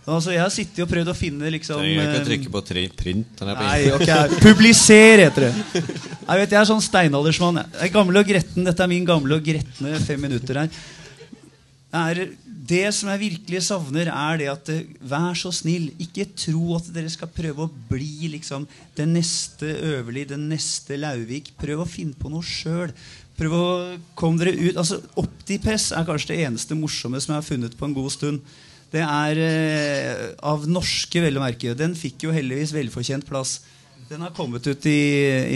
Altså, 0.03 0.33
Jeg 0.33 0.41
har 0.41 0.51
sittet 0.51 0.81
og 0.83 0.89
prøvd 0.91 1.11
å 1.13 1.15
finne 1.15 1.51
liksom 1.53 1.79
Trenger 1.79 2.01
ikke 2.01 2.17
eh, 2.17 2.23
å 2.23 2.27
trykke 2.27 2.49
på 2.51 2.61
tri 2.67 2.81
print. 2.91 3.43
Nei, 3.47 3.77
okay. 3.95 4.33
Publiser, 4.43 5.21
heter 5.23 5.47
det. 5.47 5.53
Jeg 5.77 6.41
vet, 6.41 6.49
jeg 6.49 6.59
er 6.59 6.67
sånn 6.67 6.83
steinaldersmann. 6.83 7.61
Jeg. 7.61 7.71
Jeg 7.77 7.87
er 7.87 7.93
gammel 7.93 8.19
og 8.19 8.27
gretten. 8.27 8.67
Dette 8.67 8.83
er 8.83 8.91
min 8.91 9.07
gamle 9.07 9.39
og 9.39 9.47
gretne 9.47 9.93
fem 10.03 10.19
minutter 10.27 10.59
her. 10.59 10.73
Det, 10.73 12.01
er, 12.01 12.21
det 12.63 12.85
som 12.95 13.09
jeg 13.11 13.21
virkelig 13.25 13.63
savner, 13.65 14.07
er 14.07 14.37
det 14.39 14.47
at 14.51 14.69
eh, 14.71 14.85
Vær 15.09 15.35
så 15.35 15.51
snill, 15.51 15.89
ikke 16.01 16.29
tro 16.37 16.77
at 16.77 16.87
dere 16.95 17.11
skal 17.11 17.31
prøve 17.33 17.65
å 17.65 17.71
bli 17.89 18.29
liksom 18.31 18.67
den 18.97 19.15
neste 19.17 19.67
Øverli, 19.89 20.23
den 20.29 20.47
neste 20.51 20.99
Lauvik. 21.01 21.51
Prøv 21.59 21.83
å 21.83 21.89
finne 21.89 22.15
på 22.15 22.31
noe 22.31 22.45
sjøl. 22.45 22.93
Prøv 23.35 23.55
å 23.57 23.65
komme 24.15 24.39
dere 24.39 24.53
ut 24.55 24.77
altså, 24.77 25.01
Optipress 25.19 25.89
er 25.97 26.05
kanskje 26.07 26.35
det 26.35 26.43
eneste 26.45 26.77
morsomme 26.77 27.19
som 27.19 27.33
jeg 27.33 27.41
har 27.41 27.49
funnet 27.49 27.75
på 27.79 27.89
en 27.89 27.97
god 27.97 28.13
stund. 28.13 28.55
Det 28.93 29.01
er 29.01 29.43
eh, 29.43 30.25
av 30.45 30.67
norske, 30.69 31.19
vel 31.23 31.41
å 31.41 31.43
merke. 31.43 31.75
Den 31.75 31.97
fikk 31.97 32.27
jo 32.27 32.35
heldigvis 32.35 32.75
velfortjent 32.77 33.27
plass. 33.27 33.57
Den 34.07 34.21
har 34.21 34.35
kommet 34.37 34.67
ut 34.69 34.85
i, 34.87 34.99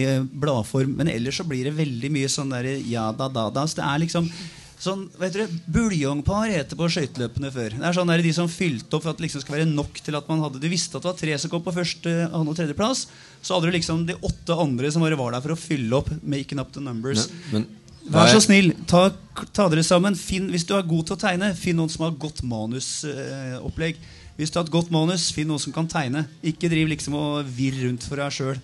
i 0.01 0.05
bladform, 0.17 0.95
men 0.97 1.11
ellers 1.11 1.37
så 1.39 1.45
blir 1.47 1.67
det 1.67 1.77
veldig 1.77 2.09
mye 2.15 2.29
sånn 2.31 2.51
der 2.55 2.71
ja 2.89 3.11
da 3.15 3.27
da 3.29 3.51
da. 3.53 3.67
Så 3.69 3.79
det 3.79 3.85
er 3.85 4.01
liksom 4.01 4.31
sånn, 4.81 5.07
vet 5.17 5.33
dere, 5.33 5.47
Buljongpar 5.73 6.51
heter 6.53 6.77
på 6.77 6.89
skøyteløpene 6.93 7.49
før. 7.53 7.77
Det 7.79 7.87
er 7.89 7.97
sånn 7.97 8.11
der 8.11 8.21
De 8.25 8.33
som 8.35 8.51
fylte 8.51 8.97
opp 8.97 9.05
for 9.05 9.13
at 9.13 9.17
det 9.19 9.27
liksom 9.27 9.43
skal 9.43 9.57
være 9.57 9.69
nok 9.71 10.01
til 10.05 10.17
at 10.19 10.29
man 10.29 10.43
hadde 10.43 10.61
Du 10.61 10.67
visste 10.69 10.99
at 10.99 11.05
det 11.05 11.11
var 11.11 11.17
tre 11.21 11.39
som 11.41 11.53
kom 11.53 11.65
på 11.65 11.73
første, 11.75 12.13
annen 12.27 12.51
og 12.51 12.59
tredjeplass. 12.59 13.07
Så 13.41 13.57
hadde 13.57 13.71
du 13.71 13.77
liksom 13.77 14.05
de 14.09 14.19
åtte 14.21 14.57
andre 14.57 14.91
som 14.93 15.05
bare 15.05 15.17
var 15.19 15.33
der 15.33 15.43
for 15.45 15.55
å 15.55 15.59
fylle 15.59 15.97
opp. 15.97 16.13
Making 16.21 16.61
up 16.61 16.71
the 16.75 16.83
numbers. 16.83 17.27
Men, 17.49 17.65
men 17.65 17.67
Vær 18.07 18.29
så 18.31 18.39
snill, 18.39 18.71
ta, 18.87 19.09
ta 19.51 19.65
dere 19.71 19.83
sammen. 19.83 20.15
Finn, 20.15 20.47
hvis 20.53 20.63
du 20.67 20.71
er 20.77 20.85
god 20.87 21.09
til 21.09 21.17
å 21.17 21.19
tegne, 21.19 21.51
finn 21.59 21.75
noen 21.79 21.91
som 21.91 22.05
har 22.05 22.15
godt 22.15 22.39
manusopplegg. 22.47 23.99
hvis 24.37 24.53
du 24.53 24.59
har 24.59 24.65
et 24.67 24.71
godt 24.71 24.91
manus, 24.93 25.31
finn 25.35 25.49
noen 25.49 25.59
som 25.59 25.73
kan 25.75 25.89
tegne. 25.91 26.23
Ikke 26.45 26.69
driv 26.71 26.87
liksom 26.93 27.17
og 27.19 27.49
virr 27.57 27.81
rundt 27.83 28.05
for 28.07 28.21
deg 28.21 28.31
sjøl. 28.31 28.59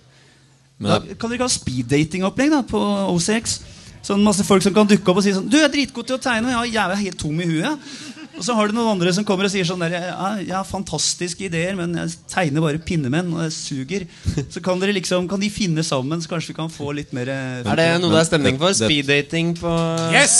Kan 0.80 1.28
dere 1.28 1.36
ikke 1.36 1.46
ha 1.48 1.52
speeddatingopplegg 1.52 2.54
da, 2.54 2.62
på 2.66 2.80
OCX? 3.12 3.58
Sånn 4.04 4.24
masse 4.24 4.44
folk 4.44 4.64
som 4.64 4.74
kan 4.76 4.88
dukke 4.88 5.08
opp 5.10 5.22
og 5.22 5.24
si 5.24 5.32
sånn 5.32 5.46
Du, 5.48 5.56
jeg 5.56 5.68
er 5.68 5.72
dritgod 5.72 6.08
til 6.08 6.18
å 6.18 6.20
tegne, 6.20 6.50
men 6.50 6.58
jeg 6.68 6.76
er 6.82 6.98
helt 7.00 7.20
tom 7.20 7.40
i 7.40 7.48
huet. 7.48 7.86
Og 8.34 8.42
så 8.42 8.54
har 8.58 8.66
du 8.68 8.74
noen 8.74 8.96
andre 8.96 9.12
som 9.14 9.24
kommer 9.26 9.46
og 9.46 9.52
sier 9.52 9.66
sånn 9.68 9.82
der, 9.84 9.94
ja, 9.94 10.30
Jeg 10.42 10.54
har 10.56 10.66
fantastiske 10.66 11.46
ideer, 11.46 11.76
men 11.78 11.94
jeg 12.00 12.16
tegner 12.32 12.64
bare 12.64 12.80
pinnemenn, 12.82 13.30
og 13.36 13.44
jeg 13.46 13.54
suger. 13.54 14.06
Så 14.50 14.62
kan 14.64 14.82
dere 14.82 14.94
liksom, 14.96 15.28
kan 15.30 15.42
de 15.42 15.50
finne 15.54 15.84
sammen, 15.86 16.22
så 16.22 16.32
kanskje 16.32 16.52
vi 16.52 16.58
kan 16.58 16.72
få 16.72 16.90
litt 16.98 17.14
mer 17.16 17.30
eh, 17.30 17.62
Er 17.62 17.78
det 17.80 17.88
noe 18.02 18.10
det 18.14 18.24
er 18.24 18.30
stemning 18.32 18.58
for? 18.60 18.74
Speeddating 18.74 19.54
på 19.60 19.76
Yes! 20.14 20.36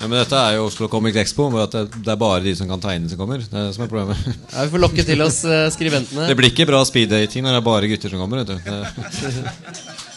Ja, 0.00 0.06
men 0.08 0.16
dette 0.16 0.36
er 0.38 0.54
jo 0.56 0.62
Oslo 0.64 0.86
Comic 0.88 1.18
Expo, 1.20 1.50
hvor 1.52 1.66
at 1.66 1.74
det, 1.76 1.98
det 2.06 2.08
er 2.08 2.20
bare 2.20 2.40
de 2.44 2.54
som 2.56 2.68
kan 2.70 2.80
tegne, 2.80 3.08
som 3.10 3.20
kommer. 3.20 3.42
Det 3.44 3.52
er 3.52 3.66
det 3.68 3.74
som 3.76 3.84
er 3.84 3.90
problemet. 3.90 4.16
Ja, 4.54 4.64
Vi 4.64 4.72
får 4.72 4.80
lokke 4.86 5.04
til 5.04 5.24
oss 5.24 5.42
eh, 5.44 5.66
skribentene. 5.72 6.28
Det 6.30 6.36
blir 6.38 6.52
ikke 6.52 6.68
bra 6.68 6.80
speeddating 6.88 7.44
når 7.44 7.58
det 7.58 7.60
er 7.60 7.66
bare 7.68 7.90
gutter 7.90 8.12
som 8.12 8.22
kommer. 8.22 8.44
Vet 8.44 8.54
du. 8.54 8.56
Det, 8.64 10.06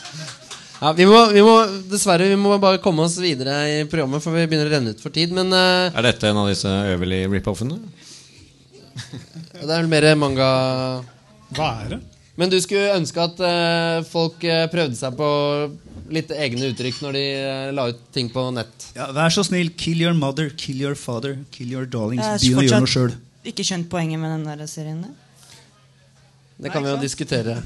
Ja, 0.83 0.89
vi 0.91 1.05
må, 1.07 1.19
vi 1.31 1.39
må, 1.39 1.51
dessverre 1.87 2.25
vi 2.27 2.35
må 2.35 2.57
bare 2.59 2.79
komme 2.83 3.05
oss 3.05 3.13
videre 3.21 3.55
i 3.71 3.75
programmet, 3.87 4.19
for 4.19 4.35
vi 4.35 4.43
begynner 4.51 4.67
å 4.67 4.71
renne 4.73 4.91
ut 4.91 4.99
for 4.99 5.15
tid. 5.15 5.31
Men 5.31 5.53
uh, 5.55 5.87
er 5.87 6.07
dette 6.09 6.27
en 6.27 6.39
av 6.41 6.49
disse 6.51 6.67
øverlige 6.67 7.29
rip-offene? 7.31 7.77
det 9.61 9.63
er 9.63 9.69
vel 9.69 9.87
mer 9.89 10.09
manga 10.19 10.47
Hva 11.55 11.69
er 11.85 11.93
det? 11.93 11.99
Men 12.35 12.51
du 12.51 12.57
skulle 12.59 12.97
ønske 12.97 13.21
at 13.23 13.39
uh, 13.39 14.01
folk 14.09 14.41
eh, 14.43 14.65
prøvde 14.73 14.97
seg 14.97 15.15
på 15.15 15.27
litt 16.13 16.33
egne 16.33 16.71
uttrykk 16.73 16.99
når 17.05 17.15
de 17.15 17.21
uh, 17.29 17.67
la 17.77 17.85
ut 17.93 18.01
ting 18.15 18.31
på 18.33 18.43
nett. 18.57 18.87
Ja, 18.97 19.07
vær 19.15 19.31
så 19.31 19.45
snill, 19.47 19.69
kill 19.79 20.01
your 20.01 20.17
mother, 20.17 20.49
kill 20.57 20.81
your 20.81 20.97
father, 20.99 21.37
kill 21.53 21.71
your 21.71 21.85
darlings. 21.85 22.25
Begynn 22.41 22.59
å 22.59 22.65
gjøre 22.65 22.81
noe 22.83 22.91
sjøl. 22.91 23.15
ikke 23.53 23.63
skjønt 23.69 23.87
poenget 23.93 24.19
med 24.19 24.35
den 24.35 24.43
der 24.49 24.67
serien. 24.67 25.05
Det 26.59 26.73
kan 26.73 26.83
vi 26.83 26.91
jo 26.91 26.97
diskutere 27.05 27.61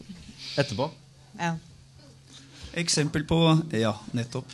etterpå. 0.60 0.90
Ja. 1.40 1.56
Eksempel 2.78 3.24
på 3.26 3.38
Ja, 3.74 3.94
nettopp. 4.14 4.52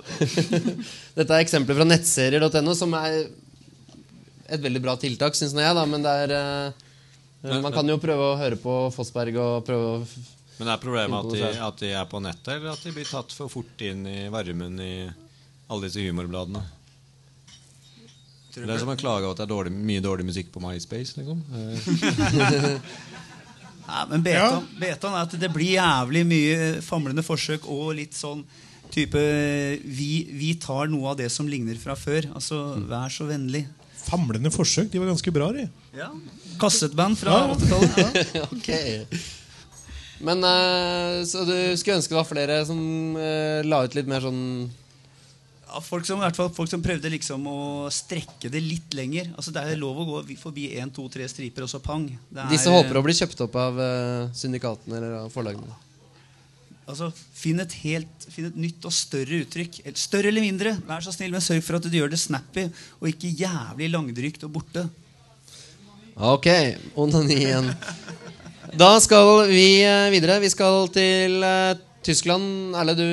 Dette 1.19 1.27
er 1.27 1.43
eksempler 1.43 1.77
fra 1.77 1.87
nettserier.no, 1.89 2.75
som 2.77 2.95
er 2.97 3.27
et 4.47 4.63
veldig 4.63 4.83
bra 4.85 4.95
tiltak, 5.01 5.37
syns 5.37 5.53
jeg. 5.57 5.75
da, 5.77 5.85
Men 5.91 6.05
det 6.05 6.15
er 6.25 6.35
eh, 6.37 7.59
Man 7.61 7.75
kan 7.75 7.89
jo 7.89 7.99
prøve 8.01 8.31
å 8.33 8.39
høre 8.41 8.59
på 8.61 8.79
Fossberg 8.95 9.37
og 9.43 9.67
prøve 9.67 9.91
å 9.91 10.01
Men 10.61 10.73
er 10.73 10.81
problemet 10.81 11.19
at 11.19 11.35
de, 11.35 11.53
at 11.69 11.85
de 11.85 11.93
er 11.93 12.09
på 12.09 12.23
nettet, 12.25 12.55
eller 12.57 12.73
at 12.73 12.87
de 12.87 12.95
blir 12.97 13.09
tatt 13.11 13.35
for 13.37 13.53
fort 13.53 13.85
inn 13.85 14.07
i 14.09 14.19
varmen 14.33 14.81
i 14.81 14.95
alle 15.67 15.89
disse 15.89 16.01
humorbladene? 16.01 16.63
Det 18.57 18.65
er 18.73 18.81
som 18.81 18.89
en 18.89 18.97
klage 18.97 19.27
over 19.27 19.35
at 19.35 19.43
det 19.43 19.45
er 19.45 19.53
dårlig, 19.53 19.73
mye 19.77 20.01
dårlig 20.01 20.25
musikk 20.31 20.49
på 20.55 20.63
MySpace. 20.65 21.19
liksom 21.21 21.43
Ja, 23.87 24.05
men 24.11 24.23
betaen, 24.27 24.65
betaen 24.81 25.15
er 25.15 25.25
at 25.29 25.35
det 25.41 25.51
blir 25.55 25.77
jævlig 25.77 26.25
mye 26.27 26.71
famlende 26.83 27.23
forsøk 27.27 27.69
og 27.71 27.93
litt 27.99 28.17
sånn 28.19 28.43
type 28.91 29.21
vi, 29.85 30.11
vi 30.35 30.53
tar 30.63 30.89
noe 30.91 31.13
av 31.13 31.19
det 31.21 31.29
som 31.35 31.49
ligner 31.51 31.79
fra 31.79 31.95
før. 31.99 32.29
Altså, 32.35 32.61
vær 32.91 33.13
så 33.13 33.27
vennlig. 33.29 33.65
Famlende 34.07 34.53
forsøk. 34.55 34.91
De 34.93 35.01
var 35.03 35.11
ganske 35.11 35.33
bra, 35.35 35.49
de. 35.55 35.67
Kassettband 36.63 37.19
fra 37.19 37.41
Ja. 37.43 37.57
80-tallet. 37.57 38.35
Ja. 38.39 38.47
Ok. 38.55 38.71
Men 40.27 40.41
uh, 40.47 41.21
Så 41.29 41.43
du 41.45 41.53
skulle 41.77 41.99
ønske 41.99 42.15
det 42.15 42.17
var 42.17 42.29
flere 42.31 42.61
som 42.65 42.79
uh, 43.19 43.61
la 43.67 43.83
ut 43.85 43.97
litt 43.99 44.09
mer 44.09 44.23
sånn 44.25 44.39
Ja, 44.65 44.86
folk, 45.85 46.07
som, 46.09 46.21
i 46.21 46.25
hvert 46.27 46.39
fall, 46.39 46.51
folk 46.55 46.71
som 46.71 46.83
prøvde 46.85 47.11
liksom 47.13 47.47
å 47.51 47.61
strekke 47.93 48.51
det 48.53 48.63
litt 48.65 48.95
lenger. 48.97 49.33
Altså, 49.37 49.53
det 49.55 49.65
er 49.65 49.81
lov 49.81 49.99
å 50.03 50.07
gå 50.09 50.37
forbi 50.41 50.71
én, 50.79 50.93
to, 50.95 51.07
tre 51.13 51.27
striper, 51.31 51.67
og 51.67 51.73
så 51.73 51.81
pang. 51.83 52.07
Det 52.07 52.43
er, 52.43 52.53
Disse 52.53 52.73
håper 52.73 53.01
å 53.01 53.05
bli 53.07 53.17
kjøpt 53.17 53.43
opp 53.47 53.59
av 53.61 53.81
eh, 53.83 54.29
syndikatene 54.37 55.01
eller 55.01 55.19
av 55.25 55.35
forlagene. 55.35 55.83
Altså, 56.87 57.09
finn 57.35 57.59
et, 57.65 57.73
helt, 57.83 58.29
finn 58.31 58.47
et 58.47 58.59
nytt 58.63 58.85
og 58.87 58.95
større 58.95 59.41
uttrykk. 59.43 59.81
Større 59.99 60.31
eller 60.31 60.45
mindre. 60.45 60.77
Vær 60.87 61.03
så 61.03 61.15
snill, 61.15 61.35
men 61.35 61.43
sørg 61.43 61.65
for 61.67 61.81
at 61.81 61.89
du 61.89 61.99
gjør 61.99 62.13
det 62.13 62.21
snappy 62.23 62.69
og 63.01 63.11
ikke 63.11 63.33
jævlig 63.35 63.91
langdrygt 63.91 64.47
og 64.47 64.55
borte. 64.61 64.87
Ok, 66.17 66.47
onani 66.97 67.41
igjen. 67.43 67.73
Da 68.77 68.95
skal 69.03 69.47
vi 69.51 69.83
eh, 69.85 70.09
videre. 70.15 70.39
Vi 70.43 70.51
skal 70.53 70.87
til 70.95 71.43
eh, 71.45 71.83
Tyskland. 72.07 72.77
Erle, 72.79 72.95
du 72.99 73.07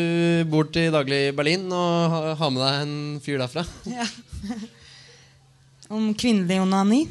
bor 0.52 0.68
til 0.74 0.91
daglig 0.94 1.20
i 1.30 1.34
Berlin 1.36 1.66
og 1.74 2.38
har 2.39 2.54
med 2.54 2.62
deg 2.64 2.82
en 2.86 2.96
fyr 3.26 3.41
derfra. 3.41 3.66
Ja. 3.98 4.06
Om 5.94 6.14
kvinnelig 6.18 6.58
onani. 6.64 7.04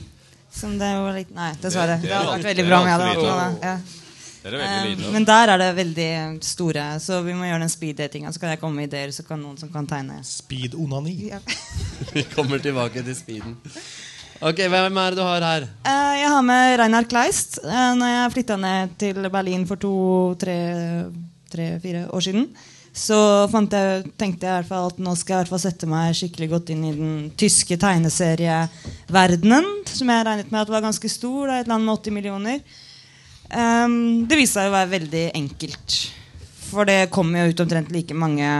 Som 0.52 0.74
det 0.78 0.88
var 1.00 1.14
litt 1.16 1.30
Nei, 1.34 1.52
dessverre. 1.62 1.96
Det- 2.00 2.02
det 2.02 2.08
Det 2.10 2.16
hadde 2.18 2.32
vært 2.36 2.48
veldig 2.50 2.64
bra 2.68 2.78
om 2.80 2.86
jeg 2.88 2.94
hadde 2.94 3.08
hatt 3.08 3.22
med 3.22 3.60
det. 3.60 3.66
Ja. 3.68 3.98
Um, 4.42 5.12
men 5.14 5.24
der 5.24 5.52
er 5.52 5.58
det 5.62 5.68
veldig 5.76 6.42
store, 6.42 6.84
så 7.00 7.20
vi 7.22 7.32
må 7.38 7.46
gjøre 7.46 7.60
den 7.62 7.70
speed-datinga. 7.70 8.32
Så 8.34 8.40
kan 8.42 8.50
jeg 8.50 8.58
komme 8.60 8.74
med 8.80 8.88
ideer, 8.90 9.12
så 9.14 9.22
kan 9.26 9.38
noen 9.40 9.56
som 9.60 9.70
kan 9.70 9.86
tegne. 9.86 10.18
Speed-onani. 10.26 11.14
Ja. 11.30 11.38
Vi 12.12 12.24
kommer 12.34 12.58
tilbake 12.58 13.04
til 13.06 13.14
speeden. 13.14 13.54
Ok, 14.42 14.58
Hvem 14.66 14.96
er 14.98 15.10
det 15.14 15.16
du 15.20 15.22
har 15.22 15.40
her? 15.46 15.68
Uh, 15.86 16.14
Jeg 16.18 16.28
har 16.34 16.42
med 16.42 16.78
Reinhard 16.80 17.08
Kleist. 17.08 17.60
Uh, 17.62 17.94
når 17.94 18.10
jeg 18.10 18.32
flytta 18.34 18.56
ned 18.58 18.98
til 18.98 19.30
Berlin 19.30 19.64
for 19.70 19.78
to-tre-fire 21.52 22.06
år 22.12 22.24
siden, 22.24 22.48
så 22.92 23.48
fant 23.48 23.72
jeg, 23.72 24.04
tenkte 24.20 24.44
jeg 24.44 24.52
i 24.52 24.60
hvert 24.60 24.68
fall 24.68 24.90
at 24.90 24.98
nå 25.00 25.14
skal 25.16 25.32
jeg 25.32 25.38
i 25.38 25.42
hvert 25.42 25.52
fall 25.54 25.62
sette 25.62 25.88
meg 25.88 26.16
skikkelig 26.16 26.48
godt 26.50 26.72
inn 26.74 26.82
i 26.84 26.94
den 26.96 27.12
tyske 27.40 27.78
tegneserieverdenen, 27.80 29.68
som 29.88 30.12
jeg 30.12 30.26
regnet 30.28 30.52
med 30.52 30.60
at 30.60 30.72
var 30.74 30.84
ganske 30.84 31.08
stor. 31.08 31.48
da, 31.48 31.60
et 31.60 31.70
land 31.72 31.86
med 31.86 31.94
80 31.96 32.16
millioner. 32.18 32.60
Um, 33.52 34.26
det 34.28 34.36
viste 34.36 34.60
seg 34.60 34.68
å 34.68 34.76
være 34.76 34.92
veldig 34.92 35.24
enkelt. 35.40 35.96
For 36.68 36.88
det 36.88 37.12
kommer 37.12 37.46
jo 37.46 37.52
ut 37.52 37.64
omtrent 37.64 37.92
like 37.92 38.16
mange 38.16 38.50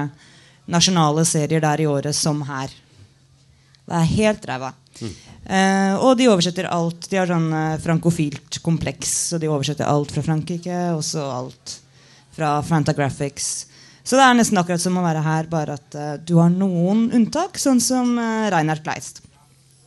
nasjonale 0.73 1.27
serier 1.29 1.61
der 1.61 1.85
i 1.85 1.89
året 1.89 2.17
som 2.17 2.41
her. 2.49 2.73
Det 3.83 3.99
er 3.99 4.11
helt 4.17 4.49
ræva. 4.49 4.73
Eh, 5.03 5.95
og 5.99 6.17
de 6.17 6.29
oversetter 6.31 6.69
alt. 6.71 7.09
De 7.11 7.19
har 7.19 7.29
sånn 7.29 7.49
uh, 7.53 7.81
frankofilt 7.83 8.63
kompleks, 8.65 9.13
så 9.33 9.41
de 9.43 9.51
oversetter 9.51 9.89
alt 9.91 10.13
fra 10.15 10.25
Frankrike, 10.25 10.77
også 10.97 11.25
alt 11.27 11.83
fra 12.37 12.55
Fantagraphics. 12.67 13.51
Så 14.03 14.17
det 14.19 14.25
er 14.27 14.35
nesten 14.39 14.59
akkurat 14.59 14.83
som 14.83 14.97
å 14.99 15.05
være 15.05 15.23
her, 15.23 15.47
bare 15.51 15.77
at 15.79 15.95
uh, 15.95 16.15
du 16.19 16.35
har 16.41 16.51
noen 16.51 17.05
unntak, 17.15 17.59
sånn 17.61 17.79
som 17.83 18.17
uh, 18.19 18.49
Reinhard 18.51 18.83
Kleist. 18.83 19.21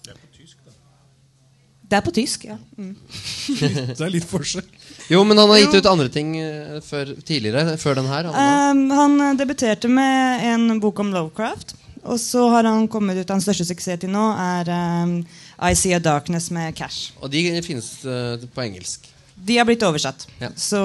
Det 0.06 0.14
er 0.14 0.20
på 0.22 0.30
tysk, 0.38 0.58
da. 0.64 0.76
Det 1.90 1.98
er 2.00 2.06
på 2.06 2.14
tysk, 2.16 2.46
ja. 2.48 2.58
Mm. 2.80 2.94
Det 3.98 4.06
er 4.06 4.14
litt 4.14 4.28
forskjell. 4.30 4.66
Jo, 5.12 5.20
men 5.28 5.38
han 5.38 5.52
har 5.52 5.60
gitt 5.62 5.76
Jo. 5.76 5.82
ut 5.84 5.90
andre 5.92 6.10
ting 6.10 6.32
eh, 6.42 6.78
før, 6.82 7.12
tidligere. 7.28 7.76
Før 7.78 8.00
den 8.00 8.08
her. 8.10 8.30
Han, 8.34 8.80
Um, 8.90 8.94
han 8.98 9.38
debuterte 9.38 9.92
med 9.92 10.46
en 10.50 10.80
bok 10.82 11.00
om 11.04 11.12
Lovecraft. 11.14 11.76
Og 12.06 12.18
så 12.22 12.48
har 12.54 12.66
han 12.70 12.88
kommet 12.90 13.18
ut 13.18 13.30
Hans 13.34 13.46
største 13.46 13.66
suksess 13.70 14.02
til 14.02 14.12
nå 14.14 14.24
er 14.38 14.70
um, 15.06 15.14
I 15.62 15.74
See 15.78 15.94
a 15.94 16.00
Darkness 16.02 16.52
med 16.54 16.74
Cash. 16.78 17.12
og 17.22 17.30
de 17.34 17.44
finnes 17.66 17.88
uh, 18.06 18.42
på 18.54 18.62
engelsk. 18.66 19.06
De 19.36 19.58
har 19.60 19.66
blitt 19.70 19.84
oversatt. 19.86 20.26
Ja. 20.42 20.50
Så 20.58 20.82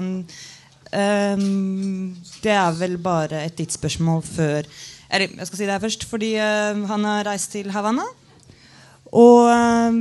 um, 0.00 0.10
det 0.92 2.54
er 2.54 2.76
vel 2.78 2.96
bare 3.02 3.42
et 3.44 3.56
tidsspørsmål 3.58 4.22
før 4.24 4.68
Eller 5.10 5.34
jeg 5.36 5.46
skal 5.46 5.58
si 5.58 5.64
det 5.64 5.72
her 5.74 5.82
først. 5.82 6.04
Fordi 6.04 6.30
um, 6.40 6.84
han 6.88 7.04
har 7.04 7.26
reist 7.28 7.52
til 7.52 7.70
Havanna. 7.72 8.04
Og 9.12 9.48
um, 9.48 10.00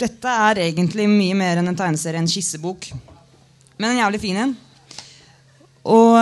dette 0.00 0.28
er 0.48 0.60
egentlig 0.64 1.08
mye 1.08 1.36
mer 1.36 1.60
enn 1.60 1.68
en 1.68 1.76
tegneserie, 1.76 2.20
en 2.20 2.28
skissebok. 2.28 2.88
Men 3.76 3.90
en 3.90 4.00
jævlig 4.00 4.20
fin 4.20 4.40
en. 4.44 4.54
Og 5.84 6.16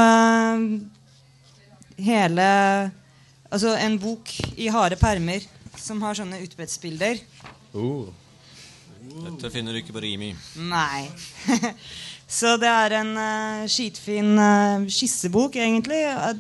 hele 2.01 2.46
Altså 3.51 3.74
en 3.82 3.96
bok 3.98 4.30
i 4.62 4.68
harde 4.70 4.94
permer 4.96 5.42
som 5.80 6.03
har 6.05 6.14
sånne 6.14 6.38
utbrettsbilder. 6.44 7.18
Dette 9.11 9.51
finner 9.51 9.74
du 9.74 9.80
ikke 9.80 9.94
på 9.96 10.03
Rimi. 10.05 10.30
Nei. 10.70 11.09
Så 12.30 12.54
det 12.62 12.70
er 12.70 12.94
en 13.00 13.10
uh, 13.18 13.66
skitfin 13.70 14.38
uh, 14.38 14.86
skissebok, 14.90 15.56
egentlig. 15.58 16.04
Uh, 16.14 16.36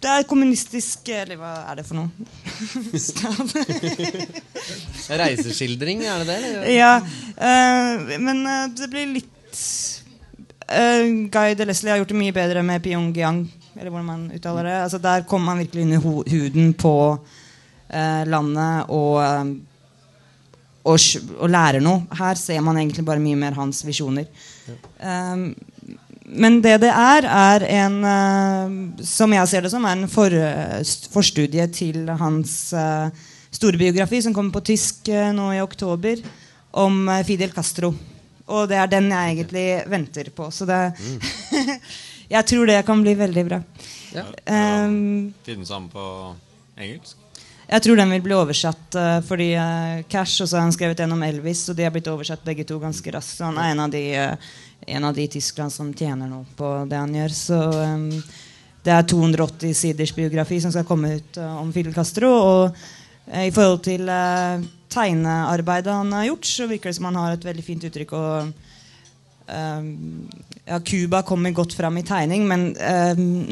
det 0.00 0.10
er 0.10 0.24
kommunistisk 0.26 1.06
Eller 1.14 1.38
hva 1.38 1.52
er 1.70 1.76
det 1.78 1.84
for 1.86 2.00
noe? 2.00 2.08
Reiseskildring, 5.20 6.02
er 6.02 6.24
det 6.24 6.26
det? 6.32 6.38
Eller? 6.48 6.66
ja. 6.74 6.96
Uh, 7.36 8.16
men 8.18 8.42
uh, 8.48 8.66
det 8.74 8.88
blir 8.90 9.12
litt 9.20 9.62
uh, 10.66 11.04
Guy 11.30 11.54
de 11.54 11.68
Leslie 11.68 11.92
har 11.92 12.00
gjort 12.00 12.10
det 12.14 12.22
mye 12.24 12.34
bedre 12.34 12.64
med 12.66 12.82
Pyongyang. 12.82 13.44
Eller 13.76 13.92
hvordan 13.92 14.06
man 14.08 14.24
uttaler 14.34 14.66
det. 14.66 14.76
Altså, 14.82 14.98
der 14.98 15.22
kommer 15.28 15.52
man 15.52 15.62
virkelig 15.62 15.86
inn 15.86 16.00
ho 16.02 16.22
huden 16.26 16.72
på 16.74 16.94
eh, 17.88 18.24
landet 18.28 18.90
og 18.92 19.20
eh, 19.22 19.44
og, 20.90 21.24
og 21.38 21.50
lærer 21.52 21.82
noe. 21.84 22.02
Her 22.18 22.38
ser 22.40 22.60
man 22.66 22.78
egentlig 22.80 23.04
bare 23.06 23.22
mye 23.22 23.38
mer 23.38 23.56
hans 23.58 23.82
visjoner. 23.86 24.26
Um, 25.00 25.48
men 26.30 26.60
det 26.62 26.76
det 26.84 26.90
er, 26.94 27.26
er 27.26 27.64
en 27.80 27.96
uh, 28.06 28.74
Som 29.02 29.32
jeg 29.34 29.48
ser 29.50 29.64
det 29.66 29.72
som, 29.72 29.82
er 29.88 29.96
en 29.98 30.10
for, 30.10 30.30
st- 30.86 31.08
forstudie 31.10 31.64
til 31.74 32.04
hans 32.20 32.52
uh, 32.76 33.08
store 33.50 33.80
biografi, 33.80 34.20
som 34.22 34.34
kommer 34.36 34.54
på 34.54 34.62
tysk 34.70 35.10
uh, 35.10 35.32
nå 35.34 35.48
i 35.56 35.62
oktober, 35.64 36.22
om 36.70 37.02
Fidel 37.26 37.50
Castro. 37.50 37.90
Og 38.50 38.68
det 38.70 38.78
er 38.78 38.90
den 38.90 39.08
jeg 39.10 39.34
egentlig 39.34 39.66
venter 39.90 40.30
på. 40.34 40.50
Så 40.54 40.66
det 40.70 40.78
Jeg 42.30 42.46
tror 42.46 42.68
det 42.70 42.76
kan 42.86 43.00
bli 43.02 43.16
veldig 43.18 43.42
bra. 43.48 43.56
Ja. 44.14 44.22
Um, 44.86 45.32
Finne 45.46 45.66
sammen 45.66 45.90
på 45.90 46.04
engelsk? 46.78 47.16
Jeg 47.70 47.84
tror 47.84 48.00
den 48.00 48.10
vil 48.16 48.22
bli 48.24 48.34
oversatt 48.34 48.96
uh, 48.98 49.20
fordi 49.22 49.52
uh, 49.54 50.02
Cash 50.10 50.42
og 50.42 50.48
så 50.50 50.58
har 50.58 50.66
han 50.66 50.74
skrevet 50.74 51.00
en 51.04 51.14
om 51.14 51.22
Elvis, 51.22 51.68
og 51.70 51.78
de 51.78 51.86
har 51.86 51.94
blitt 51.94 52.10
oversatt 52.10 52.42
begge 52.46 52.66
to 52.66 52.80
ganske 52.82 53.14
raskt. 53.14 53.36
Så 53.38 53.46
han 53.46 53.60
er 53.62 53.70
en 53.70 53.82
av 53.84 53.92
de, 53.92 54.02
uh, 54.18 54.54
en 54.96 55.06
av 55.06 55.14
de 55.14 55.28
Tyskland 55.30 55.74
som 55.74 55.92
tjener 55.94 56.30
noe 56.30 56.48
på 56.58 56.72
det 56.90 56.98
han 56.98 57.14
gjør. 57.14 57.36
Så 57.36 57.60
um, 57.60 58.08
det 58.82 58.96
er 58.96 59.06
280 59.14 59.76
siders 59.84 60.14
biografi 60.16 60.58
som 60.62 60.74
skal 60.74 60.88
komme 60.88 61.14
ut 61.20 61.38
om 61.44 61.70
Fidel 61.74 61.94
Castro. 61.94 62.32
Og 62.32 62.82
i 63.30 63.52
forhold 63.54 63.84
til 63.86 64.08
tegnearbeidet 64.90 65.94
han 65.94 66.14
har 66.16 66.30
gjort, 66.30 66.48
så 66.48 66.66
virker 66.66 66.90
det 66.90 66.96
som 66.96 67.06
han 67.10 67.18
har 67.20 67.36
et 67.36 67.44
veldig 67.46 67.62
fint 67.62 67.84
uttrykk. 67.86 68.14
og 68.16 68.54
ja, 69.50 70.78
Cuba 70.86 71.20
kommer 71.26 71.52
godt 71.54 71.76
fram 71.76 72.00
i 72.00 72.06
tegning, 72.06 72.48
men 72.48 72.70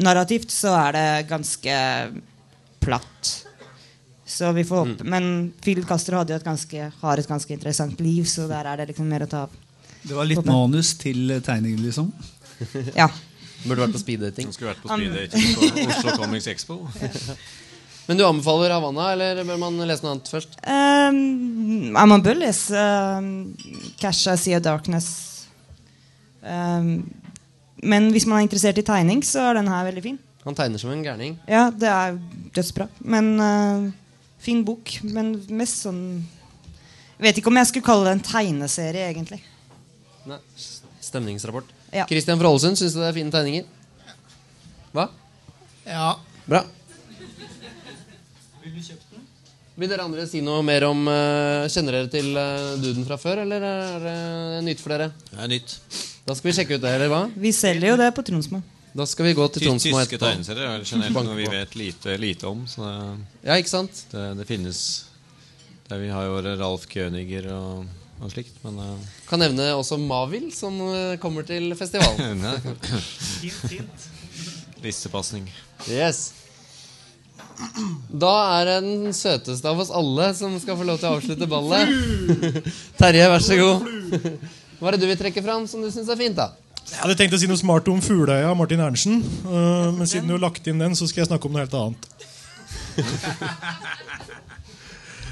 narrativt 0.01 0.51
så 0.51 0.73
er 0.79 0.97
det 0.97 1.29
ganske 1.29 1.77
platt. 2.81 3.48
Så 4.29 4.51
vi 4.53 4.63
får 4.63 4.83
håpe. 4.83 5.05
Men 5.09 5.53
Phil 5.63 5.81
Castro 5.89 6.19
hadde 6.19 6.35
jo 6.35 6.37
et 6.37 6.45
ganske, 6.45 6.91
har 7.01 7.21
et 7.21 7.27
ganske 7.27 7.53
interessant 7.55 8.01
liv, 8.03 8.27
så 8.29 8.45
der 8.49 8.67
er 8.69 8.77
det 8.77 8.91
liksom 8.91 9.07
mer 9.09 9.25
å 9.25 9.29
ta 9.29 9.47
av. 9.47 9.55
Det 10.03 10.13
var 10.15 10.27
litt 10.29 10.37
håpe. 10.37 10.51
manus 10.51 10.93
til 11.01 11.33
tegning, 11.45 11.79
liksom. 11.81 12.11
Ja. 13.01 13.09
Burde 13.65 13.83
vært 13.83 13.95
på 13.97 13.99
speeddating. 14.03 14.51
Skulle 14.55 14.71
vært 14.71 14.83
på 14.85 14.93
speeddating 14.93 15.49
på 15.57 15.89
Oslo 15.89 16.13
Comics 16.21 16.47
Expo. 16.51 16.77
Men 18.09 18.17
du 18.17 18.23
anbefaler 18.25 18.71
Havanna, 18.73 19.11
eller 19.13 19.41
bør 19.45 19.59
man 19.61 19.75
lese 19.85 20.05
noe 20.05 20.15
annet 20.15 20.29
først? 20.31 20.55
Um, 20.65 21.91
man 21.93 22.23
bør 22.25 22.39
lese 22.39 22.85
um, 23.19 23.27
Cash 24.01 24.29
I 24.31 24.37
See 24.39 24.55
of 24.57 24.63
Darkness. 24.65 25.09
Um, 26.41 27.03
men 27.83 28.09
hvis 28.15 28.25
man 28.25 28.39
er 28.39 28.47
interessert 28.47 28.79
i 28.81 28.85
tegning, 28.87 29.21
så 29.21 29.51
er 29.51 29.59
den 29.59 29.69
her 29.69 29.85
veldig 29.85 30.03
fin. 30.07 30.17
Han 30.45 30.57
tegner 30.57 30.81
som 30.81 30.89
en 30.89 31.03
gærning. 31.05 31.35
Ja, 31.45 31.67
det 31.69 31.91
er 31.91 32.17
dødsbra. 32.55 32.89
Men 33.13 33.29
uh, 33.37 33.91
fin 34.41 34.63
bok. 34.65 34.91
Men 35.03 35.35
mest 35.49 35.85
sånn 35.85 36.03
Vet 37.19 37.35
ikke 37.35 37.51
om 37.51 37.57
jeg 37.59 37.67
skulle 37.67 37.83
kalle 37.83 38.05
det 38.07 38.11
en 38.15 38.21
tegneserie, 38.23 39.09
egentlig. 39.11 39.41
Nei. 40.29 40.37
Stemningsrapport. 41.03 41.67
Ja. 41.91 42.05
Christian 42.07 42.39
fra 42.39 42.47
Ålesund, 42.47 42.79
syns 42.79 42.95
du 42.95 43.01
det 43.01 43.09
er 43.09 43.17
fine 43.17 43.33
tegninger? 43.33 43.65
Hva? 44.95 45.09
Ja. 45.83 46.13
Bra. 46.47 46.63
Vil 49.79 49.87
dere 49.87 50.03
andre 50.03 50.25
si 50.27 50.41
noe 50.43 50.59
mer 50.65 50.83
om 50.89 51.05
uh, 51.07 51.67
Kjenner 51.71 51.95
dere 51.95 52.09
til 52.11 52.33
uh, 52.35 52.79
duden 52.83 53.05
fra 53.07 53.15
før, 53.19 53.45
eller 53.45 53.63
er 53.67 54.01
det 54.03 54.17
nytt 54.67 54.81
for 54.83 54.95
dere? 54.95 55.11
Det 55.29 55.39
er 55.39 55.51
nytt. 55.53 55.75
Da 56.27 56.35
skal 56.35 56.49
vi 56.49 56.55
sjekke 56.57 56.79
ut 56.79 56.83
det, 56.83 56.95
eller 56.97 57.11
hva? 57.11 57.21
Vi 57.35 57.53
selger 57.55 57.93
jo 57.93 57.99
det 57.99 58.09
på 58.15 58.25
Tronsmo. 58.27 58.59
Da 58.93 59.05
skal 59.05 59.29
vi 59.29 59.35
gå 59.37 59.45
til 59.53 59.61
Ty 59.61 59.67
etterpå. 59.69 59.99
tyske 60.01 60.17
tegneserier 60.21 60.71
er 60.71 60.83
generelt 60.87 61.27
noe 61.27 61.37
vi 61.37 61.45
vet 61.59 61.75
lite, 61.77 62.17
lite 62.17 62.49
om. 62.49 62.65
Så 62.67 62.85
det, 62.85 62.95
Ja, 63.45 63.57
ikke 63.61 63.71
sant? 63.71 64.03
det, 64.11 64.25
det 64.39 64.47
finnes 64.49 64.81
der 65.89 66.01
Vi 66.03 66.09
har 66.13 66.25
jo 66.27 66.41
Ralf 66.45 66.85
Königer 66.89 67.47
og, 67.53 67.85
og 68.21 68.33
slikt, 68.33 68.57
men 68.65 68.77
uh... 68.77 69.13
Kan 69.29 69.41
nevne 69.41 69.71
også 69.73 69.97
Mavil, 69.97 70.51
som 70.53 70.75
eh, 70.85 71.15
kommer 71.21 71.45
til 71.45 71.71
festivalen. 71.77 72.41
nei. 72.45 72.57
Listepasning. 74.83 75.49
Yes. 75.89 76.29
Da 78.09 78.33
er 78.59 78.69
det 78.69 78.75
den 78.85 79.13
søteste 79.15 79.67
av 79.67 79.81
oss 79.81 79.89
alle 79.91 80.29
som 80.37 80.53
skal 80.61 80.77
få 80.79 80.85
lov 80.87 81.01
til 81.01 81.09
å 81.09 81.17
avslutte 81.17 81.49
ballet. 81.49 81.89
Terje, 83.01 83.25
vær 83.33 83.43
så 83.43 83.57
god. 83.59 83.89
Hva 84.79 84.91
er 84.91 84.95
det 84.95 85.01
du 85.03 85.09
vil 85.09 85.19
trekke 85.19 85.43
fram 85.43 85.65
som 85.67 85.83
du 85.83 85.89
syns 85.91 86.07
er 86.11 86.19
fint, 86.19 86.37
da? 86.37 86.53
Jeg 86.89 87.01
hadde 87.03 87.15
tenkt 87.19 87.35
å 87.37 87.39
si 87.39 87.47
noe 87.49 87.59
smart 87.59 87.87
om 87.91 88.01
Fugleøya, 88.03 88.51
Martin 88.57 88.81
Ernsen. 88.83 89.21
Uh, 89.45 89.89
men 89.95 90.09
siden 90.09 90.27
du 90.27 90.35
har 90.35 90.43
lagt 90.47 90.67
inn 90.67 90.81
den, 90.81 90.97
så 90.97 91.07
skal 91.09 91.23
jeg 91.23 91.29
snakke 91.31 91.47
om 91.47 91.55
noe 91.55 91.63
helt 91.63 91.77
annet. 91.79 92.09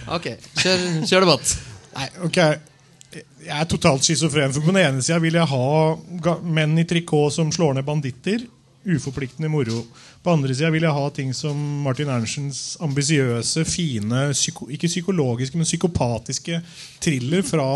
Ok, 0.07 0.29
kjør, 0.55 0.83
kjør 1.03 1.25
debatt. 1.25 1.53
Nei, 1.97 2.05
ok 2.27 2.37
Jeg 2.39 3.55
er 3.57 3.65
totalt 3.67 4.05
schizofren. 4.05 4.53
For 4.55 4.63
på 4.63 4.71
den 4.71 4.85
ene 4.85 5.03
sida 5.03 5.19
vil 5.23 5.35
jeg 5.35 5.49
ha 5.51 6.37
menn 6.43 6.77
i 6.79 6.85
trikot 6.87 7.35
som 7.35 7.51
slår 7.51 7.75
ned 7.77 7.87
banditter. 7.87 8.45
Uforpliktende 8.87 9.51
moro. 9.51 9.81
På 10.23 10.31
andre 10.35 10.55
sida 10.55 10.71
vil 10.71 10.85
jeg 10.87 10.95
ha 10.95 11.09
ting 11.15 11.33
som 11.35 11.59
Martin 11.83 12.11
Erntsens 12.11 12.77
ambisiøse, 12.83 13.65
fine, 13.67 14.29
psyko, 14.31 14.69
ikke 14.71 14.91
psykologiske, 14.91 15.59
men 15.59 15.67
psykopatiske 15.67 16.61
thriller 17.03 17.43
fra, 17.47 17.67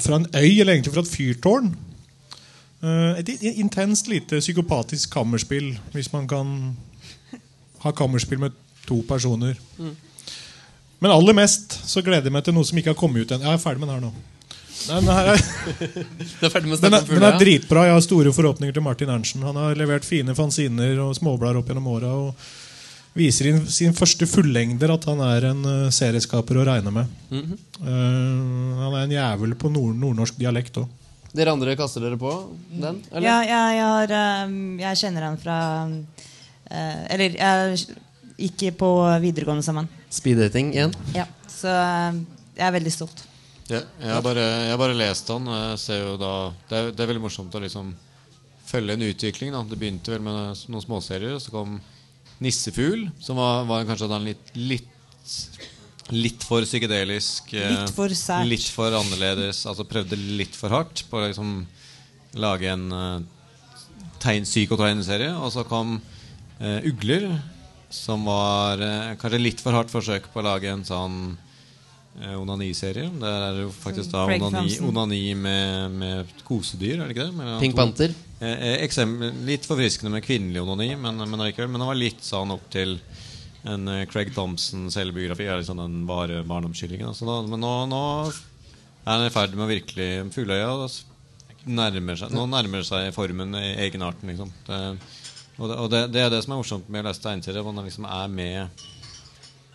fra 0.00 0.20
en 0.20 0.28
øy, 0.32 0.60
eller 0.60 0.78
egentlig 0.78 0.94
fra 0.96 1.04
et 1.04 1.12
fyrtårn. 1.12 1.70
Eh, 2.82 3.18
Et 3.18 3.28
intenst 3.56 4.08
lite 4.08 4.40
psykopatisk 4.40 5.10
kammerspill, 5.12 5.78
hvis 5.92 6.12
man 6.12 6.28
kan 6.28 6.76
ha 7.84 7.92
kammerspill 7.92 8.38
med 8.38 8.52
to 8.86 9.02
personer. 9.08 9.56
Men 10.98 11.10
aller 11.10 11.36
mest 11.36 11.76
så 11.84 12.02
gleder 12.02 12.28
jeg 12.28 12.32
meg 12.32 12.44
til 12.44 12.56
noe 12.56 12.66
som 12.66 12.78
ikke 12.78 12.94
har 12.94 12.98
kommet 12.98 13.26
ut 13.26 13.34
ennå. 13.34 13.44
Jeg 13.44 13.58
er 13.58 13.62
ferdig 13.62 13.82
med 13.82 13.88
den 13.88 13.96
her 13.96 14.06
nå. 14.08 14.12
Den, 14.86 15.08
her 15.08 15.32
er, 15.32 15.42
den, 16.80 16.94
er, 16.94 17.08
den 17.08 17.26
er 17.26 17.38
dritbra. 17.40 17.86
Jeg 17.88 17.96
har 17.96 18.04
store 18.04 18.32
forhåpninger 18.32 18.76
til 18.76 18.84
Martin 18.84 19.10
Ernsten. 19.12 19.44
Han 19.46 19.58
har 19.58 19.76
levert 19.78 20.06
fine 20.06 20.36
fanziner 20.36 21.00
og 21.02 21.16
småblader 21.18 21.60
opp 21.60 21.72
gjennom 21.72 21.88
åra. 21.90 22.12
Og 22.28 23.16
viser 23.16 23.50
i 23.50 23.54
sin 23.72 23.96
første 23.96 24.28
fullengder 24.28 24.92
at 24.92 25.08
han 25.08 25.22
er 25.24 25.48
en 25.50 25.64
eh, 25.70 25.88
serieskaper 25.94 26.60
å 26.60 26.66
regne 26.68 26.92
med. 26.92 27.12
Mm 27.30 27.42
-hmm. 27.42 27.58
uh, 27.80 28.82
han 28.84 28.94
er 28.94 29.02
en 29.02 29.16
jævel 29.16 29.54
på 29.54 29.68
nord 29.72 29.96
nordnorsk 29.96 30.38
dialekt 30.38 30.76
òg. 30.76 30.88
Dere 31.34 31.52
andre 31.52 31.76
kaster 31.78 32.04
dere 32.04 32.18
på 32.20 32.32
den? 32.70 33.00
Eller? 33.10 33.26
Ja, 33.26 33.36
jeg, 33.44 33.76
jeg, 33.78 33.86
har, 33.90 34.14
um, 34.46 34.58
jeg 34.80 35.00
kjenner 35.02 35.26
han 35.28 35.38
fra 35.40 35.58
uh, 35.90 37.02
Eller 37.12 37.36
jeg 37.36 37.86
gikk 38.36 38.66
på 38.80 38.90
videregående 39.22 39.64
sammen. 39.64 39.88
Speeddating 40.12 40.74
igjen? 40.76 40.94
Ja, 41.16 41.26
så 41.50 41.72
um, 41.72 42.22
jeg 42.56 42.68
er 42.68 42.76
veldig 42.78 42.92
stolt. 42.94 43.24
Ja, 43.66 43.80
jeg, 43.82 44.10
har 44.12 44.22
bare, 44.22 44.42
jeg 44.44 44.70
har 44.70 44.78
bare 44.78 44.96
lest 44.96 45.30
han. 45.32 45.46
da, 45.46 46.32
det, 46.68 46.76
er, 46.76 46.90
det 46.94 47.02
er 47.02 47.10
veldig 47.10 47.24
morsomt 47.24 47.54
å 47.58 47.62
liksom 47.64 47.94
følge 48.66 48.94
en 48.94 49.06
utvikling. 49.08 49.54
Da. 49.54 49.62
Det 49.66 49.78
begynte 49.80 50.14
vel 50.14 50.24
med 50.26 50.66
noen 50.70 50.84
småserier, 50.84 51.36
og 51.36 51.42
så 51.42 51.54
kom 51.54 51.78
Nissefugl, 52.42 53.06
som 53.22 53.40
var, 53.40 53.64
var 53.68 53.86
kanskje 53.88 54.10
da 54.10 54.20
litt, 54.20 54.52
litt, 54.58 54.90
litt 56.14 56.44
for 56.46 56.66
psykedelisk. 56.66 57.54
eh, 57.54 57.72
Litt 57.72 57.94
for 57.94 58.12
sært. 58.14 58.46
Litt 58.50 58.68
for 58.72 58.94
annerledes. 58.94 59.64
Altså 59.66 59.86
prøvde 59.88 60.18
litt 60.38 60.54
for 60.56 60.74
hardt 60.74 61.04
på 61.10 61.18
å 61.18 61.24
liksom 61.26 61.56
lage 62.36 62.68
en 62.70 62.84
uh, 62.92 63.16
tegn, 64.22 64.46
psykotegneserie. 64.46 65.32
Og 65.40 65.50
så 65.54 65.64
kom 65.66 65.96
uh, 65.98 66.78
Ugler, 66.86 67.26
som 67.90 68.26
var 68.28 68.82
uh, 68.82 69.16
kanskje 69.20 69.42
litt 69.42 69.64
for 69.64 69.76
hardt 69.76 69.90
forsøk 69.90 70.30
på 70.32 70.42
å 70.42 70.46
lage 70.46 70.70
en 70.70 70.84
sånn 70.86 71.18
uh, 71.32 72.36
onaniserie. 72.38 73.08
Der 73.22 73.48
er 73.48 73.58
det 73.58 73.66
jo 73.66 73.74
faktisk 73.74 74.12
da 74.14 74.26
onani, 74.30 74.78
onani 74.86 75.22
med, 75.34 75.98
med 76.02 76.38
kosedyr, 76.46 77.00
er 77.00 77.06
det 77.06 77.16
ikke 77.16 77.28
det? 77.30 77.36
Med, 77.40 77.54
Pink 77.64 77.78
Panther? 77.78 78.16
Eksempel, 78.36 79.30
litt 79.48 79.64
forfriskende 79.64 80.12
med 80.12 80.20
kvinnelig 80.26 80.60
onani, 80.60 80.90
men, 81.00 81.22
men. 81.24 81.40
Men 81.40 81.80
det 81.80 81.86
var 81.88 81.96
litt 81.96 82.20
sånn 82.20 82.52
opp 82.52 82.66
til 82.74 82.98
en 83.66 83.88
eh, 83.92 84.04
Craig 84.10 84.32
Thompson 84.36 84.86
selvbiografi. 84.94 85.46
Er 85.50 85.60
liksom 85.60 85.80
den 85.82 86.00
vare 86.08 86.42
barndomskyllingen. 86.46 87.10
Altså, 87.12 87.26
men 87.50 87.62
nå, 87.62 87.72
nå 87.90 88.02
er 88.30 89.12
han 89.12 89.26
i 89.26 89.32
ferd 89.34 89.54
med 89.54 89.66
å 89.66 89.70
virkelig 89.70 90.08
Fugleøya 90.34 90.72
altså, 90.72 91.06
nærmer 91.66 92.18
seg, 92.18 92.34
Nå 92.34 92.44
nærmer 92.50 92.84
seg 92.86 93.12
formen, 93.14 93.54
i 93.58 93.72
egenarten, 93.86 94.30
liksom. 94.30 94.50
Det, 94.66 94.80
og 95.56 95.70
det, 95.70 95.76
og 95.82 95.88
det, 95.92 96.00
det 96.14 96.20
er 96.26 96.30
det 96.34 96.42
som 96.44 96.52
er 96.54 96.60
morsomt 96.60 96.90
med 96.92 97.02
å 97.04 97.08
lese 97.08 97.22
tegneserier. 97.24 97.64
hvor 97.66 97.74
Man 97.74 97.86
liksom 97.88 98.06
er 98.06 98.28
med 98.30 98.84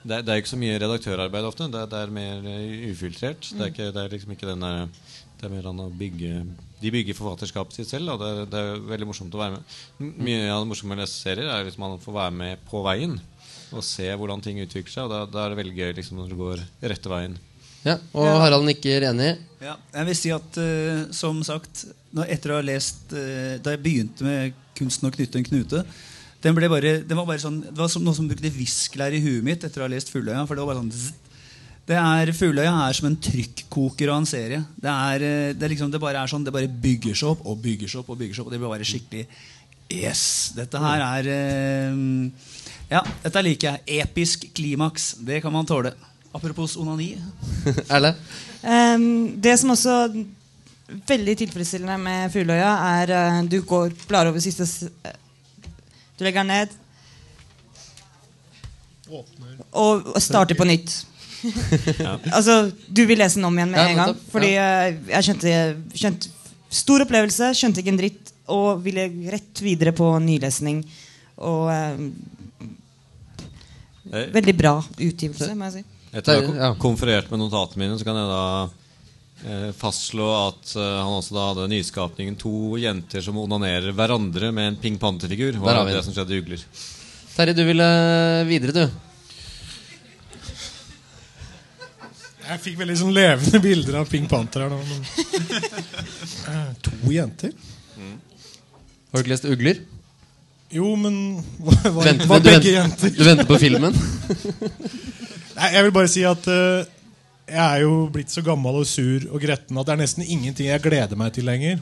det, 0.01 0.23
det 0.25 0.33
er 0.33 0.39
ikke 0.41 0.49
så 0.55 0.57
mye 0.57 0.77
redaktørarbeid 0.81 1.45
ofte. 1.45 1.67
Det, 1.69 1.81
det 1.91 1.97
er 2.01 2.13
mer 2.15 2.45
eh, 2.49 2.85
ufiltrert. 2.91 3.49
Det, 3.53 3.65
er 3.67 3.73
ikke, 3.73 3.89
det 3.93 4.03
er 4.05 4.13
liksom 4.15 4.31
ikke 4.35 4.49
den 4.49 4.63
der 4.65 4.85
Det 5.41 5.47
er 5.49 5.53
mer 5.55 5.67
an 5.71 5.81
å 5.81 5.89
bygge 5.97 6.31
De 6.81 6.89
bygger 6.93 7.17
forfatterskapet 7.17 7.77
sitt 7.79 7.89
selv, 7.89 8.13
og 8.15 8.21
det, 8.49 8.57
er- 8.61 8.81
veldig 8.91 9.07
morsomt 9.09 9.33
å 9.37 9.41
være 9.41 9.55
med. 9.59 9.75
Mye 10.21 10.47
av 10.53 10.63
det 10.63 10.69
morsomme 10.71 10.95
med 10.95 11.01
å 11.01 11.05
lese 11.05 11.21
serier 11.21 11.49
er 11.53 11.65
liksom 11.67 11.85
man 11.85 11.99
får 12.01 12.17
være 12.17 12.35
med 12.39 12.63
på 12.69 12.81
veien 12.85 13.19
og 13.71 13.85
se 13.85 14.07
hvordan 14.09 14.43
ting 14.43 14.59
utvikler 14.63 14.93
seg. 14.93 15.07
Og 15.07 15.13
da, 15.13 15.23
da 15.29 15.45
er 15.45 15.53
det 15.53 15.61
veldig 15.61 15.77
gøy 15.77 15.95
liksom, 15.99 16.19
når 16.19 16.31
det 16.31 16.39
går 16.41 16.63
rette 16.93 17.11
veien. 17.11 17.39
Ja, 17.81 17.97
Og 18.13 18.27
Harald 18.43 18.67
nikker 18.67 19.07
enig. 19.09 19.33
Ja, 19.61 19.75
jeg 19.95 20.09
vil 20.11 20.17
si 20.19 20.31
at 20.33 20.57
uh, 20.61 21.07
som 21.17 21.39
sagt 21.45 21.87
når, 22.13 22.27
Etter 22.35 22.53
å 22.53 22.59
ha 22.59 22.65
lest 22.65 23.13
uh, 23.13 23.57
Da 23.61 23.73
jeg 23.73 23.81
begynte 23.81 24.25
med 24.25 24.57
kunsten 24.77 25.09
å 25.09 25.13
knytte 25.13 25.39
en 25.41 25.47
knute 25.47 25.81
den 26.41 26.57
ble 26.57 26.69
bare, 26.71 26.93
den 27.05 27.19
var 27.19 27.27
bare 27.29 27.41
sånn, 27.41 27.59
Det 27.67 27.77
var 27.77 27.89
som 27.91 28.05
noe 28.05 28.17
som 28.17 28.29
brukte 28.29 28.49
viskelær 28.53 29.13
i 29.13 29.21
huet 29.21 29.45
mitt 29.45 29.65
etter 29.65 29.83
å 29.83 29.85
ha 29.85 29.91
lest 29.93 30.09
Fugløya. 30.09 30.45
For 30.49 30.57
det 30.57 30.63
var 30.63 30.73
bare 30.73 30.81
sånn 30.81 30.95
zzz. 30.95 31.13
det 31.91 31.97
er, 31.97 32.31
Fugløya 32.33 32.71
er 32.87 32.97
som 32.97 33.09
en 33.09 33.17
trykkoker 33.29 34.09
av 34.09 34.21
en 34.21 34.29
serie. 34.29 34.61
Det, 34.73 34.89
er, 34.89 35.25
eh, 35.27 35.53
det, 35.53 35.65
er 35.65 35.73
liksom, 35.75 35.91
det 35.93 36.01
bare 36.01 36.21
er 36.21 36.31
sånn, 36.31 36.45
det 36.45 36.53
bare 36.55 36.69
bygger 36.69 37.17
seg 37.17 37.35
opp 37.35 37.45
og 37.45 37.61
bygger 37.61 37.91
seg 37.91 38.01
opp. 38.01 38.09
og 38.09 38.21
bygger 38.21 38.37
seg 38.37 38.43
opp 38.43 38.49
Og 38.49 38.55
det 38.55 38.61
blir 38.61 38.73
bare 38.73 38.87
skikkelig 38.87 39.27
Yes! 39.91 40.23
Dette 40.55 40.79
her 40.81 41.03
er 41.03 41.29
eh, 41.29 42.01
Ja, 42.91 43.01
dette 43.23 43.41
liker 43.45 43.71
jeg. 43.71 44.01
Episk 44.03 44.45
klimaks. 44.57 45.13
Det 45.23 45.39
kan 45.43 45.53
man 45.53 45.65
tåle. 45.69 45.93
Apropos 46.35 46.73
onani. 46.79 47.13
Erle? 47.93 48.13
Um, 48.63 49.05
det 49.41 49.53
som 49.59 49.71
også 49.73 49.93
er 50.05 50.17
veldig 51.07 51.37
tilfredsstillende 51.39 51.95
med 52.03 52.31
Fugløya, 52.33 52.71
er 53.01 53.13
uh, 53.15 53.39
du 53.47 53.61
går 53.67 53.93
blar 54.09 54.27
over 54.29 54.43
siste 54.43 54.67
s- 54.67 54.89
eh, 55.07 55.15
Du 56.19 56.25
legger 56.27 56.43
den 56.43 56.51
ned 56.51 56.77
og, 59.11 60.05
og 60.15 60.21
starter 60.23 60.55
på 60.55 60.67
nytt. 60.67 60.91
altså, 62.37 62.69
du 62.87 63.01
vil 63.09 63.19
lese 63.19 63.39
den 63.39 63.47
om 63.49 63.57
igjen 63.57 63.71
med 63.73 63.81
Ja, 63.81 63.87
en 63.91 63.99
gang. 63.99 64.19
Fordi 64.31 64.51
uh, 64.55 65.09
jeg 65.15 65.27
skjønte, 65.29 65.55
skjønte 66.03 66.37
Stor 66.71 67.03
opplevelse, 67.03 67.49
skjønte 67.59 67.81
ikke 67.81 67.91
en 67.91 67.97
dritt, 67.99 68.29
og 68.51 68.79
ville 68.85 69.09
rett 69.33 69.59
videre 69.59 69.91
på 69.95 70.05
nylesning. 70.23 70.77
Og 71.43 71.65
uh, 71.67 72.05
veldig 74.11 74.55
bra 74.57 74.75
utgivelse, 74.97 75.51
må 75.55 75.69
jeg 75.69 75.81
si. 75.81 75.83
Etter 76.11 76.43
å 76.43 76.55
ha 76.59 76.71
konferert 76.79 77.29
med 77.31 77.39
notatene 77.39 77.85
mine, 77.85 77.97
så 77.99 78.07
kan 78.07 78.17
jeg 78.19 78.31
da 78.31 78.47
eh, 79.47 79.69
fastslå 79.77 80.27
at 80.35 80.73
eh, 80.75 80.97
han 80.99 81.13
også 81.15 81.37
da 81.37 81.45
hadde 81.51 81.69
nyskapningen 81.71 82.35
to 82.39 82.75
jenter 82.81 83.23
som 83.23 83.39
onanerer 83.39 83.95
hverandre 83.95 84.51
med 84.55 84.73
en 84.73 84.81
Ping 84.81 84.99
Panther-figur. 84.99 85.55
Der 85.55 85.79
har 85.79 85.87
vi 85.87 85.93
det 85.93 86.01
det. 86.01 86.03
som 86.09 86.17
skjedde 86.17 86.35
i 86.35 86.41
Ugler. 86.43 86.65
Terje, 87.31 87.55
du 87.55 87.63
ville 87.63 87.87
videre, 88.49 88.75
du. 88.75 88.83
Jeg 92.51 92.59
fikk 92.65 92.81
veldig 92.81 92.97
sånn 92.99 93.13
levende 93.15 93.61
bilder 93.63 94.01
av 94.01 94.11
Pink 94.11 94.27
Panther 94.31 94.65
her 94.65 94.73
nå. 94.73 94.81
Men... 94.83 95.01
Eh, 96.51 96.71
to 96.83 97.11
jenter? 97.13 97.51
Har 99.11 99.19
du 99.19 99.21
ikke 99.21 99.31
lest 99.31 99.45
Ugler? 99.47 99.77
Jo, 100.71 100.93
men 100.95 101.15
Var, 101.59 101.77
var, 101.91 102.03
Venter- 102.05 102.27
var 102.29 102.39
begge 102.39 102.55
venter, 102.55 102.73
jenter? 102.77 103.13
du 103.17 103.23
venter 103.27 103.47
på 103.49 103.57
filmen? 103.59 103.95
Nei, 105.57 105.69
jeg 105.75 105.83
vil 105.87 105.93
bare 105.97 106.09
si 106.11 106.23
at 106.25 106.47
uh, 106.47 106.85
jeg 107.51 107.59
er 107.65 107.81
jo 107.83 107.95
blitt 108.13 108.31
så 108.31 108.43
gammel 108.45 108.79
og 108.79 108.87
sur 108.87 109.25
og 109.33 109.41
gretten 109.43 109.77
at 109.81 109.89
det 109.89 109.93
er 109.97 109.99
nesten 110.05 110.23
ingenting 110.23 110.69
jeg 110.71 110.83
gleder 110.85 111.19
meg 111.19 111.33
til 111.35 111.45
lenger. 111.49 111.81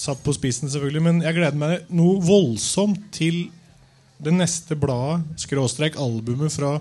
Satt 0.00 0.22
på 0.24 0.32
spissen, 0.32 0.70
selvfølgelig, 0.72 1.02
men 1.04 1.20
jeg 1.26 1.36
gleder 1.36 1.58
meg 1.60 1.90
noe 1.92 2.16
voldsomt 2.24 3.02
til 3.12 3.42
det 4.20 4.32
neste 4.36 4.76
bladet, 4.80 5.26
skråstrek 5.44 5.98
albumet 6.00 6.52
fra 6.56 6.78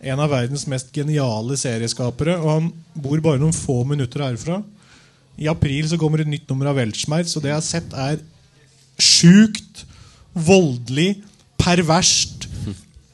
en 0.00 0.20
av 0.24 0.30
verdens 0.32 0.66
mest 0.68 0.92
geniale 0.96 1.56
serieskapere. 1.60 2.36
Og 2.40 2.50
han 2.52 2.68
bor 3.00 3.20
bare 3.24 3.40
noen 3.40 3.56
få 3.56 3.80
minutter 3.88 4.24
herfra. 4.24 4.60
I 5.40 5.48
april 5.48 5.88
så 5.88 5.96
kommer 6.00 6.20
et 6.24 6.28
nytt 6.28 6.48
nummer 6.52 6.68
av 6.70 6.76
Weltschmerz, 6.80 7.32
og 7.36 7.44
det 7.44 7.52
jeg 7.54 7.58
har 7.62 7.64
sett, 7.64 7.96
er 7.96 8.20
sjukt, 9.02 9.84
voldelig, 10.34 11.14
perverst, 11.60 12.46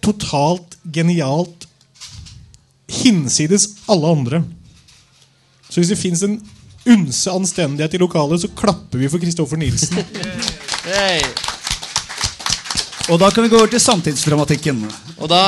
totalt 0.04 0.76
genialt, 0.94 1.66
hinsides 3.02 3.70
alle 3.90 4.12
andre. 4.18 4.42
Så 5.66 5.80
hvis 5.80 5.90
det 5.90 5.98
fins 5.98 6.22
en 6.22 6.38
unse 6.86 7.32
anstendighet 7.32 7.96
i 7.96 8.00
lokalet, 8.02 8.44
så 8.44 8.52
klapper 8.54 9.00
vi 9.02 9.10
for 9.10 9.22
Kristoffer 9.22 9.58
Nilsen. 9.58 9.98
Hey. 10.86 11.22
Og 13.06 13.20
da 13.22 13.28
kan 13.30 13.44
vi 13.44 13.50
gå 13.50 13.58
over 13.58 13.70
til 13.70 13.82
samtidsdramatikken. 13.82 14.80
Og 15.16 15.28
da 15.30 15.40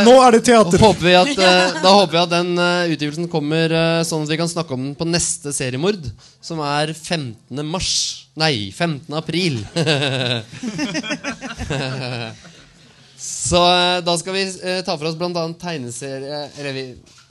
Og 0.00 0.08
nå 0.08 0.14
er 0.26 0.36
det 0.36 0.42
teater! 0.44 0.80
håper 0.80 1.04
vi 1.06 1.14
at, 1.16 1.30
eh, 1.32 1.78
da 1.80 1.92
håper 1.96 2.12
vi 2.12 2.20
at 2.20 2.32
den 2.32 2.50
eh, 2.60 2.92
utgivelsen 2.92 3.28
kommer 3.32 3.72
eh, 3.72 4.00
sånn 4.04 4.26
at 4.26 4.32
vi 4.32 4.38
kan 4.40 4.50
snakke 4.50 4.76
om 4.76 4.90
den 4.90 4.96
på 4.98 5.08
neste 5.08 5.52
seriemord, 5.56 6.04
som 6.44 6.60
er 6.64 6.92
15. 6.92 7.64
mars. 7.64 8.17
Nei, 8.38 8.70
15. 8.72 9.14
april. 9.18 9.58
Så 13.18 13.58
eh, 13.58 13.98
da 14.06 14.14
skal 14.20 14.36
vi 14.36 14.42
eh, 14.46 14.82
ta 14.86 14.94
for 14.94 15.08
oss 15.08 15.16
bl.a. 15.18 15.32
tegneserie 15.58 16.44
Eller 16.60 16.72
vi, 16.76 16.84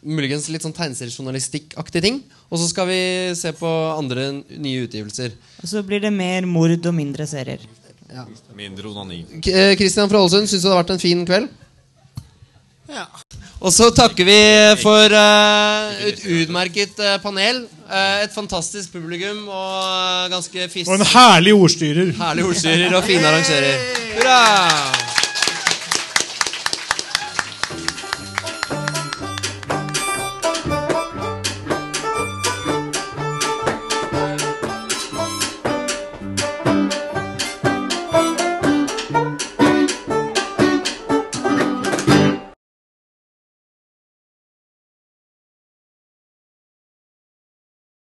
muligens 0.04 0.50
litt 0.52 0.66
sånn 0.66 0.76
tegneseriejournalistikkaktige 0.76 2.04
ting. 2.04 2.20
Og 2.52 2.60
så 2.60 2.68
skal 2.70 2.90
vi 2.90 3.00
se 3.40 3.54
på 3.56 3.70
andre 3.96 4.30
nye 4.50 4.84
utgivelser. 4.88 5.32
Og 5.64 5.72
så 5.72 5.84
blir 5.88 6.04
det 6.04 6.12
mer 6.16 6.48
mord 6.50 6.84
og 6.84 6.96
mindre 6.96 7.28
serier. 7.30 7.64
Mindre 8.56 8.92
onani. 8.92 9.24
Kristian 9.40 9.72
eh, 9.72 9.78
Christian 9.80 10.12
fra 10.12 10.22
Ålesund, 10.24 10.48
syns 10.48 10.64
du 10.64 10.68
det 10.68 10.76
har 10.76 10.84
vært 10.84 10.96
en 10.96 11.04
fin 11.04 11.24
kveld? 11.28 11.48
Ja. 12.88 13.08
Og 13.60 13.74
så 13.76 13.90
takker 13.92 14.28
vi 14.28 14.40
for 14.80 15.12
uh, 15.12 15.92
et 16.08 16.22
utmerket 16.38 17.00
uh, 17.04 17.18
panel. 17.24 17.66
Eh, 17.88 18.24
et 18.26 18.34
fantastisk 18.36 18.92
publikum 18.92 19.46
og 19.48 19.76
eh, 19.88 20.30
ganske 20.34 20.70
fisk... 20.74 20.90
Og 20.92 21.00
en 21.00 21.08
herlig 21.14 21.54
ordstyrer. 21.56 22.12
Herlig 22.20 22.50
ordstyrer 22.52 22.96
og 23.00 23.04
fine 23.08 23.28
arrangører. 23.32 23.86
Hurra! 24.18 25.07